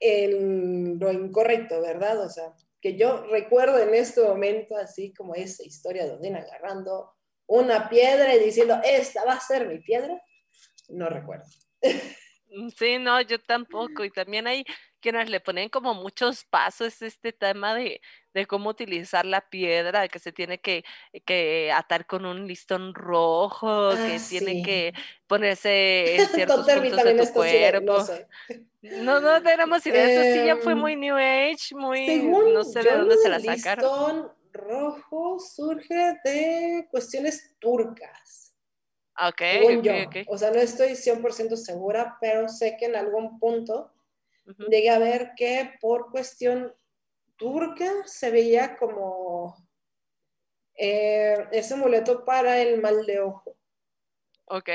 en 0.00 0.98
lo 0.98 1.12
incorrecto, 1.12 1.80
¿verdad? 1.80 2.20
O 2.20 2.30
sea, 2.30 2.54
que 2.80 2.96
yo 2.96 3.26
recuerdo 3.26 3.78
en 3.78 3.94
este 3.94 4.22
momento 4.22 4.76
así 4.76 5.12
como 5.12 5.34
esa 5.34 5.64
historia 5.64 6.06
de 6.06 6.12
Odine 6.12 6.38
agarrando 6.38 7.12
una 7.46 7.88
piedra 7.88 8.34
y 8.34 8.42
diciendo, 8.42 8.80
esta 8.82 9.24
va 9.24 9.34
a 9.34 9.40
ser 9.40 9.68
mi 9.68 9.78
piedra 9.78 10.20
no 10.88 11.08
recuerdo. 11.08 11.44
Mm, 12.48 12.68
sí, 12.70 12.98
no, 12.98 13.20
yo 13.22 13.40
tampoco. 13.40 14.04
Y 14.04 14.10
también 14.10 14.46
hay 14.46 14.64
quienes 15.00 15.28
le 15.30 15.40
ponen 15.40 15.68
como 15.68 15.94
muchos 15.94 16.44
pasos 16.44 17.00
este 17.02 17.32
tema 17.32 17.74
de, 17.74 18.00
de 18.34 18.46
cómo 18.46 18.70
utilizar 18.70 19.24
la 19.26 19.40
piedra, 19.48 20.08
que 20.08 20.18
se 20.18 20.32
tiene 20.32 20.58
que, 20.60 20.84
que 21.24 21.70
atar 21.72 22.06
con 22.06 22.24
un 22.24 22.46
listón 22.46 22.94
rojo, 22.94 23.90
Ah, 23.90 23.96
que 24.06 24.18
tiene 24.28 24.62
que 24.62 24.92
ponerse 25.26 26.16
en 26.16 26.26
ciertos 26.28 26.66
puntos 26.66 27.04
de 27.04 27.14
tu 27.14 27.24
sí, 27.24 27.30
cuerpo. 27.32 27.92
no 27.98 28.04
sé. 28.04 28.26
No, 28.82 29.20
no 29.20 29.42
tenemos 29.42 29.84
idea. 29.86 30.06
Eso 30.08 30.32
sí 30.32 30.46
ya 30.46 30.56
fue 30.56 30.72
Em, 30.72 30.78
muy 30.78 30.96
New 30.96 31.16
Age, 31.16 31.74
muy. 31.74 32.06
Según 32.06 32.54
no 32.54 32.64
sé 32.64 32.78
de 32.80 32.84
yo, 32.84 32.98
dónde 32.98 33.16
se 33.16 33.28
la 33.28 33.40
sacaron. 33.40 33.84
listón 33.84 34.32
rojo 34.52 35.38
surge 35.38 36.14
de 36.24 36.86
cuestiones 36.90 37.54
turcas, 37.58 38.45
Ok, 39.18 39.40
según 39.40 39.78
ok, 39.78 39.84
yo. 39.84 39.92
ok. 40.06 40.16
O 40.28 40.38
sea, 40.38 40.50
no 40.50 40.58
estoy 40.58 40.94
100% 40.96 41.56
segura, 41.56 42.16
pero 42.20 42.48
sé 42.48 42.76
que 42.78 42.86
en 42.86 42.96
algún 42.96 43.38
punto 43.38 43.92
Ujú. 44.46 44.64
llegué 44.68 44.90
a 44.90 44.98
ver 44.98 45.32
que 45.36 45.74
por 45.80 46.10
cuestión 46.10 46.74
turca 47.36 47.90
se 48.06 48.30
veía 48.30 48.76
como 48.76 49.56
eh, 50.74 51.36
ese 51.52 51.74
amuleto 51.74 52.24
para 52.24 52.60
el 52.60 52.80
mal 52.80 53.06
de 53.06 53.20
ojo. 53.20 53.56
Ok. 54.46 54.68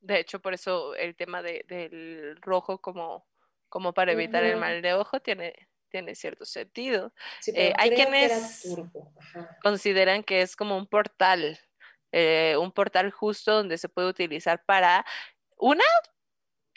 De 0.00 0.20
hecho, 0.20 0.40
por 0.40 0.54
eso 0.54 0.94
el 0.94 1.16
tema 1.16 1.42
de, 1.42 1.64
del 1.68 2.36
rojo 2.40 2.80
como, 2.80 3.26
como 3.68 3.92
para 3.92 4.12
evitar 4.12 4.44
el 4.44 4.56
mal 4.56 4.80
de 4.80 4.94
ojo 4.94 5.20
tiene, 5.20 5.54
tiene 5.90 6.14
cierto 6.14 6.44
sentido. 6.44 7.12
Sí, 7.40 7.52
Eh, 7.54 7.72
hay 7.76 7.90
que 7.90 7.96
quienes 7.96 8.62
turco. 8.62 9.12
Ajá. 9.18 9.58
consideran 9.62 10.22
que 10.22 10.42
es 10.42 10.54
como 10.54 10.76
un 10.76 10.86
portal, 10.86 11.58
eh, 12.12 12.56
un 12.58 12.72
portal 12.72 13.10
justo 13.10 13.52
donde 13.52 13.78
se 13.78 13.88
puede 13.88 14.08
utilizar 14.08 14.64
para, 14.64 15.04
una, 15.56 15.84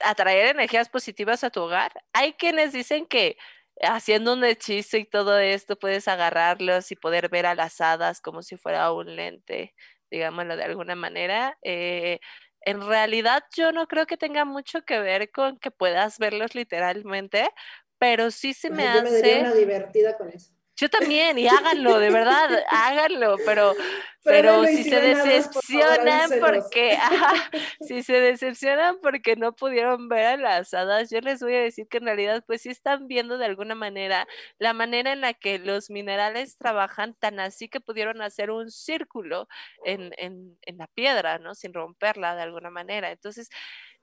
atraer 0.04 0.48
energías 0.48 0.90
positivas 0.90 1.44
a 1.44 1.50
tu 1.50 1.62
hogar. 1.62 1.92
Hay 2.14 2.34
quienes 2.34 2.74
dicen 2.74 3.06
que 3.06 3.38
haciendo 3.82 4.34
un 4.34 4.44
hechizo 4.44 4.98
y 4.98 5.06
todo 5.06 5.40
esto 5.40 5.78
puedes 5.78 6.08
agarrarlos 6.08 6.92
y 6.92 6.96
poder 6.96 7.30
ver 7.30 7.46
a 7.46 7.56
las 7.56 7.82
hadas 7.82 8.22
como 8.22 8.42
si 8.42 8.58
fuera 8.58 8.92
un 8.92 9.16
lente, 9.16 9.74
digámoslo 10.10 10.56
de 10.58 10.64
alguna 10.64 10.96
manera. 10.96 11.58
Eh, 11.64 12.20
en 12.62 12.86
realidad 12.86 13.44
yo 13.56 13.72
no 13.72 13.88
creo 13.88 14.06
que 14.06 14.18
tenga 14.18 14.46
mucho 14.46 14.84
que 14.84 15.00
ver 15.00 15.32
con 15.32 15.58
que 15.58 15.72
puedas 15.72 16.20
verlos 16.20 16.54
literalmente, 16.54 17.50
pero 17.98 18.32
sí 18.32 18.54
se 18.54 18.70
me 18.70 18.88
Ay, 18.88 18.98
yo 18.98 19.04
me 19.04 19.12
daría 19.12 19.36
hace... 19.38 19.42
una 19.42 19.54
divertida 19.54 20.18
con 20.18 20.30
eso. 20.30 20.54
Yo 20.82 20.90
también, 20.90 21.38
y 21.38 21.48
háganlo, 21.48 22.00
de 22.00 22.10
verdad, 22.10 22.50
háganlo, 22.68 23.36
pero, 23.46 23.76
pero 24.24 24.64
si 24.66 24.84
se 24.84 24.96
por 24.96 25.04
decepcionan 25.04 26.32
porque, 26.40 26.94
ajá, 27.00 27.52
si 27.82 28.02
se 28.02 28.20
decepcionan 28.20 28.98
porque 29.00 29.36
no 29.36 29.54
pudieron 29.54 30.10
ver 30.10 30.26
a 30.26 30.38
las 30.38 30.74
hadas, 30.74 31.12
yo 31.12 31.22
les 31.22 31.40
voy 31.40 31.54
a 31.54 31.60
decir 31.62 31.88
que 31.88 31.98
en 32.00 32.06
realidad 32.06 32.44
pues 32.48 32.64
sí 32.64 32.70
están 32.70 33.08
viendo 33.08 33.38
de 33.38 33.46
alguna 33.46 33.76
manera 33.76 34.28
la 34.58 34.74
manera 34.74 35.14
en 35.14 35.22
la 35.22 35.36
que 35.36 35.60
los 35.60 35.92
minerales 35.92 36.58
trabajan 36.58 37.14
tan 37.14 37.40
así 37.40 37.70
que 37.70 37.80
pudieron 37.80 38.20
hacer 38.24 38.50
un 38.50 38.72
círculo 38.72 39.48
en, 39.86 40.14
en, 40.18 40.58
en 40.64 40.78
la 40.80 40.88
piedra, 40.88 41.38
¿no? 41.38 41.54
Sin 41.54 41.76
romperla 41.76 42.36
de 42.36 42.42
alguna 42.42 42.72
manera. 42.72 43.12
Entonces, 43.12 43.50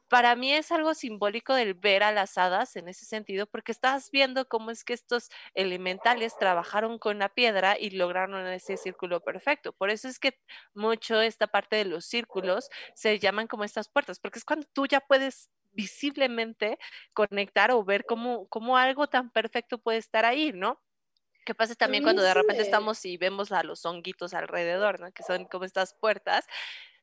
para 0.09 0.35
mí 0.37 0.53
es 0.53 0.73
algo 0.73 0.95
simbólico 0.95 1.55
del 1.55 1.75
ver 1.75 2.03
a 2.03 2.13
las 2.13 2.39
hadas 2.39 2.77
en 2.77 2.89
ese 2.89 3.05
sentido, 3.05 3.47
porque 3.47 3.73
estás 3.73 4.11
viendo 4.11 4.49
cómo 4.49 4.71
es 4.71 4.85
que 4.85 4.95
estos 4.95 5.31
elementales 5.55 6.37
trabajaron 6.39 6.99
con 6.99 7.19
la 7.19 7.29
piedra 7.29 7.77
y 7.79 7.91
lograron 7.91 8.47
ese 8.47 8.77
círculo 8.77 9.21
perfecto. 9.21 9.73
Por 9.73 9.91
eso 9.91 10.09
es 10.09 10.19
que 10.19 10.39
mucho 10.75 11.21
esta 11.21 11.47
parte 11.47 11.77
de 11.77 11.85
los 11.85 12.07
círculos 12.07 12.71
se 12.95 13.19
llaman 13.19 13.47
como 13.47 13.65
estas 13.65 13.89
puertas, 13.89 14.19
porque 14.19 14.39
es 14.39 14.45
cuando 14.45 14.67
tú 14.73 14.87
ya 14.87 15.01
puedes 15.01 15.51
visiblemente 15.73 16.79
conectar 17.13 17.71
o 17.71 17.85
ver 17.85 18.05
cómo, 18.05 18.49
cómo 18.49 18.77
algo 18.77 19.09
tan 19.09 19.31
perfecto 19.31 19.79
puede 19.79 19.99
estar 19.99 20.25
ahí, 20.25 20.53
¿no? 20.53 20.81
¿Qué 21.45 21.55
pasa 21.55 21.75
también 21.75 22.03
cuando 22.03 22.23
de 22.23 22.35
repente 22.35 22.63
estamos 22.63 23.03
y 23.07 23.17
vemos 23.17 23.53
a 23.53 23.63
los 23.63 23.87
honguitos 23.87 24.35
alrededor, 24.35 25.01
¿no? 25.01 25.11
Que 25.13 25.23
son 25.23 25.47
como 25.47 25.65
estas 25.65 25.95
puertas 25.95 26.47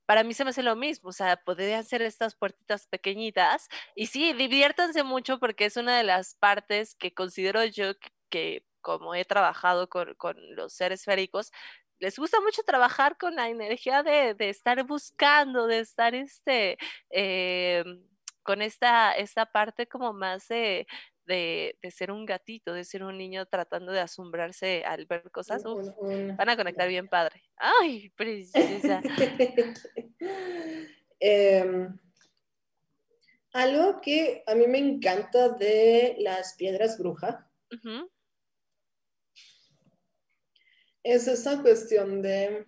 para 0.06 0.24
mí 0.24 0.34
se 0.34 0.43
me 0.43 0.51
hace 0.51 0.64
lo 0.64 0.76
mismo, 0.76 1.10
o 1.10 1.14
sea, 1.14 1.38
podrían 1.38 1.84
ser 1.84 2.01
estas 2.01 2.36
puertitas 2.36 2.88
pequeñitas 2.88 3.68
y 3.95 4.08
sí, 4.08 4.34
diviértanse 4.34 5.03
mucho 5.03 5.39
porque 5.39 5.66
es 5.66 5.78
una 5.78 5.97
de 5.97 6.03
las 6.03 6.36
partes 6.36 6.95
que 6.95 7.14
considero 7.14 7.64
yo 7.66 7.93
que, 8.30 8.66
como 8.82 9.16
he 9.16 9.26
trabajado 9.26 9.89
con, 9.89 10.14
con, 10.16 10.36
los 10.56 10.74
seres 10.74 11.01
esféricos, 11.01 11.51
les 11.99 12.18
gusta 12.20 12.39
mucho 12.41 12.62
trabajar 12.64 13.18
con 13.18 13.36
la 13.36 13.49
energía 13.49 14.03
de, 14.03 14.34
de 14.36 14.49
estar 14.49 14.84
buscando, 14.86 15.68
de 15.68 15.80
estar 15.80 16.14
este, 16.14 16.78
eh, 17.10 17.84
con 18.43 18.62
esta, 18.62 19.14
esta 19.14 19.45
parte 19.47 19.88
como 19.88 20.14
más 20.14 20.47
de, 20.49 20.88
de, 21.26 21.78
de, 21.82 21.91
ser 21.91 22.11
un 22.11 22.26
gatito, 22.26 22.73
de 22.73 22.84
ser 22.84 23.03
un 23.03 23.17
niño 23.17 23.45
tratando 23.45 23.91
de 23.91 23.99
asombrarse 23.99 24.84
al 24.86 25.05
ver 25.05 25.30
cosas. 25.32 25.63
Uf, 25.65 25.88
van 26.38 26.49
a 26.49 26.55
conectar 26.55 26.88
bien 26.88 27.07
padre. 27.07 27.43
Ay, 27.57 28.09
princesa. 28.11 29.01
eh, 31.19 31.88
algo 33.55 34.01
que 34.01 34.43
a 34.47 34.53
mí 34.53 34.67
me 34.67 34.80
encanta 34.80 35.49
de 35.49 36.15
las 36.19 36.55
piedras 36.55 36.97
bruja 36.97 37.49
uh 37.71 37.76
-huh. 37.78 38.11
es 41.03 41.28
esa 41.28 41.61
cuestión 41.61 42.21
de 42.21 42.65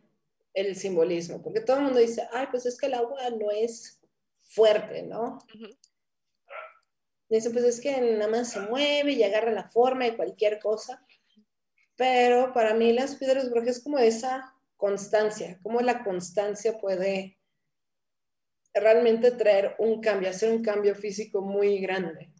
el 0.53 0.75
simbolismo, 0.75 1.43
porque 1.43 1.59
todo 1.59 1.77
el 1.77 1.83
mundo 1.83 1.99
dice, 1.99 2.27
ay, 2.31 2.47
pues 2.49 2.65
es 2.65 2.77
que 2.79 2.87
el 2.87 2.95
agua 2.95 3.29
no 3.31 3.51
es 3.51 3.99
fuerte, 4.43 5.03
¿no? 5.03 5.39
Uh 5.53 5.59
-huh. 5.59 5.77
Dice, 7.29 7.49
pues 7.49 7.65
es 7.65 7.81
que 7.81 7.99
nada 7.99 8.29
más 8.29 8.51
se 8.51 8.59
mueve 8.61 9.11
y 9.11 9.23
agarra 9.23 9.51
la 9.51 9.67
forma 9.67 10.05
de 10.05 10.15
cualquier 10.15 10.59
cosa. 10.59 11.05
Pero 11.95 12.53
para 12.53 12.73
mí 12.73 12.93
las 12.93 13.15
piedras 13.15 13.49
brujas 13.49 13.77
es 13.77 13.83
como 13.83 13.97
esa 13.97 14.53
constancia, 14.77 15.59
cómo 15.63 15.81
la 15.81 16.03
constancia 16.03 16.77
puede 16.77 17.37
realmente 18.73 19.31
traer 19.31 19.75
un 19.79 19.99
cambio, 20.01 20.29
hacer 20.29 20.51
un 20.51 20.63
cambio 20.63 20.95
físico 20.95 21.41
muy 21.41 21.79
grande. 21.79 22.31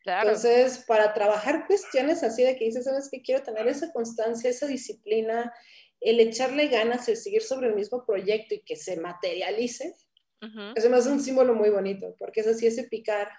Claro. 0.00 0.28
Entonces, 0.28 0.84
para 0.86 1.14
trabajar 1.14 1.66
cuestiones 1.66 2.22
así 2.22 2.42
de 2.42 2.56
que 2.56 2.66
dices, 2.66 2.84
sabes 2.84 3.08
que 3.10 3.22
quiero 3.22 3.42
tener 3.42 3.66
esa 3.68 3.92
constancia, 3.92 4.50
esa 4.50 4.66
disciplina, 4.66 5.54
el 6.00 6.20
echarle 6.20 6.68
ganas, 6.68 7.08
el 7.08 7.16
seguir 7.16 7.42
sobre 7.42 7.68
el 7.68 7.74
mismo 7.74 8.04
proyecto 8.04 8.54
y 8.54 8.60
que 8.60 8.76
se 8.76 9.00
materialice, 9.00 9.94
uh 10.42 10.46
-huh. 10.46 10.72
eso 10.74 10.90
me 10.90 10.98
hace 10.98 11.08
un 11.08 11.22
símbolo 11.22 11.54
muy 11.54 11.70
bonito, 11.70 12.14
porque 12.18 12.40
es 12.40 12.46
así, 12.48 12.66
ese 12.66 12.84
picar 12.84 13.30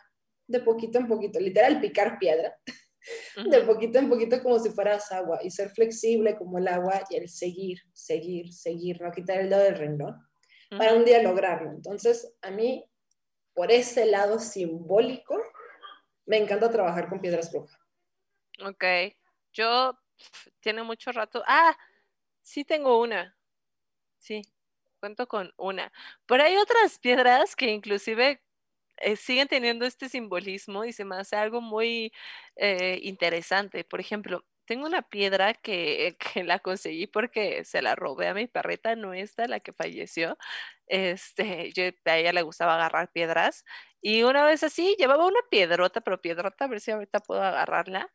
de 0.48 0.60
poquito 0.60 1.00
en 1.00 1.08
poquito, 1.08 1.40
literal 1.40 1.80
picar 1.82 2.18
piedra, 2.20 2.58
uh 2.66 2.72
-huh. 3.42 3.50
de 3.50 3.62
poquito 3.62 4.00
en 4.00 4.10
poquito 4.10 4.42
como 4.42 4.60
si 4.60 4.70
fueras 4.70 5.12
agua 5.12 5.40
y 5.44 5.50
ser 5.52 5.70
flexible 5.70 6.38
como 6.38 6.58
el 6.58 6.68
agua 6.68 7.04
y 7.10 7.16
el 7.18 7.30
seguir, 7.30 7.80
seguir, 7.94 8.54
seguir, 8.54 9.02
no 9.02 9.12
quitar 9.12 9.40
el 9.40 9.50
dedo 9.50 9.64
del 9.64 9.76
renglón 9.76 10.16
uh 10.16 10.76
-huh. 10.76 10.78
para 10.78 10.94
un 10.94 11.06
día 11.06 11.22
lograrlo. 11.22 11.72
Entonces, 11.72 12.36
a 12.42 12.52
mí, 12.52 12.86
por 13.54 13.72
ese 13.72 14.06
lado 14.06 14.40
simbólico, 14.40 15.42
me 16.26 16.38
encanta 16.38 16.70
trabajar 16.70 17.08
con 17.10 17.22
piedras 17.22 17.52
brujas. 17.52 17.80
Ok, 18.64 18.84
yo 19.54 19.98
tiene 20.60 20.84
mucho 20.84 21.12
rato. 21.12 21.44
Ah, 21.46 21.78
sí 22.42 22.64
tengo 22.64 23.02
una. 23.02 23.38
Sí, 24.18 24.42
cuento 25.00 25.28
con 25.28 25.54
una. 25.58 25.92
Pero 26.26 26.44
hay 26.44 26.58
otras 26.58 27.00
piedras 27.00 27.56
que 27.56 27.68
inclusive 27.68 28.42
eh, 28.98 29.16
siguen 29.16 29.48
teniendo 29.48 29.86
este 29.86 30.10
simbolismo 30.10 30.86
y 30.86 30.94
se 30.94 31.06
me 31.06 31.16
hace 31.18 31.36
algo 31.36 31.62
muy 31.62 32.14
eh, 32.56 33.00
interesante. 33.04 33.84
Por 33.84 34.00
ejemplo, 34.00 34.46
tengo 34.66 34.86
una 34.86 35.02
piedra 35.04 35.54
que, 35.54 36.18
que, 36.34 36.44
la 36.44 36.60
conseguí 36.60 37.08
porque 37.08 37.64
se 37.66 37.82
la 37.82 37.96
robé 37.96 38.28
a 38.28 38.34
mi 38.34 38.48
perrita, 38.48 38.96
no 38.96 39.14
esta, 39.14 39.48
la 39.48 39.60
que 39.60 39.74
falleció. 39.74 40.38
Este, 40.88 41.74
a 42.06 42.18
ella 42.18 42.34
le 42.34 42.42
gustaba 42.44 42.76
agarrar 42.76 43.12
piedras. 43.12 43.66
Y 44.02 44.24
una 44.24 44.46
vez 44.46 44.64
así, 44.64 44.96
llevaba 45.00 45.26
una 45.26 45.40
piedrota, 45.50 46.02
pero 46.02 46.22
piedrota, 46.22 46.66
a 46.66 46.68
ver 46.68 46.80
si 46.82 46.92
ahorita 46.92 47.20
puedo 47.22 47.42
agarrarla. 47.44 48.12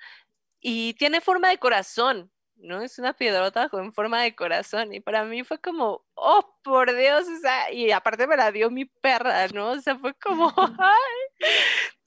Y 0.60 0.94
tiene 0.94 1.20
forma 1.20 1.50
de 1.50 1.58
corazón, 1.58 2.32
¿no? 2.62 2.82
Es 2.82 2.98
una 2.98 3.12
piedrota 3.14 3.68
con 3.68 3.92
forma 3.92 4.22
de 4.22 4.34
corazón. 4.34 4.92
Y 4.94 5.00
para 5.00 5.24
mí 5.24 5.44
fue 5.44 5.58
como, 5.60 6.04
oh, 6.14 6.58
por 6.62 6.94
Dios, 6.94 7.26
o 7.28 7.40
sea, 7.40 7.72
y 7.72 7.90
aparte 7.92 8.26
me 8.26 8.36
la 8.36 8.52
dio 8.52 8.70
mi 8.70 8.84
perra, 8.84 9.48
¿no? 9.48 9.70
O 9.72 9.80
sea, 9.80 9.98
fue 9.98 10.14
como, 10.14 10.52
ay, 10.78 11.48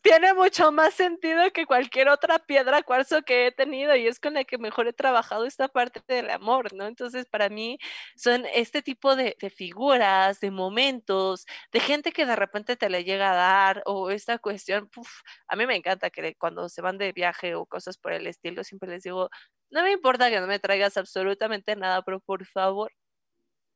tiene 0.03 0.33
mucho 0.33 0.71
más 0.73 0.93
sentido 0.93 1.51
que 1.53 1.65
cualquier 1.65 2.09
otra 2.09 2.37
piedra 2.39 2.83
cuarzo 2.83 3.21
que 3.21 3.47
he 3.47 3.51
tenido 3.53 3.95
y 3.95 4.05
es 4.05 4.19
con 4.19 4.33
la 4.33 4.43
que 4.43 4.57
mejor 4.57 4.87
he 4.87 4.93
trabajado 4.93 5.45
esta 5.45 5.69
parte 5.69 6.01
del 6.07 6.29
amor, 6.29 6.73
¿no? 6.73 6.87
Entonces, 6.87 7.25
para 7.25 7.47
mí 7.49 7.79
son 8.17 8.45
este 8.53 8.81
tipo 8.81 9.15
de, 9.15 9.37
de 9.39 9.49
figuras, 9.49 10.41
de 10.41 10.51
momentos, 10.51 11.45
de 11.71 11.79
gente 11.79 12.11
que 12.11 12.25
de 12.25 12.35
repente 12.35 12.75
te 12.75 12.89
le 12.89 13.05
llega 13.05 13.31
a 13.31 13.35
dar 13.35 13.83
o 13.85 14.11
esta 14.11 14.39
cuestión, 14.39 14.89
puf, 14.89 15.09
a 15.47 15.55
mí 15.55 15.65
me 15.65 15.75
encanta 15.77 16.09
que 16.09 16.35
cuando 16.35 16.67
se 16.67 16.81
van 16.81 16.97
de 16.97 17.13
viaje 17.13 17.55
o 17.55 17.65
cosas 17.65 17.97
por 17.97 18.11
el 18.11 18.27
estilo, 18.27 18.63
siempre 18.65 18.89
les 18.89 19.03
digo, 19.03 19.29
no 19.73 19.83
me 19.83 19.91
importa 19.91 20.29
que 20.29 20.39
no 20.39 20.47
me 20.47 20.59
traigas 20.59 20.97
absolutamente 20.97 21.75
nada, 21.75 22.03
pero 22.03 22.19
por 22.19 22.45
favor, 22.45 22.91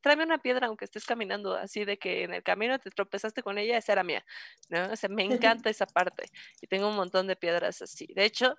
tráeme 0.02 0.24
una 0.24 0.38
piedra 0.38 0.68
aunque 0.68 0.86
estés 0.86 1.06
caminando, 1.06 1.54
así 1.54 1.84
de 1.84 1.98
que 1.98 2.24
en 2.24 2.34
el 2.34 2.42
camino 2.42 2.78
te 2.78 2.90
tropezaste 2.90 3.42
con 3.42 3.58
ella, 3.58 3.78
esa 3.78 3.92
era 3.92 4.04
mía, 4.04 4.24
¿no? 4.68 4.92
O 4.92 4.96
sea, 4.96 5.08
me 5.10 5.24
encanta 5.24 5.70
esa 5.70 5.86
parte 5.86 6.26
y 6.60 6.68
tengo 6.68 6.88
un 6.88 6.96
montón 6.96 7.26
de 7.26 7.36
piedras 7.36 7.82
así. 7.82 8.06
De 8.14 8.24
hecho, 8.24 8.56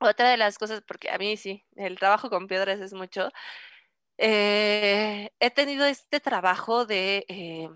otra 0.00 0.30
de 0.30 0.36
las 0.38 0.58
cosas, 0.58 0.82
porque 0.86 1.10
a 1.10 1.18
mí 1.18 1.36
sí, 1.36 1.64
el 1.76 1.98
trabajo 1.98 2.30
con 2.30 2.48
piedras 2.48 2.80
es 2.80 2.94
mucho, 2.94 3.30
eh, 4.18 5.30
he 5.40 5.50
tenido 5.50 5.86
este 5.86 6.20
trabajo 6.20 6.86
de 6.86 7.24
eh, 7.28 7.68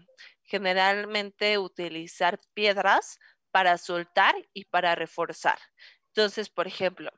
generalmente 0.44 1.58
utilizar 1.58 2.40
piedras 2.54 3.18
para 3.50 3.78
soltar 3.78 4.34
y 4.54 4.66
para 4.66 4.94
reforzar. 4.94 5.58
Entonces, 6.08 6.50
por 6.50 6.66
ejemplo, 6.68 7.10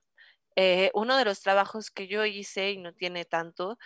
eh, 0.61 0.90
uno 0.94 1.16
de 1.16 1.24
los 1.24 1.40
trabajos 1.42 1.90
que 1.90 2.06
yo 2.08 2.24
hice 2.24 2.72
y 2.72 2.78
no 2.78 2.92
tiene 2.94 3.24
tanto 3.24 3.78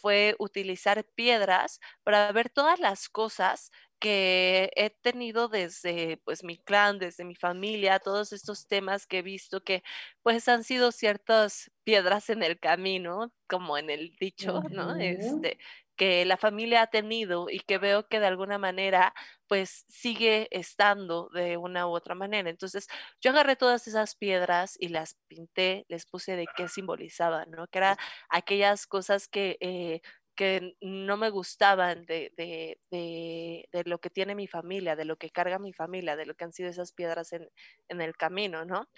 fue 0.00 0.34
utilizar 0.40 1.04
piedras 1.14 1.78
para 2.02 2.32
ver 2.32 2.50
todas 2.50 2.80
las 2.80 3.08
cosas 3.08 3.70
que 4.00 4.70
he 4.74 4.90
tenido 4.90 5.46
desde 5.48 6.16
pues 6.24 6.42
mi 6.42 6.58
clan, 6.58 6.98
desde 6.98 7.24
mi 7.24 7.36
familia, 7.36 8.00
todos 8.00 8.32
estos 8.32 8.66
temas 8.66 9.06
que 9.06 9.18
he 9.18 9.22
visto 9.22 9.62
que 9.62 9.84
pues 10.22 10.48
han 10.48 10.64
sido 10.64 10.90
ciertas 10.90 11.70
piedras 11.84 12.28
en 12.28 12.42
el 12.42 12.58
camino, 12.58 13.32
como 13.48 13.78
en 13.78 13.90
el 13.90 14.16
dicho, 14.18 14.64
¿no? 14.70 14.96
Este, 14.96 15.58
que 16.02 16.24
la 16.24 16.36
familia 16.36 16.82
ha 16.82 16.86
tenido 16.88 17.46
y 17.48 17.60
que 17.60 17.78
veo 17.78 18.08
que 18.08 18.18
de 18.18 18.26
alguna 18.26 18.58
manera 18.58 19.14
pues 19.46 19.84
sigue 19.88 20.48
estando 20.50 21.28
de 21.32 21.56
una 21.56 21.86
u 21.86 21.90
otra 21.90 22.16
manera. 22.16 22.50
Entonces 22.50 22.88
yo 23.20 23.30
agarré 23.30 23.54
todas 23.54 23.86
esas 23.86 24.16
piedras 24.16 24.76
y 24.80 24.88
las 24.88 25.16
pinté, 25.28 25.86
les 25.88 26.04
puse 26.06 26.34
de 26.34 26.48
qué 26.56 26.66
simbolizaban, 26.66 27.52
¿no? 27.52 27.68
Que 27.68 27.78
eran 27.78 27.96
aquellas 28.28 28.88
cosas 28.88 29.28
que 29.28 29.56
eh, 29.60 30.00
que 30.34 30.76
no 30.80 31.16
me 31.16 31.30
gustaban 31.30 32.04
de, 32.06 32.32
de, 32.36 32.78
de, 32.90 33.82
lo 33.84 34.00
que 34.00 34.10
tiene 34.10 34.34
mi 34.34 34.48
familia, 34.48 34.96
de 34.96 35.04
lo 35.04 35.16
que 35.16 35.30
carga 35.30 35.58
mi 35.60 35.72
familia, 35.72 36.16
de 36.16 36.26
lo 36.26 36.34
que 36.34 36.44
han 36.44 36.52
sido 36.54 36.70
esas 36.70 36.92
piedras 36.92 37.32
en, 37.32 37.48
en 37.88 38.00
el 38.00 38.16
camino, 38.16 38.64
¿no? 38.64 38.88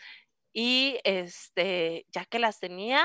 Y 0.55 1.01
este, 1.03 2.07
ya 2.13 2.25
que 2.27 2.39
las 2.39 2.61
tenía, 2.61 3.05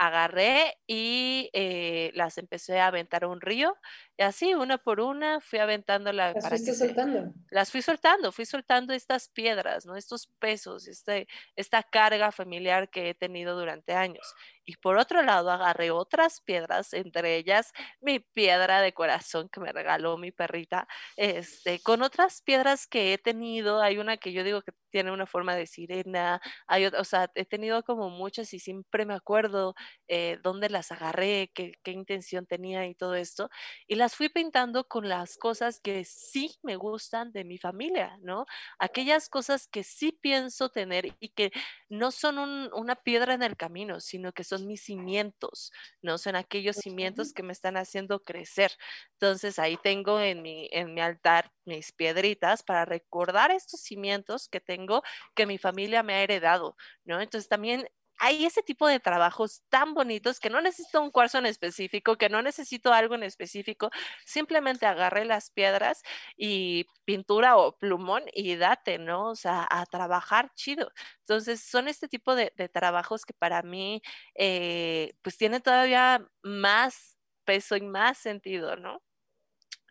agarré 0.00 0.76
y 0.86 1.50
eh, 1.52 2.10
las 2.14 2.38
empecé 2.38 2.80
a 2.80 2.86
aventar 2.88 3.24
a 3.24 3.28
un 3.28 3.40
río. 3.40 3.76
Y 4.20 4.22
así, 4.22 4.52
una 4.52 4.76
por 4.76 5.00
una, 5.00 5.40
fui 5.40 5.60
aventando 5.60 6.12
Las 6.12 6.34
para 6.34 6.50
fuiste 6.50 6.74
soltando. 6.74 7.32
las 7.50 7.70
fui 7.70 7.80
soltando, 7.80 8.32
fui 8.32 8.44
soltando 8.44 8.92
estas 8.92 9.30
piedras, 9.30 9.86
¿no? 9.86 9.96
Estos 9.96 10.26
pesos, 10.38 10.88
este, 10.88 11.26
esta 11.56 11.82
carga 11.82 12.30
familiar 12.30 12.90
que 12.90 13.08
he 13.08 13.14
tenido 13.14 13.58
durante 13.58 13.94
años. 13.94 14.34
Y 14.66 14.76
por 14.76 14.98
otro 14.98 15.22
lado, 15.22 15.50
agarré 15.50 15.90
otras 15.90 16.42
piedras, 16.42 16.92
entre 16.92 17.36
ellas 17.36 17.72
mi 18.00 18.20
piedra 18.20 18.82
de 18.82 18.92
corazón 18.92 19.48
que 19.48 19.58
me 19.58 19.72
regaló 19.72 20.18
mi 20.18 20.32
perrita, 20.32 20.86
este, 21.16 21.80
con 21.80 22.02
otras 22.02 22.42
piedras 22.42 22.86
que 22.86 23.14
he 23.14 23.18
tenido. 23.18 23.80
Hay 23.80 23.96
una 23.98 24.18
que 24.18 24.32
yo 24.32 24.44
digo 24.44 24.60
que 24.60 24.72
tiene 24.90 25.12
una 25.12 25.26
forma 25.26 25.56
de 25.56 25.66
sirena, 25.66 26.40
hay 26.66 26.84
otra, 26.84 27.00
o 27.00 27.04
sea, 27.04 27.30
he 27.34 27.46
tenido 27.46 27.82
como 27.84 28.10
muchas 28.10 28.52
y 28.52 28.60
siempre 28.60 29.06
me 29.06 29.14
acuerdo 29.14 29.74
eh, 30.08 30.38
dónde 30.42 30.68
las 30.68 30.92
agarré, 30.92 31.50
qué, 31.54 31.72
qué 31.82 31.92
intención 31.92 32.46
tenía 32.46 32.86
y 32.86 32.94
todo 32.94 33.14
esto. 33.14 33.50
Y 33.88 33.94
las 33.96 34.09
fui 34.14 34.28
pintando 34.28 34.86
con 34.88 35.08
las 35.08 35.36
cosas 35.36 35.80
que 35.80 36.04
sí 36.04 36.58
me 36.62 36.76
gustan 36.76 37.32
de 37.32 37.44
mi 37.44 37.58
familia, 37.58 38.18
¿no? 38.22 38.46
Aquellas 38.78 39.28
cosas 39.28 39.66
que 39.68 39.82
sí 39.84 40.12
pienso 40.12 40.70
tener 40.70 41.16
y 41.20 41.30
que 41.30 41.52
no 41.88 42.10
son 42.10 42.38
un, 42.38 42.70
una 42.72 42.96
piedra 42.96 43.34
en 43.34 43.42
el 43.42 43.56
camino, 43.56 44.00
sino 44.00 44.32
que 44.32 44.44
son 44.44 44.66
mis 44.66 44.84
cimientos, 44.84 45.72
¿no? 46.02 46.18
Son 46.18 46.36
aquellos 46.36 46.76
cimientos 46.76 47.32
que 47.32 47.42
me 47.42 47.52
están 47.52 47.76
haciendo 47.76 48.22
crecer. 48.22 48.72
Entonces 49.12 49.58
ahí 49.58 49.76
tengo 49.76 50.20
en 50.20 50.42
mi, 50.42 50.68
en 50.72 50.94
mi 50.94 51.00
altar 51.00 51.52
mis 51.64 51.92
piedritas 51.92 52.62
para 52.62 52.84
recordar 52.84 53.50
estos 53.50 53.80
cimientos 53.80 54.48
que 54.48 54.60
tengo 54.60 55.02
que 55.34 55.46
mi 55.46 55.58
familia 55.58 56.02
me 56.02 56.14
ha 56.14 56.22
heredado, 56.22 56.76
¿no? 57.04 57.20
Entonces 57.20 57.48
también 57.48 57.88
hay 58.20 58.44
ese 58.44 58.62
tipo 58.62 58.86
de 58.86 59.00
trabajos 59.00 59.62
tan 59.70 59.94
bonitos 59.94 60.40
que 60.40 60.50
no 60.50 60.60
necesito 60.60 61.00
un 61.00 61.10
cuarzo 61.10 61.38
en 61.38 61.46
específico, 61.46 62.16
que 62.16 62.28
no 62.28 62.42
necesito 62.42 62.92
algo 62.92 63.14
en 63.14 63.22
específico, 63.22 63.90
simplemente 64.26 64.84
agarré 64.84 65.24
las 65.24 65.50
piedras 65.50 66.02
y 66.36 66.86
pintura 67.06 67.56
o 67.56 67.78
plumón 67.78 68.22
y 68.34 68.56
date, 68.56 68.98
¿no? 68.98 69.30
O 69.30 69.36
sea, 69.36 69.66
a 69.70 69.86
trabajar 69.86 70.52
chido. 70.54 70.92
Entonces, 71.20 71.62
son 71.62 71.88
este 71.88 72.08
tipo 72.08 72.34
de, 72.34 72.50
trabajos 72.72 73.24
que 73.24 73.32
para 73.32 73.62
mí, 73.62 74.02
eh, 74.34 75.14
pues 75.22 75.38
tienen 75.38 75.62
todavía 75.62 76.24
más 76.42 77.16
peso 77.44 77.74
y 77.76 77.80
más 77.80 78.18
sentido, 78.18 78.76
¿no? 78.76 79.02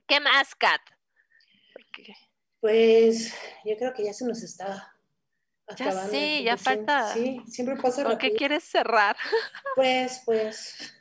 ¿Qué 0.07 0.19
más, 0.19 0.53
Kat? 0.53 0.81
Pues 2.59 3.33
yo 3.65 3.75
creo 3.75 3.93
que 3.93 4.03
ya 4.03 4.13
se 4.13 4.25
nos 4.25 4.43
está 4.43 4.93
ya 5.75 5.91
sí, 6.07 6.43
ya 6.43 6.57
falta. 6.57 7.13
Sí, 7.13 7.41
siempre 7.47 7.75
pasa. 7.75 8.03
¿Con 8.03 8.17
qué 8.17 8.33
quieres 8.33 8.63
cerrar? 8.63 9.15
Pues, 9.75 10.21
pues. 10.25 10.93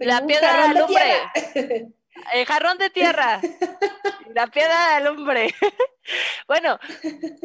la 0.00 0.26
piedra 0.26 0.52
de 0.52 0.62
alumbre. 0.62 1.12
El 2.32 2.46
jarrón 2.46 2.78
de 2.78 2.90
tierra. 2.90 3.40
La 4.34 4.46
piedra 4.48 4.88
de 4.88 4.94
alumbre. 4.94 5.54
Bueno, 6.46 6.78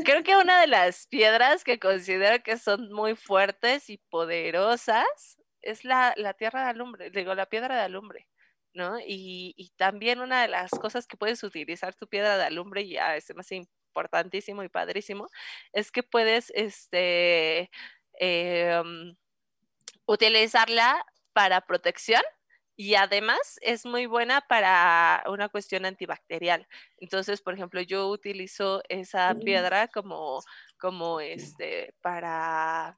creo 0.05 0.21
que 0.21 0.37
una 0.37 0.61
de 0.61 0.67
las 0.67 1.07
piedras 1.07 1.63
que 1.63 1.79
considero 1.79 2.43
que 2.43 2.59
son 2.59 2.93
muy 2.93 3.15
fuertes 3.15 3.89
y 3.89 3.97
poderosas 3.97 5.39
es 5.63 5.83
la, 5.83 6.13
la 6.15 6.35
tierra 6.35 6.65
de 6.65 6.69
alumbre, 6.69 7.09
digo, 7.09 7.33
la 7.33 7.47
piedra 7.47 7.75
de 7.75 7.81
alumbre. 7.81 8.27
¿no? 8.73 8.99
Y, 8.99 9.55
y, 9.57 9.71
también 9.77 10.19
una 10.19 10.43
de 10.43 10.47
las 10.47 10.69
cosas 10.71 11.07
que 11.07 11.17
puedes 11.17 11.43
utilizar 11.43 11.95
tu 11.95 12.07
piedra 12.07 12.37
de 12.37 12.43
alumbre, 12.43 12.87
ya 12.87 13.15
es 13.15 13.33
más 13.35 13.51
importantísimo 13.91 14.63
y 14.63 14.69
padrísimo, 14.69 15.27
es 15.73 15.91
que 15.91 16.03
puedes 16.03 16.51
este, 16.55 17.69
em, 18.13 19.15
utilizarla 20.05 21.05
para 21.33 21.61
protección 21.61 22.21
y 22.75 22.95
además 22.95 23.59
es 23.61 23.85
muy 23.85 24.05
buena 24.05 24.41
para 24.41 25.23
una 25.27 25.49
cuestión 25.49 25.85
antibacterial. 25.85 26.67
Entonces, 26.97 27.41
por 27.41 27.53
ejemplo, 27.53 27.81
yo 27.81 28.07
utilizo 28.07 28.81
esa 28.89 29.33
mm. 29.33 29.39
piedra 29.41 29.87
como, 29.89 30.41
como 30.79 31.19
este, 31.19 31.93
para, 32.01 32.97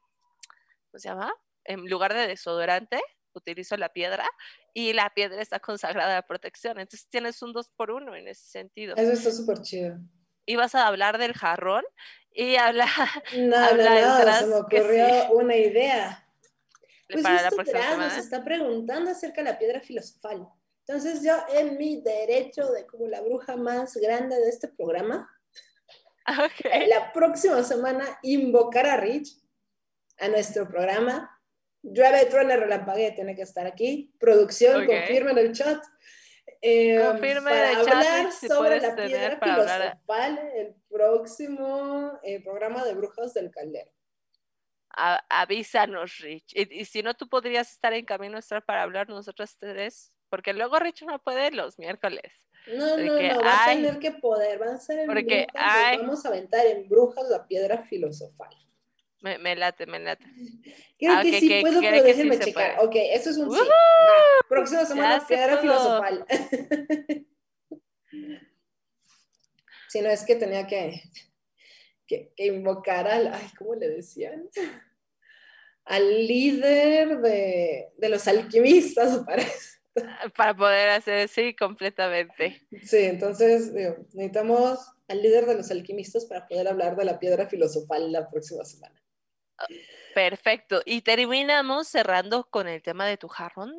¿cómo 0.90 0.98
se 0.98 1.08
llama? 1.08 1.32
En 1.64 1.88
lugar 1.88 2.14
de 2.14 2.26
desodorante, 2.26 3.00
utilizo 3.34 3.76
la 3.76 3.88
piedra 3.88 4.28
y 4.72 4.92
la 4.92 5.10
piedra 5.10 5.42
está 5.42 5.60
consagrada 5.60 6.18
a 6.18 6.22
protección. 6.22 6.78
Entonces 6.78 7.08
tienes 7.08 7.42
un 7.42 7.52
dos 7.52 7.70
por 7.76 7.90
uno 7.90 8.14
en 8.14 8.28
ese 8.28 8.46
sentido. 8.46 8.94
Eso 8.96 9.12
está 9.12 9.30
súper 9.30 9.60
chido 9.60 9.98
ibas 10.46 10.74
a 10.74 10.86
hablar 10.86 11.18
del 11.18 11.34
jarrón 11.34 11.84
y 12.32 12.56
hablar. 12.56 12.88
No, 13.36 13.74
no, 13.74 14.24
no, 14.24 14.38
se 14.38 14.46
me 14.46 14.54
ocurrió 14.56 15.32
una 15.32 15.56
idea. 15.56 16.20
Pues 17.06 17.22
para 17.22 17.42
la 17.42 17.50
próxima 17.50 17.96
nos 17.96 18.16
está 18.16 18.42
preguntando 18.42 19.10
acerca 19.10 19.42
de 19.42 19.50
la 19.50 19.58
piedra 19.58 19.80
filosofal. 19.80 20.48
Entonces 20.86 21.22
yo 21.22 21.34
en 21.52 21.76
mi 21.76 22.00
derecho 22.00 22.72
de 22.72 22.86
como 22.86 23.06
la 23.06 23.20
bruja 23.20 23.56
más 23.56 23.94
grande 23.98 24.34
de 24.36 24.48
este 24.48 24.68
programa, 24.68 25.30
okay. 26.26 26.88
la 26.88 27.12
próxima 27.12 27.62
semana 27.62 28.18
invocar 28.22 28.86
a 28.86 28.96
Rich 28.96 29.36
a 30.18 30.28
nuestro 30.28 30.66
programa. 30.66 31.30
Llueve, 31.82 32.24
truena, 32.24 32.56
relampague, 32.56 33.12
tiene 33.12 33.36
que 33.36 33.42
estar 33.42 33.66
aquí. 33.66 34.14
Producción, 34.18 34.86
confirmen 34.86 35.36
el 35.36 35.52
chat. 35.52 35.84
Eh, 36.66 36.98
para 36.98 37.78
hablar 37.78 38.32
sobre 38.32 38.80
la 38.80 38.96
piedra 38.96 39.38
filosofal, 39.38 40.38
el 40.54 40.74
próximo 40.88 42.18
eh, 42.22 42.42
programa 42.42 42.82
de 42.86 42.94
Brujas 42.94 43.34
del 43.34 43.50
Caldero. 43.50 43.90
avísanos, 45.28 46.16
Rich. 46.20 46.54
Y, 46.56 46.86
si 46.86 47.02
no, 47.02 47.12
tú 47.12 47.28
podrías 47.28 47.70
estar 47.70 47.92
en 47.92 48.06
camino 48.06 48.38
estar 48.38 48.64
para 48.64 48.82
hablar 48.82 49.10
nosotros 49.10 49.58
tres, 49.58 50.10
porque 50.30 50.54
luego 50.54 50.78
Rich 50.78 51.02
no 51.02 51.18
puede 51.18 51.50
los 51.50 51.78
miércoles. 51.78 52.32
No, 52.66 52.96
no, 52.96 53.12
no, 53.12 53.42
va 53.42 53.64
a 53.64 53.66
tener 53.66 53.98
que 53.98 54.12
poder, 54.12 54.58
van 54.58 54.70
a 54.70 54.78
ser 54.78 55.00
en 55.00 55.06
porque 55.06 55.46
brujas, 55.52 55.98
vamos 55.98 56.24
a 56.24 56.28
aventar 56.28 56.64
en 56.64 56.88
brujas 56.88 57.28
la 57.28 57.46
piedra 57.46 57.82
filosofal. 57.82 58.56
Me, 59.24 59.38
me, 59.38 59.56
late, 59.56 59.86
me 59.86 59.98
late. 59.98 60.22
Creo 60.98 61.14
ah, 61.14 61.22
que, 61.22 61.40
sí 61.40 61.58
puedo, 61.62 61.80
pero 61.80 62.02
déjenme 62.02 62.38
checar. 62.38 62.76
Ok, 62.80 62.94
eso 62.94 63.30
es 63.30 63.38
un 63.38 63.50
sí. 63.50 63.58
Próxima 64.50 64.84
semana, 64.84 65.26
piedra 65.26 65.56
filosofal. 65.56 66.26
si 69.88 70.02
no 70.02 70.10
es 70.10 70.24
que 70.24 70.34
tenía 70.34 70.66
que, 70.66 71.04
que, 72.06 72.34
invocar 72.36 73.08
al, 73.08 73.28
ay, 73.32 73.48
¿cómo 73.56 73.74
le 73.76 73.88
decían? 73.88 74.50
Al 75.86 76.26
líder 76.26 77.20
de, 77.20 77.92
de 77.96 78.08
los 78.10 78.28
alquimistas, 78.28 79.24
parece. 79.24 79.78
Para 80.36 80.54
poder 80.54 80.90
hacer, 80.90 81.28
sí, 81.28 81.56
completamente. 81.56 82.60
Sí, 82.82 82.98
entonces 82.98 83.72
necesitamos 83.72 84.80
al 85.08 85.22
líder 85.22 85.46
de 85.46 85.54
los 85.54 85.70
alquimistas 85.70 86.26
para 86.26 86.46
poder 86.46 86.68
hablar 86.68 86.94
de 86.94 87.06
la 87.06 87.18
piedra 87.18 87.46
filosofal 87.46 88.12
la 88.12 88.28
próxima 88.28 88.66
semana. 88.66 89.03
Perfecto. 90.14 90.82
Y 90.84 91.02
terminamos 91.02 91.88
cerrando 91.88 92.48
con 92.50 92.68
el 92.68 92.82
tema 92.82 93.06
de 93.06 93.16
tu 93.16 93.28
jarrón. 93.28 93.72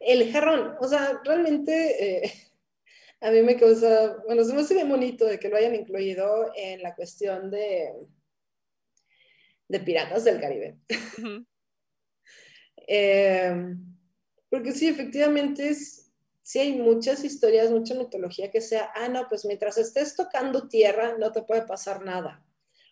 El 0.00 0.30
jarrón, 0.32 0.76
o 0.80 0.88
sea, 0.88 1.20
realmente 1.24 2.24
eh, 2.24 2.32
a 3.20 3.30
mí 3.30 3.42
me 3.42 3.56
causa, 3.56 4.16
bueno, 4.26 4.44
se 4.44 4.52
me 4.52 4.60
hace 4.60 4.74
bien 4.74 4.88
bonito 4.88 5.24
de 5.24 5.38
que 5.38 5.48
lo 5.48 5.56
hayan 5.56 5.74
incluido 5.74 6.52
en 6.56 6.82
la 6.82 6.94
cuestión 6.94 7.50
de, 7.50 7.92
de 9.68 9.80
Piratas 9.80 10.24
del 10.24 10.40
Caribe. 10.40 10.78
Eh, 12.88 13.76
porque 14.50 14.72
sí, 14.72 14.88
efectivamente 14.88 15.68
es, 15.68 16.10
sí 16.42 16.58
hay 16.58 16.72
muchas 16.72 17.22
historias, 17.22 17.70
mucha 17.70 17.94
mitología 17.94 18.50
que 18.50 18.60
sea, 18.60 18.90
ah, 18.96 19.08
no, 19.08 19.28
pues 19.28 19.44
mientras 19.44 19.78
estés 19.78 20.16
tocando 20.16 20.68
tierra 20.68 21.16
no 21.16 21.30
te 21.30 21.42
puede 21.42 21.62
pasar 21.62 22.04
nada. 22.04 22.44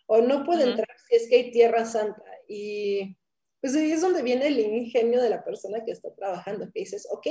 O 0.07 0.21
no 0.21 0.43
puede 0.43 0.63
entrar 0.63 0.87
si 1.07 1.15
es 1.15 1.29
que 1.29 1.35
hay 1.35 1.51
tierra 1.51 1.85
santa. 1.85 2.23
Y 2.47 3.17
pues 3.61 3.75
ahí 3.75 3.91
es 3.91 4.01
donde 4.01 4.23
viene 4.23 4.47
el 4.47 4.59
ingenio 4.59 5.21
de 5.21 5.29
la 5.29 5.43
persona 5.43 5.83
que 5.85 5.91
está 5.91 6.13
trabajando, 6.13 6.65
que 6.65 6.81
dices, 6.81 7.07
ok, 7.11 7.27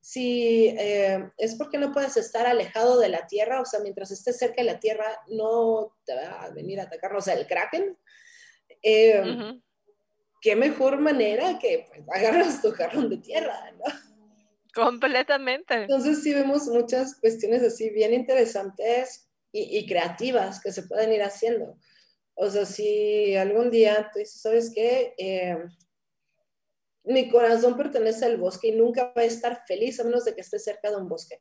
si 0.00 0.68
eh, 0.68 1.30
es 1.36 1.56
porque 1.56 1.78
no 1.78 1.92
puedes 1.92 2.16
estar 2.16 2.46
alejado 2.46 2.98
de 2.98 3.08
la 3.08 3.26
tierra, 3.26 3.60
o 3.60 3.64
sea, 3.64 3.80
mientras 3.80 4.10
estés 4.10 4.38
cerca 4.38 4.62
de 4.62 4.64
la 4.64 4.78
tierra 4.78 5.06
no 5.28 5.96
te 6.04 6.14
va 6.14 6.44
a 6.44 6.50
venir 6.50 6.80
a 6.80 6.84
atacar, 6.84 7.14
o 7.14 7.20
sea, 7.20 7.34
el 7.34 7.46
kraken. 7.46 7.96
Eh, 8.82 9.54
qué 10.40 10.54
mejor 10.54 11.00
manera 11.00 11.58
que 11.58 11.86
pues, 11.88 12.02
agarras 12.12 12.62
tu 12.62 12.70
jarrón 12.72 13.10
de 13.10 13.16
tierra, 13.18 13.72
¿no? 13.72 13.84
Completamente. 14.74 15.74
Entonces 15.74 16.22
sí 16.22 16.34
vemos 16.34 16.66
muchas 16.68 17.18
cuestiones 17.18 17.62
así 17.62 17.90
bien 17.90 18.12
interesantes 18.12 19.25
y, 19.58 19.86
creativas 19.86 20.60
que 20.60 20.72
se 20.72 20.82
pueden 20.82 21.12
ir 21.12 21.22
haciendo. 21.22 21.78
O 22.34 22.50
sea, 22.50 22.66
si 22.66 23.34
algún 23.36 23.70
día 23.70 24.10
tú 24.12 24.18
dices, 24.18 24.40
¿sabes 24.40 24.70
qué? 24.74 25.14
Eh, 25.16 25.56
mi 27.04 27.30
corazón 27.30 27.76
pertenece 27.76 28.24
al 28.24 28.36
bosque 28.36 28.68
y 28.68 28.72
nunca 28.72 29.12
va 29.16 29.22
a 29.22 29.24
estar 29.24 29.64
feliz 29.66 29.98
a 30.00 30.04
menos 30.04 30.24
de 30.24 30.34
que 30.34 30.40
esté 30.40 30.58
cerca 30.58 30.90
de 30.90 30.96
un 30.96 31.08
bosque. 31.08 31.40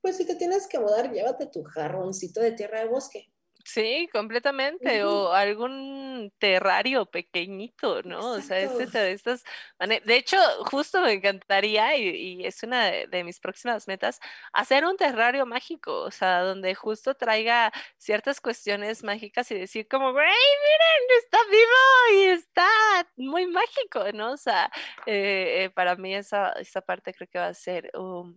Pues 0.00 0.16
si 0.16 0.24
te 0.24 0.34
tienes 0.34 0.66
que 0.66 0.78
mudar, 0.78 1.12
llévate 1.12 1.46
tu 1.46 1.62
jarroncito 1.62 2.40
de 2.40 2.52
tierra 2.52 2.80
de 2.80 2.86
bosque. 2.86 3.30
Sí, 3.64 4.08
completamente. 4.12 5.04
O 5.04 5.32
algún 5.32 6.32
terrario 6.38 7.06
pequeñito, 7.06 8.02
¿no? 8.02 8.32
O 8.32 8.40
sea, 8.40 8.58
este, 8.58 8.86
de 8.86 9.12
estas. 9.12 9.44
De 9.78 10.16
hecho, 10.16 10.38
justo 10.64 11.00
me 11.00 11.12
encantaría, 11.12 11.96
y, 11.96 12.44
es 12.44 12.62
una 12.62 12.86
de, 12.86 13.24
mis 13.24 13.38
próximas 13.38 13.86
metas, 13.86 14.20
hacer 14.52 14.84
un 14.84 14.96
terrario 14.96 15.46
mágico, 15.46 16.02
o 16.02 16.10
sea, 16.10 16.40
donde 16.40 16.74
justo 16.74 17.14
traiga 17.14 17.72
ciertas 17.98 18.40
cuestiones 18.40 19.04
mágicas 19.04 19.50
y 19.50 19.58
decir 19.58 19.86
como, 19.88 20.12
güey, 20.12 20.26
miren, 20.26 21.22
está 21.22 21.38
vivo 21.50 22.20
y 22.20 22.24
está 22.28 22.68
muy 23.16 23.46
mágico, 23.46 24.04
¿no? 24.14 24.32
O 24.32 24.36
sea, 24.36 24.70
eh, 25.06 25.64
eh, 25.64 25.70
para 25.70 25.96
mí 25.96 26.14
esa, 26.14 26.52
esa 26.52 26.80
parte 26.80 27.12
creo 27.12 27.28
que 27.28 27.38
va 27.38 27.48
a 27.48 27.54
ser 27.54 27.90
um, 27.96 28.36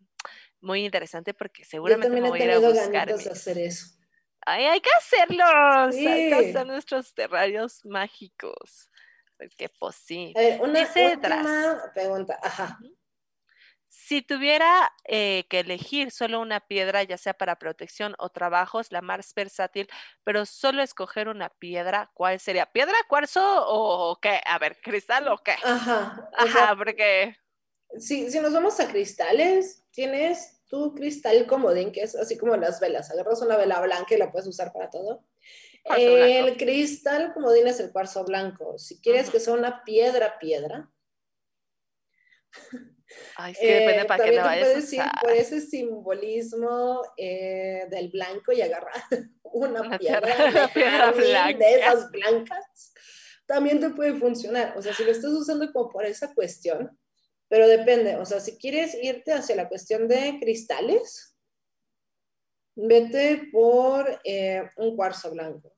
muy 0.61 0.85
interesante 0.85 1.33
porque 1.33 1.63
seguramente 1.63 2.07
Yo 2.07 2.13
también 2.13 2.23
me 2.23 2.29
voy 2.29 2.39
he 2.39 2.41
tenido 2.41 2.67
a 2.67 2.71
buscar 2.71 3.07
de 3.07 3.29
hacer 3.29 3.57
eso 3.57 4.02
Ay, 4.45 4.65
hay 4.65 4.81
que 4.81 4.89
hacerlos. 4.97 5.95
Hay 5.95 6.29
que 6.29 6.35
hacer 6.35 6.67
nuestros 6.67 7.13
terrarios 7.13 7.85
mágicos. 7.85 8.89
Porque 9.37 9.69
pues 9.79 9.95
sí. 9.95 10.33
una 10.59 10.81
última 10.81 11.91
pregunta. 11.93 12.39
Ajá. 12.41 12.79
Si 13.95 14.23
tuviera 14.23 14.91
eh, 15.05 15.45
que 15.49 15.59
elegir 15.59 16.09
solo 16.09 16.39
una 16.39 16.59
piedra, 16.59 17.03
ya 17.03 17.17
sea 17.17 17.35
para 17.35 17.57
protección 17.57 18.15
o 18.17 18.29
trabajos, 18.29 18.91
la 18.91 19.01
más 19.01 19.33
versátil, 19.35 19.87
pero 20.23 20.47
solo 20.47 20.81
escoger 20.81 21.27
una 21.27 21.49
piedra, 21.49 22.09
¿cuál 22.15 22.39
sería? 22.39 22.65
¿Piedra, 22.65 22.95
cuarzo 23.07 23.65
o 23.67 24.19
qué? 24.19 24.41
A 24.45 24.57
ver, 24.57 24.81
¿cristal 24.81 25.27
o 25.27 25.37
qué? 25.37 25.55
Ajá. 25.63 26.29
Ajá, 26.35 26.75
porque... 26.75 27.37
Si, 27.99 28.31
si 28.31 28.39
nos 28.39 28.51
vamos 28.51 28.79
a 28.79 28.87
cristales, 28.87 29.85
tienes 29.91 30.62
tu 30.73 30.95
cristal 30.95 31.45
comodín, 31.45 31.91
que 31.91 32.01
es 32.01 32.15
así 32.15 32.35
como 32.35 32.57
las 32.57 32.79
velas. 32.79 33.11
Agarras 33.11 33.43
una 33.43 33.57
vela 33.57 33.79
blanca 33.79 34.15
y 34.15 34.17
la 34.17 34.31
puedes 34.31 34.47
usar 34.47 34.73
para 34.73 34.89
todo. 34.89 35.23
El 35.95 36.57
cristal 36.57 37.31
comodín 37.31 37.67
es 37.67 37.79
el 37.79 37.91
cuarzo 37.91 38.25
blanco. 38.25 38.79
Si 38.79 38.99
quieres 38.99 39.29
que 39.29 39.39
sea 39.39 39.53
una 39.53 39.83
piedra, 39.83 40.39
piedra. 40.39 40.91
Ay, 43.35 43.53
sí, 43.53 43.67
depende 43.67 44.01
eh, 44.01 44.05
para 44.05 44.25
qué 44.25 44.31
la 44.31 44.43
vayas 44.45 44.67
puedes 44.67 44.93
ir 44.93 45.03
por 45.21 45.31
ese 45.31 45.61
simbolismo 45.61 47.03
eh, 47.17 47.85
del 47.91 48.09
blanco 48.09 48.51
y 48.51 48.63
agarrar 48.63 48.95
una, 49.43 49.99
piedra, 49.99 50.71
piedra 50.73 51.11
blanca. 51.15 51.57
de 51.59 51.75
esas 51.75 52.09
blancas. 52.09 52.93
También 53.45 53.79
te 53.79 53.91
puede 53.91 54.15
funcionar. 54.15 54.75
O 54.75 54.81
sea, 54.81 54.91
si 54.91 55.03
lo 55.03 55.11
estás 55.11 55.33
usando 55.33 55.71
como 55.71 55.91
por 55.91 56.03
esa 56.03 56.33
cuestión, 56.33 56.97
pero 57.53 57.67
depende, 57.67 58.15
o 58.15 58.25
sea, 58.25 58.39
si 58.39 58.57
quieres 58.57 58.97
irte 58.99 59.31
hacia 59.31 59.55
la 59.55 59.69
cuestión 59.69 60.07
de 60.07 60.39
cristales, 60.41 61.37
vete 62.75 63.47
por 63.51 64.19
eh, 64.23 64.67
un 64.77 64.95
cuarzo 64.95 65.29
blanco. 65.29 65.71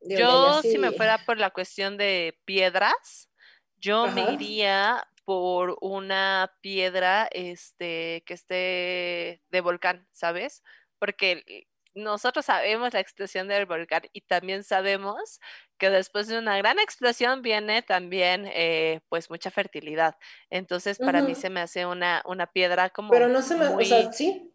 yo, 0.00 0.60
si 0.62 0.76
me 0.78 0.90
fuera 0.90 1.24
por 1.24 1.38
la 1.38 1.50
cuestión 1.50 1.96
de 1.96 2.36
piedras, 2.44 3.30
yo 3.76 4.08
me 4.08 4.32
iría 4.32 5.06
por 5.24 5.78
una 5.80 6.52
piedra 6.60 7.28
este, 7.30 8.24
que 8.26 8.34
esté 8.34 9.44
de 9.50 9.60
volcán, 9.60 10.08
¿sabes? 10.10 10.64
Porque 10.98 11.68
nosotros 11.94 12.46
sabemos 12.46 12.92
la 12.92 13.00
explosión 13.00 13.48
del 13.48 13.66
volcán 13.66 14.02
y 14.12 14.22
también 14.22 14.64
sabemos 14.64 15.40
que 15.78 15.90
después 15.90 16.26
de 16.26 16.38
una 16.38 16.56
gran 16.58 16.78
explosión 16.78 17.42
viene 17.42 17.82
también 17.82 18.46
eh, 18.52 19.00
pues 19.08 19.30
mucha 19.30 19.50
fertilidad. 19.50 20.16
Entonces 20.50 20.98
para 20.98 21.22
mí 21.22 21.34
se 21.34 21.50
me 21.50 21.60
hace 21.60 21.86
una, 21.86 22.22
una 22.26 22.46
piedra 22.46 22.90
como... 22.90 23.10
Pero 23.10 23.28
no 23.28 23.42
se 23.42 23.56
me, 23.56 23.66
o 23.66 23.80
sea, 23.80 24.12
sí. 24.12 24.50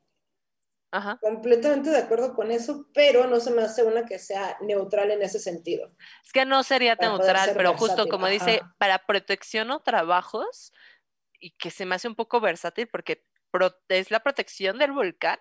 Ajá. 0.91 1.19
Completamente 1.21 1.91
de 1.91 1.97
acuerdo 1.97 2.33
con 2.33 2.51
eso, 2.51 2.87
pero 2.93 3.27
no 3.27 3.39
se 3.39 3.51
me 3.51 3.61
hace 3.61 3.83
una 3.83 4.05
que 4.05 4.17
sea 4.17 4.57
neutral 4.61 5.11
en 5.11 5.21
ese 5.21 5.39
sentido. 5.39 5.91
Es 6.25 6.31
que 6.33 6.45
no 6.45 6.63
sería 6.63 6.95
neutral, 6.95 7.51
pero 7.55 7.77
justo 7.77 8.07
como 8.07 8.27
dice, 8.27 8.61
para 8.79 9.05
protección 9.05 9.69
o 9.69 9.81
trabajos, 9.81 10.73
y 11.39 11.51
que 11.51 11.71
se 11.71 11.85
me 11.85 11.95
hace 11.95 12.07
un 12.07 12.15
poco 12.15 12.39
versátil 12.41 12.87
porque 12.87 13.23
es 13.87 14.11
la 14.11 14.19
protección 14.19 14.77
del 14.77 14.91
volcán 14.91 15.39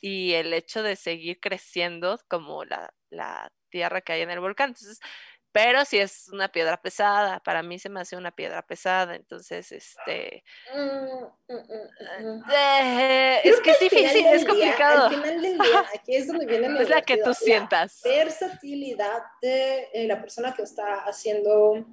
y 0.00 0.32
el 0.34 0.52
hecho 0.52 0.82
de 0.82 0.96
seguir 0.96 1.40
creciendo 1.40 2.18
como 2.28 2.64
la, 2.64 2.92
la 3.10 3.52
tierra 3.68 4.00
que 4.00 4.12
hay 4.12 4.22
en 4.22 4.30
el 4.30 4.40
volcán. 4.40 4.70
Entonces, 4.70 5.00
pero 5.52 5.84
si 5.84 5.98
es 5.98 6.28
una 6.28 6.48
piedra 6.48 6.80
pesada, 6.80 7.40
para 7.40 7.62
mí 7.62 7.78
se 7.78 7.88
me 7.88 8.00
hace 8.00 8.16
una 8.16 8.30
piedra 8.30 8.62
pesada, 8.62 9.16
entonces, 9.16 9.72
este... 9.72 10.44
Mm, 10.72 11.52
mm, 11.52 11.56
mm, 11.56 12.50
eh, 12.52 13.40
es 13.42 13.60
que 13.60 13.72
es 13.72 13.80
difícil, 13.80 14.26
es 14.26 14.44
complicado. 14.44 15.06
al 15.06 15.14
final 15.14 15.42
del 15.42 15.58
día, 15.58 15.84
aquí 15.94 16.14
es 16.14 16.28
donde 16.28 16.46
viene 16.46 16.80
Es 16.80 16.88
la 16.88 17.02
que 17.02 17.16
tú 17.16 17.34
sientas. 17.34 18.00
versatilidad 18.04 19.22
de 19.42 19.88
eh, 19.92 20.06
la 20.06 20.20
persona 20.20 20.54
que 20.54 20.62
está 20.62 21.00
haciendo 21.04 21.84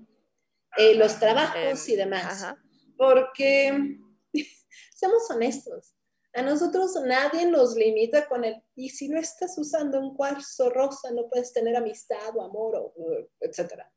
eh, 0.78 0.94
los 0.94 1.20
trabajos 1.20 1.90
y 1.90 1.96
demás. 1.96 2.54
Porque, 2.96 3.98
seamos 4.94 5.30
honestos, 5.32 5.96
a 6.38 6.44
nosotros 6.44 6.94
nadie 7.04 7.48
nos 7.48 7.76
limita 7.76 8.28
con 8.28 8.46
el, 8.46 8.62
y 8.76 8.90
si 8.90 9.10
no 9.10 9.20
estás 9.20 9.58
usando 9.58 10.00
un 10.00 10.16
cuarzo 10.16 10.70
rosa, 10.70 11.10
no 11.10 11.28
puedes 11.28 11.52
tener 11.52 11.76
amistad 11.76 12.36
o 12.36 12.44
amor, 12.44 12.76
o, 12.76 12.94
etcétera. 13.40 13.92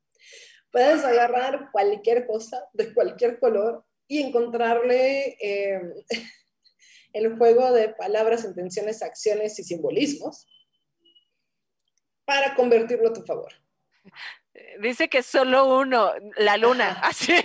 Puedes 0.71 1.03
agarrar 1.03 1.69
cualquier 1.71 2.25
cosa 2.25 2.67
de 2.73 2.95
cualquier 2.95 3.39
color 3.39 3.85
y 4.07 4.23
encontrarle 4.23 5.37
em, 5.39 5.93
el 7.13 7.37
juego 7.37 7.71
de 7.73 7.89
palabras, 7.89 8.43
intenciones, 8.43 9.03
acciones 9.03 9.59
y 9.59 9.63
simbolismos 9.63 10.47
para 12.25 12.55
convertirlo 12.55 13.09
a 13.09 13.13
tu 13.13 13.21
favor. 13.21 13.53
Dice 14.81 15.09
que 15.09 15.21
solo 15.21 15.77
uno, 15.77 16.11
la 16.37 16.57
luna, 16.57 16.99
así. 17.03 17.35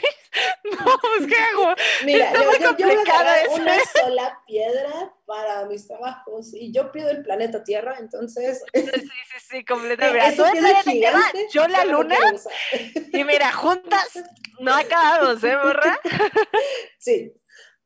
No, 0.72 0.98
pues 1.00 1.28
qué 1.28 1.36
hago. 1.36 1.74
Mira, 2.04 2.32
yo, 2.32 2.52
yo, 2.60 2.76
yo, 2.76 2.86
voy 2.86 2.96
a 2.96 3.54
una 3.54 3.76
sola 3.84 4.42
piedra 4.46 5.14
para 5.26 5.64
mis 5.66 5.86
trabajos 5.86 6.52
y 6.54 6.72
yo 6.72 6.92
pido 6.92 7.10
el 7.10 7.22
planeta 7.22 7.62
Tierra, 7.64 7.96
entonces. 7.98 8.62
Sí, 8.74 8.82
sí, 8.82 9.38
sí, 9.48 9.64
completamente. 9.64 10.28
Eso 10.28 10.46
es 10.46 10.84
gigante, 10.84 11.46
yo 11.52 11.66
la 11.68 11.84
luna. 11.84 12.16
Y 13.12 13.24
mira, 13.24 13.52
juntas 13.52 14.22
no 14.60 14.74
acabamos, 14.74 15.42
¿eh, 15.44 15.56
borra? 15.56 16.00
Sí. 16.98 17.32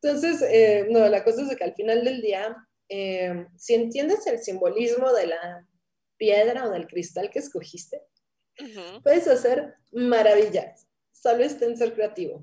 Entonces, 0.02 0.42
eh, 0.50 0.86
no, 0.90 1.06
la 1.08 1.22
cosa 1.24 1.42
es 1.42 1.56
que 1.56 1.64
al 1.64 1.74
final 1.74 2.04
del 2.04 2.22
día, 2.22 2.56
eh, 2.88 3.46
si 3.56 3.74
entiendes 3.74 4.26
el 4.26 4.38
simbolismo 4.38 5.12
de 5.12 5.26
la 5.26 5.66
piedra 6.16 6.66
o 6.66 6.70
del 6.70 6.86
cristal 6.86 7.30
que 7.30 7.38
escogiste, 7.38 8.02
puedes 9.02 9.26
hacer 9.28 9.74
maravillas. 9.92 10.86
Solo 11.12 11.44
está 11.44 11.66
en 11.66 11.76
ser 11.76 11.92
creativo. 11.94 12.42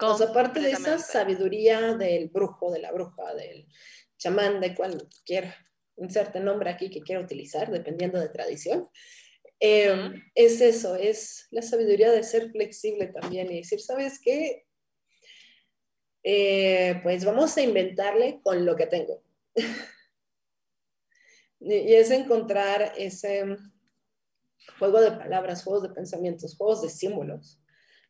O 0.00 0.06
aparte 0.06 0.60
de 0.60 0.72
esa 0.72 0.98
sabiduría 0.98 1.94
del 1.94 2.28
brujo, 2.28 2.72
de 2.72 2.80
la 2.80 2.92
bruja, 2.92 3.34
del 3.34 3.68
chamán, 4.16 4.60
de 4.60 4.74
cualquier 4.74 5.54
inserte 5.96 6.40
nombre 6.40 6.70
aquí 6.70 6.90
que 6.90 7.02
quiera 7.02 7.22
utilizar, 7.22 7.70
dependiendo 7.70 8.18
de 8.18 8.28
tradición, 8.28 8.88
em, 9.60 10.22
es 10.34 10.60
eso, 10.60 10.96
es 10.96 11.46
la 11.50 11.62
sabiduría 11.62 12.10
de 12.10 12.24
ser 12.24 12.50
flexible 12.50 13.08
también 13.08 13.52
y 13.52 13.58
decir, 13.58 13.80
¿sabes 13.80 14.20
qué? 14.20 14.64
eh, 16.24 16.98
pues 17.02 17.24
vamos 17.24 17.56
a 17.56 17.62
inventarle 17.62 18.40
con 18.42 18.64
lo 18.64 18.74
que 18.74 18.86
tengo. 18.86 19.22
y 21.60 21.94
es 21.94 22.10
encontrar 22.10 22.94
ese 22.96 23.44
juego 24.78 25.00
de 25.00 25.12
palabras, 25.12 25.62
juegos 25.62 25.82
de 25.82 25.90
pensamientos, 25.90 26.56
juegos 26.56 26.82
de 26.82 26.88
símbolos, 26.88 27.60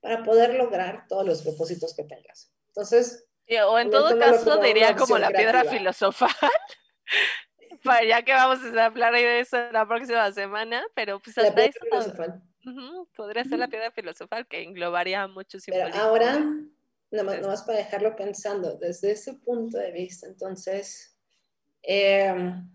para 0.04 0.22
poder 0.22 0.54
lograr 0.56 1.06
todos 1.08 1.24
los 1.24 1.40
propósitos 1.40 1.96
que 1.96 2.04
tengas. 2.04 2.52
Entonces... 2.66 3.26
o 3.66 3.78
en 3.78 3.90
todo 3.90 4.18
caso 4.18 4.58
diría 4.58 4.94
como 4.94 5.16
la 5.16 5.30
piedra 5.30 5.64
filosofal. 5.64 6.28
para 7.82 8.04
ya 8.06 8.22
que 8.22 8.34
vamos 8.34 8.58
a 8.62 8.84
hablar 8.84 9.14
de 9.14 9.40
eso 9.40 9.56
la 9.72 9.88
próxima 9.88 10.30
semana, 10.32 10.84
pero 10.94 11.20
pues 11.20 11.38
hasta 11.38 11.64
eso 11.64 11.80
podría 13.16 13.44
ser 13.44 13.58
la 13.58 13.68
piedra 13.68 13.90
filosofal 13.92 14.46
que 14.46 14.62
englobaría 14.62 15.26
muchos 15.26 15.62
Pero 15.64 15.86
ahora, 15.94 16.38
nada 17.10 17.40
más, 17.40 17.62
para 17.62 17.78
dejarlo 17.78 18.14
pensando 18.14 18.76
desde 18.76 19.12
ese 19.12 19.32
punto 19.32 19.78
de 19.78 19.90
vista, 19.90 20.26
entonces, 20.26 21.18
em, 21.80 22.70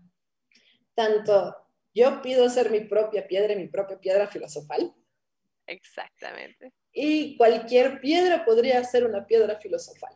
tanto 0.96 1.54
yo 1.94 2.22
pido 2.22 2.48
ser 2.48 2.72
mi 2.72 2.80
propia 2.80 3.24
piedra 3.28 3.52
y 3.52 3.56
mi 3.56 3.68
propia 3.68 4.00
piedra 4.00 4.26
filosofal. 4.26 4.92
Exactamente. 5.68 6.72
Y 6.92 7.36
cualquier 7.36 8.00
piedra 8.00 8.44
podría 8.44 8.82
ser 8.84 9.04
una 9.04 9.26
piedra 9.26 9.56
filosofal. 9.56 10.14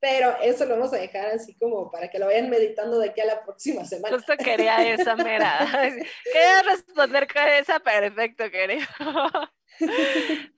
Pero 0.00 0.36
eso 0.42 0.64
lo 0.64 0.76
vamos 0.76 0.92
a 0.92 0.96
dejar 0.96 1.28
así 1.28 1.54
como 1.54 1.88
para 1.88 2.10
que 2.10 2.18
lo 2.18 2.26
vayan 2.26 2.50
meditando 2.50 2.98
de 2.98 3.10
aquí 3.10 3.20
a 3.20 3.24
la 3.26 3.40
próxima 3.40 3.84
semana. 3.84 4.16
Justo 4.16 4.36
quería 4.36 4.84
esa 4.92 5.14
mera. 5.14 5.60
quería 6.32 6.62
responder 6.62 7.32
con 7.32 7.46
esa, 7.46 7.78
perfecto, 7.78 8.50
querido. 8.50 8.84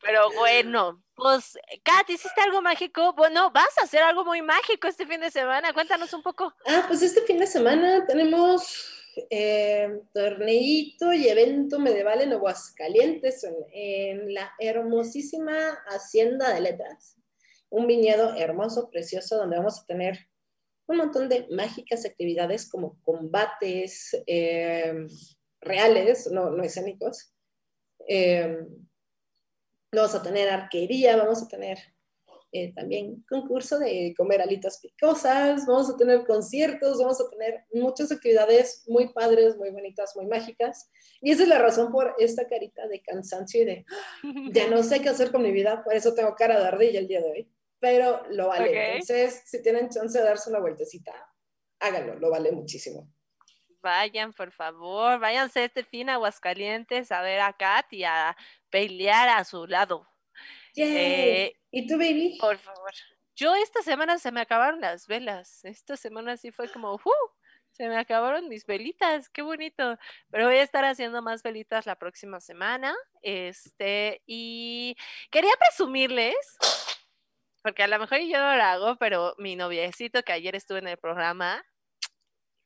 Pero 0.02 0.30
bueno, 0.38 1.02
pues, 1.14 1.58
Kat, 1.82 2.08
¿hiciste 2.08 2.40
algo 2.40 2.62
mágico? 2.62 3.12
Bueno, 3.12 3.50
vas 3.50 3.76
a 3.78 3.84
hacer 3.84 4.02
algo 4.02 4.24
muy 4.24 4.40
mágico 4.40 4.88
este 4.88 5.06
fin 5.06 5.20
de 5.20 5.30
semana. 5.30 5.74
Cuéntanos 5.74 6.12
un 6.14 6.22
poco. 6.22 6.54
Ah, 6.66 6.84
pues 6.88 7.02
este 7.02 7.20
fin 7.22 7.38
de 7.38 7.46
semana 7.46 8.06
tenemos 8.06 9.03
eh, 9.30 10.00
torneito 10.12 11.12
y 11.12 11.28
evento 11.28 11.78
medieval 11.78 12.20
en 12.22 12.32
Aguascalientes, 12.32 13.46
en 13.72 14.32
la 14.32 14.52
hermosísima 14.58 15.78
Hacienda 15.88 16.52
de 16.52 16.60
Letras 16.60 17.16
un 17.74 17.88
viñedo 17.88 18.36
hermoso, 18.36 18.88
precioso, 18.88 19.36
donde 19.36 19.56
vamos 19.56 19.80
a 19.80 19.86
tener 19.86 20.28
un 20.86 20.98
montón 20.98 21.28
de 21.28 21.48
mágicas 21.50 22.04
actividades 22.04 22.68
como 22.70 23.00
combates 23.02 24.16
eh, 24.28 24.94
reales, 25.60 26.30
no, 26.30 26.50
no 26.50 26.62
escénicos. 26.62 27.34
Eh, 28.06 28.58
vamos 29.92 30.14
a 30.14 30.22
tener 30.22 30.48
arquería, 30.48 31.16
vamos 31.16 31.42
a 31.42 31.48
tener 31.48 31.78
eh, 32.54 32.72
también 32.72 33.24
concurso 33.28 33.78
de 33.78 34.14
comer 34.16 34.40
alitas 34.40 34.78
picosas, 34.78 35.66
vamos 35.66 35.90
a 35.90 35.96
tener 35.96 36.24
conciertos, 36.24 36.98
vamos 36.98 37.20
a 37.20 37.28
tener 37.28 37.64
muchas 37.72 38.10
actividades 38.10 38.84
muy 38.86 39.12
padres, 39.12 39.56
muy 39.56 39.70
bonitas, 39.70 40.16
muy 40.16 40.26
mágicas. 40.26 40.90
Y 41.20 41.32
esa 41.32 41.42
es 41.42 41.48
la 41.48 41.58
razón 41.58 41.92
por 41.92 42.14
esta 42.18 42.48
carita 42.48 42.86
de 42.88 43.02
cansancio 43.02 43.62
y 43.62 43.64
de, 43.64 43.84
ya 44.52 44.68
no 44.68 44.82
sé 44.82 45.02
qué 45.02 45.10
hacer 45.10 45.30
con 45.30 45.42
mi 45.42 45.52
vida, 45.52 45.82
por 45.84 45.94
eso 45.94 46.14
tengo 46.14 46.34
cara 46.34 46.58
de 46.58 46.66
ardilla 46.66 47.00
el 47.00 47.08
día 47.08 47.20
de 47.20 47.30
hoy 47.30 47.50
pero 47.84 48.24
lo 48.30 48.48
vale. 48.48 48.92
Entonces, 48.92 49.42
si 49.44 49.60
tienen 49.60 49.90
chance 49.90 50.18
de 50.18 50.24
darse 50.24 50.48
una 50.48 50.58
vueltecita, 50.58 51.12
háganlo, 51.80 52.14
lo 52.14 52.30
vale 52.30 52.50
muchísimo. 52.50 53.12
Vayan, 53.82 54.32
por 54.32 54.52
favor, 54.52 55.20
váyanse 55.20 55.64
este 55.64 55.84
fin 55.84 56.08
a 56.08 56.14
Aguascalientes 56.14 57.12
a 57.12 57.20
ver 57.20 57.40
a 57.40 57.52
Kat 57.52 57.92
y 57.92 58.04
a 58.04 58.34
pelear 58.70 59.28
a 59.28 59.44
su 59.44 59.66
lado. 59.66 60.08
Eh, 60.76 61.54
¿Y 61.70 61.86
tú, 61.86 61.94
baby? 61.96 62.38
Por 62.40 62.58
favor. 62.58 62.92
Yo 63.36 63.54
esta 63.54 63.82
semana 63.82 64.18
se 64.18 64.30
me 64.32 64.40
acabaron 64.40 64.80
las 64.80 65.06
velas. 65.06 65.64
Esta 65.64 65.96
semana 65.96 66.36
sí 66.36 66.52
fue 66.52 66.70
como, 66.70 66.94
¡uh! 66.94 67.30
Se 67.70 67.88
me 67.88 67.96
acabaron 67.96 68.48
mis 68.48 68.64
velitas, 68.66 69.28
qué 69.28 69.42
bonito. 69.42 69.98
Pero 70.30 70.46
voy 70.46 70.56
a 70.56 70.62
estar 70.62 70.84
haciendo 70.84 71.22
más 71.22 71.42
velitas 71.42 71.86
la 71.86 71.96
próxima 71.96 72.40
semana. 72.40 72.94
Este, 73.22 74.22
y 74.26 74.96
quería 75.30 75.52
presumirles 75.58 76.36
porque 77.64 77.82
a 77.82 77.88
lo 77.88 77.98
mejor 77.98 78.18
yo 78.18 78.38
no 78.38 78.56
lo 78.56 78.62
hago, 78.62 78.96
pero 78.96 79.34
mi 79.38 79.56
noviecito 79.56 80.22
que 80.22 80.34
ayer 80.34 80.54
estuve 80.54 80.80
en 80.80 80.88
el 80.88 80.98
programa 80.98 81.64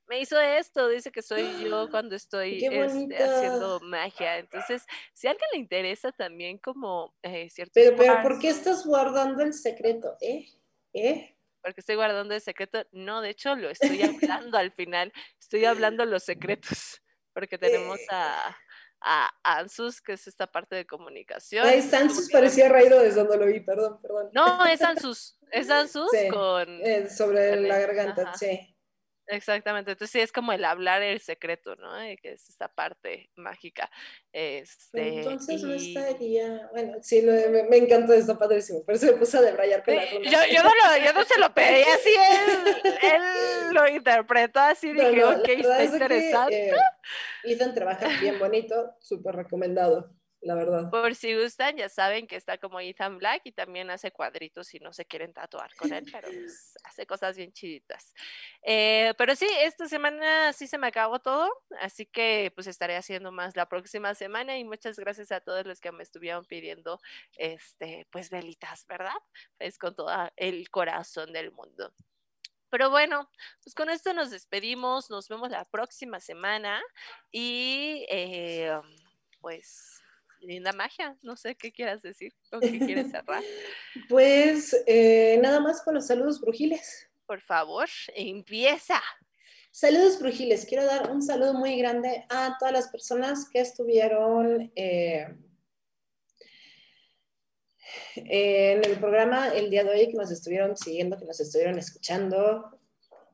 me 0.09 0.21
hizo 0.21 0.41
esto, 0.41 0.89
dice 0.89 1.13
que 1.13 1.23
soy 1.23 1.65
yo 1.65 1.89
cuando 1.91 2.17
estoy 2.17 2.65
este, 2.65 3.23
haciendo 3.23 3.81
magia. 3.81 4.39
Entonces, 4.39 4.85
si 5.15 5.27
a 5.27 5.31
alguien 5.31 5.49
le 5.53 5.59
interesa 5.59 6.13
también 6.13 6.59
como 6.59 7.15
eh, 7.23 7.49
cierto... 7.51 7.73
Pero, 7.75 7.97
pero, 7.97 8.23
¿por 8.23 8.39
qué 8.39 8.49
estás 8.49 8.87
guardando 8.87 9.43
el 9.43 9.53
secreto? 9.53 10.17
¿Eh? 10.21 10.47
¿Eh? 10.93 11.37
Porque 11.63 11.81
estoy 11.81 11.97
guardando 11.97 12.35
el 12.35 12.41
secreto. 12.41 12.85
No, 12.93 13.21
de 13.21 13.31
hecho, 13.31 13.55
lo 13.57 13.69
estoy 13.69 14.03
hablando 14.03 14.59
al 14.59 14.73
final. 14.73 15.13
Estoy 15.41 15.65
hablando 15.65 16.05
los 16.05 16.23
secretos. 16.23 17.03
Porque 17.35 17.59
tenemos 17.59 18.01
a 18.11 18.57
a 19.01 19.31
Ansus, 19.43 20.01
que 20.01 20.15
es 20.15 20.27
esta 20.27 20.47
parte 20.47 20.77
de 20.77 20.87
comunicación. 20.87 21.67
Ay, 21.67 21.89
Ansus 21.93 22.31
parecía 22.31 22.69
raído 22.69 23.01
desde 23.01 23.21
donde 23.21 23.37
lo 23.37 23.47
vi, 23.47 23.61
perdón, 23.61 24.01
perdón. 24.01 24.31
No, 24.33 24.67
es 24.67 24.83
Ansus, 24.83 25.39
es 25.51 25.71
Ansus 25.71 26.11
con... 26.31 26.69
Eh, 26.85 27.09
sobre 27.09 27.61
la 27.61 27.79
garganta, 27.79 28.35
sí. 28.35 28.75
Exactamente, 29.29 29.93
entonces 29.93 30.11
sí 30.11 30.21
es 30.21 30.33
como 30.33 30.53
el 30.53 30.65
hablar 30.65 31.03
el 31.03 31.21
secreto, 31.21 31.77
¿no? 31.77 31.91
Que 32.21 32.33
es 32.33 32.49
esta 32.49 32.69
parte 32.69 33.29
mágica. 33.37 33.91
Este, 34.33 35.19
entonces 35.19 35.63
no 35.63 35.75
estaría, 35.75 36.69
bueno, 36.73 36.95
sí, 37.03 37.21
me, 37.23 37.65
me, 37.65 37.77
encanta, 37.77 38.15
está 38.17 38.39
padrísimo, 38.39 38.83
pero 38.87 38.99
se 38.99 39.07
me 39.07 39.13
puso 39.13 39.39
a 39.39 39.43
debrayar 39.43 39.85
con 39.85 39.97
la 39.97 40.05
yo, 40.11 40.21
yo, 40.21 40.63
no 40.63 40.71
lo, 40.71 41.05
yo 41.05 41.13
no 41.13 41.25
se 41.25 41.39
lo 41.39 41.53
pedí 41.53 41.83
así, 41.83 42.11
él, 42.11 42.85
él 43.03 43.75
lo 43.75 43.89
interpretó 43.89 44.61
así, 44.61 44.93
dije, 44.93 45.25
ok, 45.25 45.49
está 45.49 45.85
interesante. 45.85 46.57
Que, 46.57 46.71
eh, 46.71 47.53
Ethan 47.53 47.75
trabaja 47.75 48.09
bien 48.21 48.39
bonito, 48.39 48.95
súper 49.01 49.37
recomendado 49.37 50.18
la 50.41 50.55
verdad. 50.55 50.91
Por 50.91 51.15
si 51.15 51.35
gustan, 51.35 51.77
ya 51.77 51.89
saben 51.89 52.27
que 52.27 52.37
está 52.37 52.59
como 52.59 52.79
Ethan 52.79 53.19
Black 53.19 53.43
y 53.45 53.53
también 53.53 53.91
hace 53.91 54.13
cuadritos 54.13 54.69
si 54.69 54.79
no 54.79 54.93
se 54.93 55.05
quieren 55.05 55.33
tatuar 55.33 55.75
con 55.75 55.93
él, 55.93 56.05
pero 56.13 56.29
pues, 56.29 56.77
hace 56.85 57.07
cosas 57.07 57.37
bien 57.37 57.53
chiditas. 57.53 58.15
Eh, 58.63 59.15
pero 59.19 59.35
sí, 59.35 59.49
esta 59.63 59.89
semana 59.89 60.53
sí 60.53 60.69
se 60.69 60.79
me 60.79 60.87
acabó 60.87 61.19
todo, 61.19 61.51
así 61.81 62.07
que 62.07 62.53
pues 62.55 62.69
estaré 62.69 62.97
haciendo 62.97 63.33
más 63.33 63.57
la 63.57 63.69
próxima 63.69 64.15
semana 64.15 64.57
y 64.59 64.65
muchas 64.65 64.99
gracias 64.99 65.33
a 65.33 65.41
todos 65.41 65.67
los 65.67 65.81
que 65.81 65.91
me 65.91 66.05
estuvieron 66.05 66.45
pidiendo, 66.45 67.01
este, 67.37 68.07
pues 68.11 68.31
velitas, 68.31 68.87
¿verdad? 68.87 69.17
Es 69.59 69.77
con 69.77 69.97
todo 69.97 70.09
el 70.37 70.71
corazón 70.71 71.33
del 71.33 71.51
mundo. 71.51 71.93
Pero 72.71 72.91
bueno, 72.91 73.31
pues 73.65 73.75
con 73.75 73.89
esto 73.89 74.13
nos 74.13 74.31
despedimos, 74.31 75.11
nos 75.11 75.29
vemos 75.29 75.51
la 75.51 75.65
próxima 75.65 76.21
semana 76.21 76.83
y 77.33 78.05
eh, 78.11 78.79
pues 79.41 80.03
linda 80.41 80.73
magia. 80.73 81.17
No 81.23 81.37
sé 81.37 81.55
qué 81.55 81.73
quieras 81.73 82.03
decir 82.03 82.33
o 82.53 82.61
qué 82.61 82.79
quieres 82.79 83.11
cerrar. 83.11 83.43
pues 84.09 84.77
eh, 84.87 85.39
nada 85.43 85.61
más 85.61 85.83
con 85.83 85.95
los 85.95 86.07
saludos 86.07 86.41
brujiles. 86.41 87.09
Por 87.27 87.41
favor, 87.41 87.89
empieza. 88.15 89.03
Saludos 89.71 90.19
brujiles. 90.19 90.65
Quiero 90.67 90.85
dar 90.85 91.11
un 91.11 91.23
saludo 91.23 91.55
muy 91.55 91.77
grande 91.77 92.25
a 92.31 92.57
todas 92.59 92.73
las 92.73 92.89
personas 92.89 93.49
que 93.51 93.61
estuvieron 93.61 94.73
eh, 94.75 95.29
en 98.17 98.85
el 98.85 98.99
programa 98.99 99.49
el 99.49 99.71
día 99.71 99.85
de 99.85 99.91
hoy, 99.91 100.09
que 100.09 100.15
nos 100.15 100.31
estuvieron 100.31 100.77
siguiendo, 100.77 101.19
que 101.19 101.27
nos 101.27 101.39
estuvieron 101.41 101.79
escuchando 101.79 102.79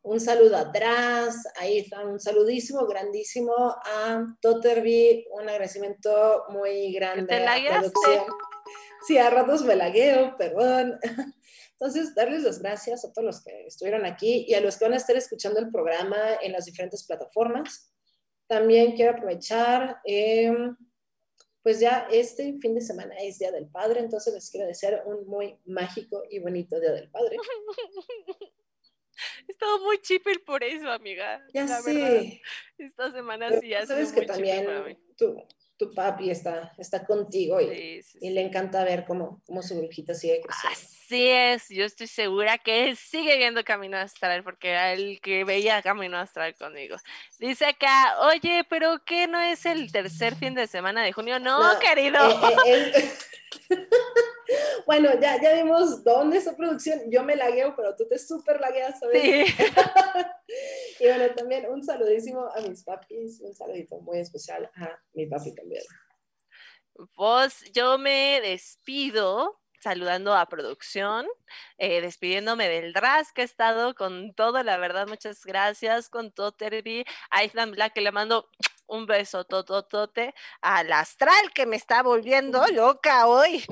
un 0.04 0.20
saludo 0.20 0.58
atrás, 0.58 1.44
ahí 1.56 1.78
está, 1.78 2.04
un 2.04 2.20
saludísimo, 2.20 2.86
grandísimo 2.86 3.54
a 3.56 4.22
Totterby, 4.42 5.26
un 5.30 5.48
agradecimiento 5.48 6.44
muy 6.50 6.92
grande 6.92 7.34
a 7.34 7.40
la 7.58 7.80
producción. 7.80 8.24
Sí, 9.06 9.16
a 9.16 9.30
ratos 9.30 9.64
me 9.64 9.76
lagueo, 9.76 10.36
perdón. 10.36 10.98
Entonces, 11.72 12.14
darles 12.14 12.42
las 12.42 12.60
gracias 12.60 13.04
a 13.04 13.12
todos 13.14 13.24
los 13.24 13.42
que 13.42 13.66
estuvieron 13.66 14.04
aquí 14.04 14.44
y 14.46 14.52
a 14.52 14.60
los 14.60 14.76
que 14.76 14.84
van 14.84 14.92
a 14.92 14.98
estar 14.98 15.16
escuchando 15.16 15.58
el 15.58 15.70
programa 15.70 16.18
en 16.42 16.52
las 16.52 16.66
diferentes 16.66 17.04
plataformas. 17.04 17.90
También 18.46 18.92
quiero 18.92 19.12
aprovechar, 19.12 20.00
em, 20.04 20.76
pues 21.62 21.80
ya 21.80 22.08
este 22.10 22.58
fin 22.60 22.74
de 22.74 22.82
semana 22.82 23.14
es 23.22 23.38
Día 23.38 23.50
del 23.52 23.68
Padre, 23.68 24.00
entonces 24.00 24.34
les 24.34 24.50
quiero 24.50 24.66
desear 24.66 25.02
un 25.06 25.26
muy 25.26 25.58
mágico 25.64 26.22
y 26.28 26.40
bonito 26.40 26.78
Día 26.78 26.92
del 26.92 27.10
Padre. 27.10 27.38
He 29.48 29.52
estado 29.52 29.80
muy 29.80 29.98
chipel 29.98 30.40
por 30.40 30.62
eso, 30.62 30.90
amiga. 30.90 31.44
Ya 31.52 31.66
sé. 31.66 32.40
Esta 32.78 33.10
semana 33.12 33.60
sí 33.60 33.68
ya 33.68 33.86
Sabes 33.86 34.12
que 34.12 34.22
también 34.22 34.66
tu, 35.16 35.36
tu, 35.76 35.92
papi 35.94 36.30
está, 36.30 36.72
está 36.78 37.04
contigo 37.04 37.60
y, 37.60 38.00
y 38.20 38.30
le 38.30 38.40
encanta 38.40 38.84
ver 38.84 39.04
cómo, 39.04 39.42
cómo 39.46 39.62
su 39.62 39.78
brujita 39.78 40.14
sigue 40.14 40.40
creciendo. 40.40 40.78
Así 40.78 41.28
es, 41.28 41.68
yo 41.68 41.84
estoy 41.84 42.06
segura 42.06 42.58
que 42.58 42.88
él 42.88 42.96
sigue 42.96 43.36
viendo 43.36 43.62
Camino 43.62 43.96
Astral 43.96 44.42
porque 44.42 44.70
era 44.70 44.92
el 44.92 45.20
que 45.20 45.44
veía 45.44 45.82
Camino 45.82 46.16
Astral 46.16 46.54
conmigo. 46.56 46.96
Dice 47.38 47.66
acá, 47.66 48.18
oye, 48.22 48.64
pero 48.68 49.02
¿qué 49.04 49.28
no 49.28 49.38
es 49.38 49.66
el 49.66 49.92
tercer 49.92 50.34
fin 50.34 50.54
de 50.54 50.66
semana 50.66 51.04
de 51.04 51.12
junio? 51.12 51.38
No, 51.38 51.60
querido. 51.78 52.18
Eh, 52.66 52.92
eh, 52.96 53.12
Bueno, 54.86 55.10
ya, 55.20 55.40
ya 55.40 55.54
vimos 55.54 56.04
dónde 56.04 56.38
es 56.38 56.48
producción. 56.56 57.10
Yo 57.10 57.22
me 57.22 57.36
lagueo, 57.36 57.74
pero 57.76 57.94
tú 57.96 58.06
te 58.06 58.18
súper 58.18 58.60
lagueas, 58.60 58.98
¿sabes? 59.00 59.22
Sí. 59.22 59.44
y 61.00 61.04
bueno, 61.06 61.34
también 61.34 61.70
un 61.70 61.82
saludísimo 61.82 62.46
a 62.54 62.60
mis 62.60 62.82
papis, 62.84 63.40
un 63.40 63.54
saludito 63.54 63.98
muy 64.00 64.18
especial 64.18 64.70
a 64.76 64.98
mi 65.14 65.26
papi 65.26 65.54
también. 65.54 65.82
Vos, 67.16 67.64
yo 67.72 67.98
me 67.98 68.40
despido 68.40 69.60
saludando 69.84 70.34
a 70.34 70.46
producción, 70.46 71.26
eh, 71.76 72.00
despidiéndome 72.00 72.68
del 72.70 72.94
DRAS 72.94 73.32
que 73.32 73.42
ha 73.42 73.44
estado 73.44 73.94
con 73.94 74.32
todo, 74.34 74.62
la 74.62 74.78
verdad, 74.78 75.06
muchas 75.06 75.44
gracias, 75.44 76.08
con 76.08 76.32
todo 76.32 76.52
Terry, 76.52 77.04
a 77.30 77.44
Ethan 77.44 77.72
Black 77.72 77.92
que 77.92 78.00
le 78.00 78.10
mando 78.10 78.48
un 78.86 79.06
beso 79.06 79.44
tototote 79.44 80.34
al 80.60 80.92
astral 80.92 81.52
que 81.54 81.66
me 81.66 81.76
está 81.76 82.02
volviendo 82.02 82.66
loca 82.68 83.26
hoy, 83.26 83.64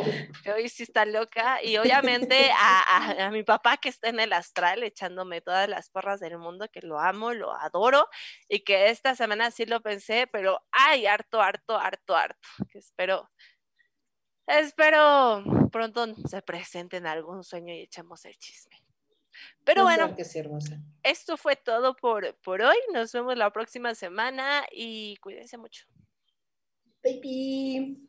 hoy 0.54 0.68
sí 0.68 0.84
está 0.84 1.04
loca, 1.04 1.62
y 1.62 1.76
obviamente 1.76 2.50
a, 2.56 3.26
a, 3.26 3.30
mi 3.30 3.42
papá 3.42 3.76
que 3.76 3.88
está 3.88 4.08
en 4.08 4.20
el 4.20 4.32
astral 4.32 4.82
echándome 4.82 5.40
todas 5.40 5.68
las 5.68 5.90
porras 5.90 6.20
del 6.20 6.38
mundo, 6.38 6.68
que 6.72 6.80
lo 6.82 6.98
amo, 6.98 7.32
lo 7.32 7.52
adoro, 7.52 8.08
y 8.48 8.60
que 8.60 8.90
esta 8.90 9.14
semana 9.14 9.50
sí 9.50 9.66
lo 9.66 9.80
pensé, 9.80 10.26
pero 10.30 10.60
ay, 10.70 11.06
harto, 11.06 11.40
harto, 11.40 11.78
harto, 11.78 12.16
harto, 12.16 12.40
que 12.70 12.78
espero 12.78 13.30
Espero 14.46 15.44
pronto 15.70 16.04
se 16.28 16.42
presente 16.42 16.96
en 16.96 17.06
algún 17.06 17.44
sueño 17.44 17.72
y 17.74 17.82
echemos 17.82 18.24
el 18.24 18.36
chisme. 18.38 18.82
Pero 19.64 19.84
bueno, 19.84 20.14
esto 21.03 21.36
fue 21.36 21.57
todo 21.57 21.95
por, 21.95 22.34
por 22.43 22.62
hoy. 22.62 22.76
Nos 22.93 23.12
vemos 23.12 23.36
la 23.36 23.51
próxima 23.51 23.95
semana 23.95 24.64
y 24.72 25.16
cuídense 25.18 25.57
mucho. 25.57 25.86
Baby. 27.05 28.09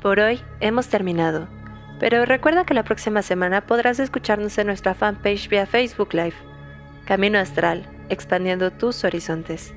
Por 0.00 0.20
hoy 0.20 0.40
hemos 0.60 0.88
terminado. 0.88 1.48
Pero 2.00 2.24
recuerda 2.24 2.66
que 2.66 2.74
la 2.74 2.82
próxima 2.82 3.22
semana 3.22 3.66
podrás 3.66 4.00
escucharnos 4.00 4.58
en 4.58 4.66
nuestra 4.66 4.94
fanpage 4.94 5.48
vía 5.48 5.66
Facebook 5.66 6.14
Live. 6.14 6.34
Camino 7.06 7.38
Astral, 7.38 7.88
expandiendo 8.08 8.72
tus 8.72 9.04
horizontes. 9.04 9.72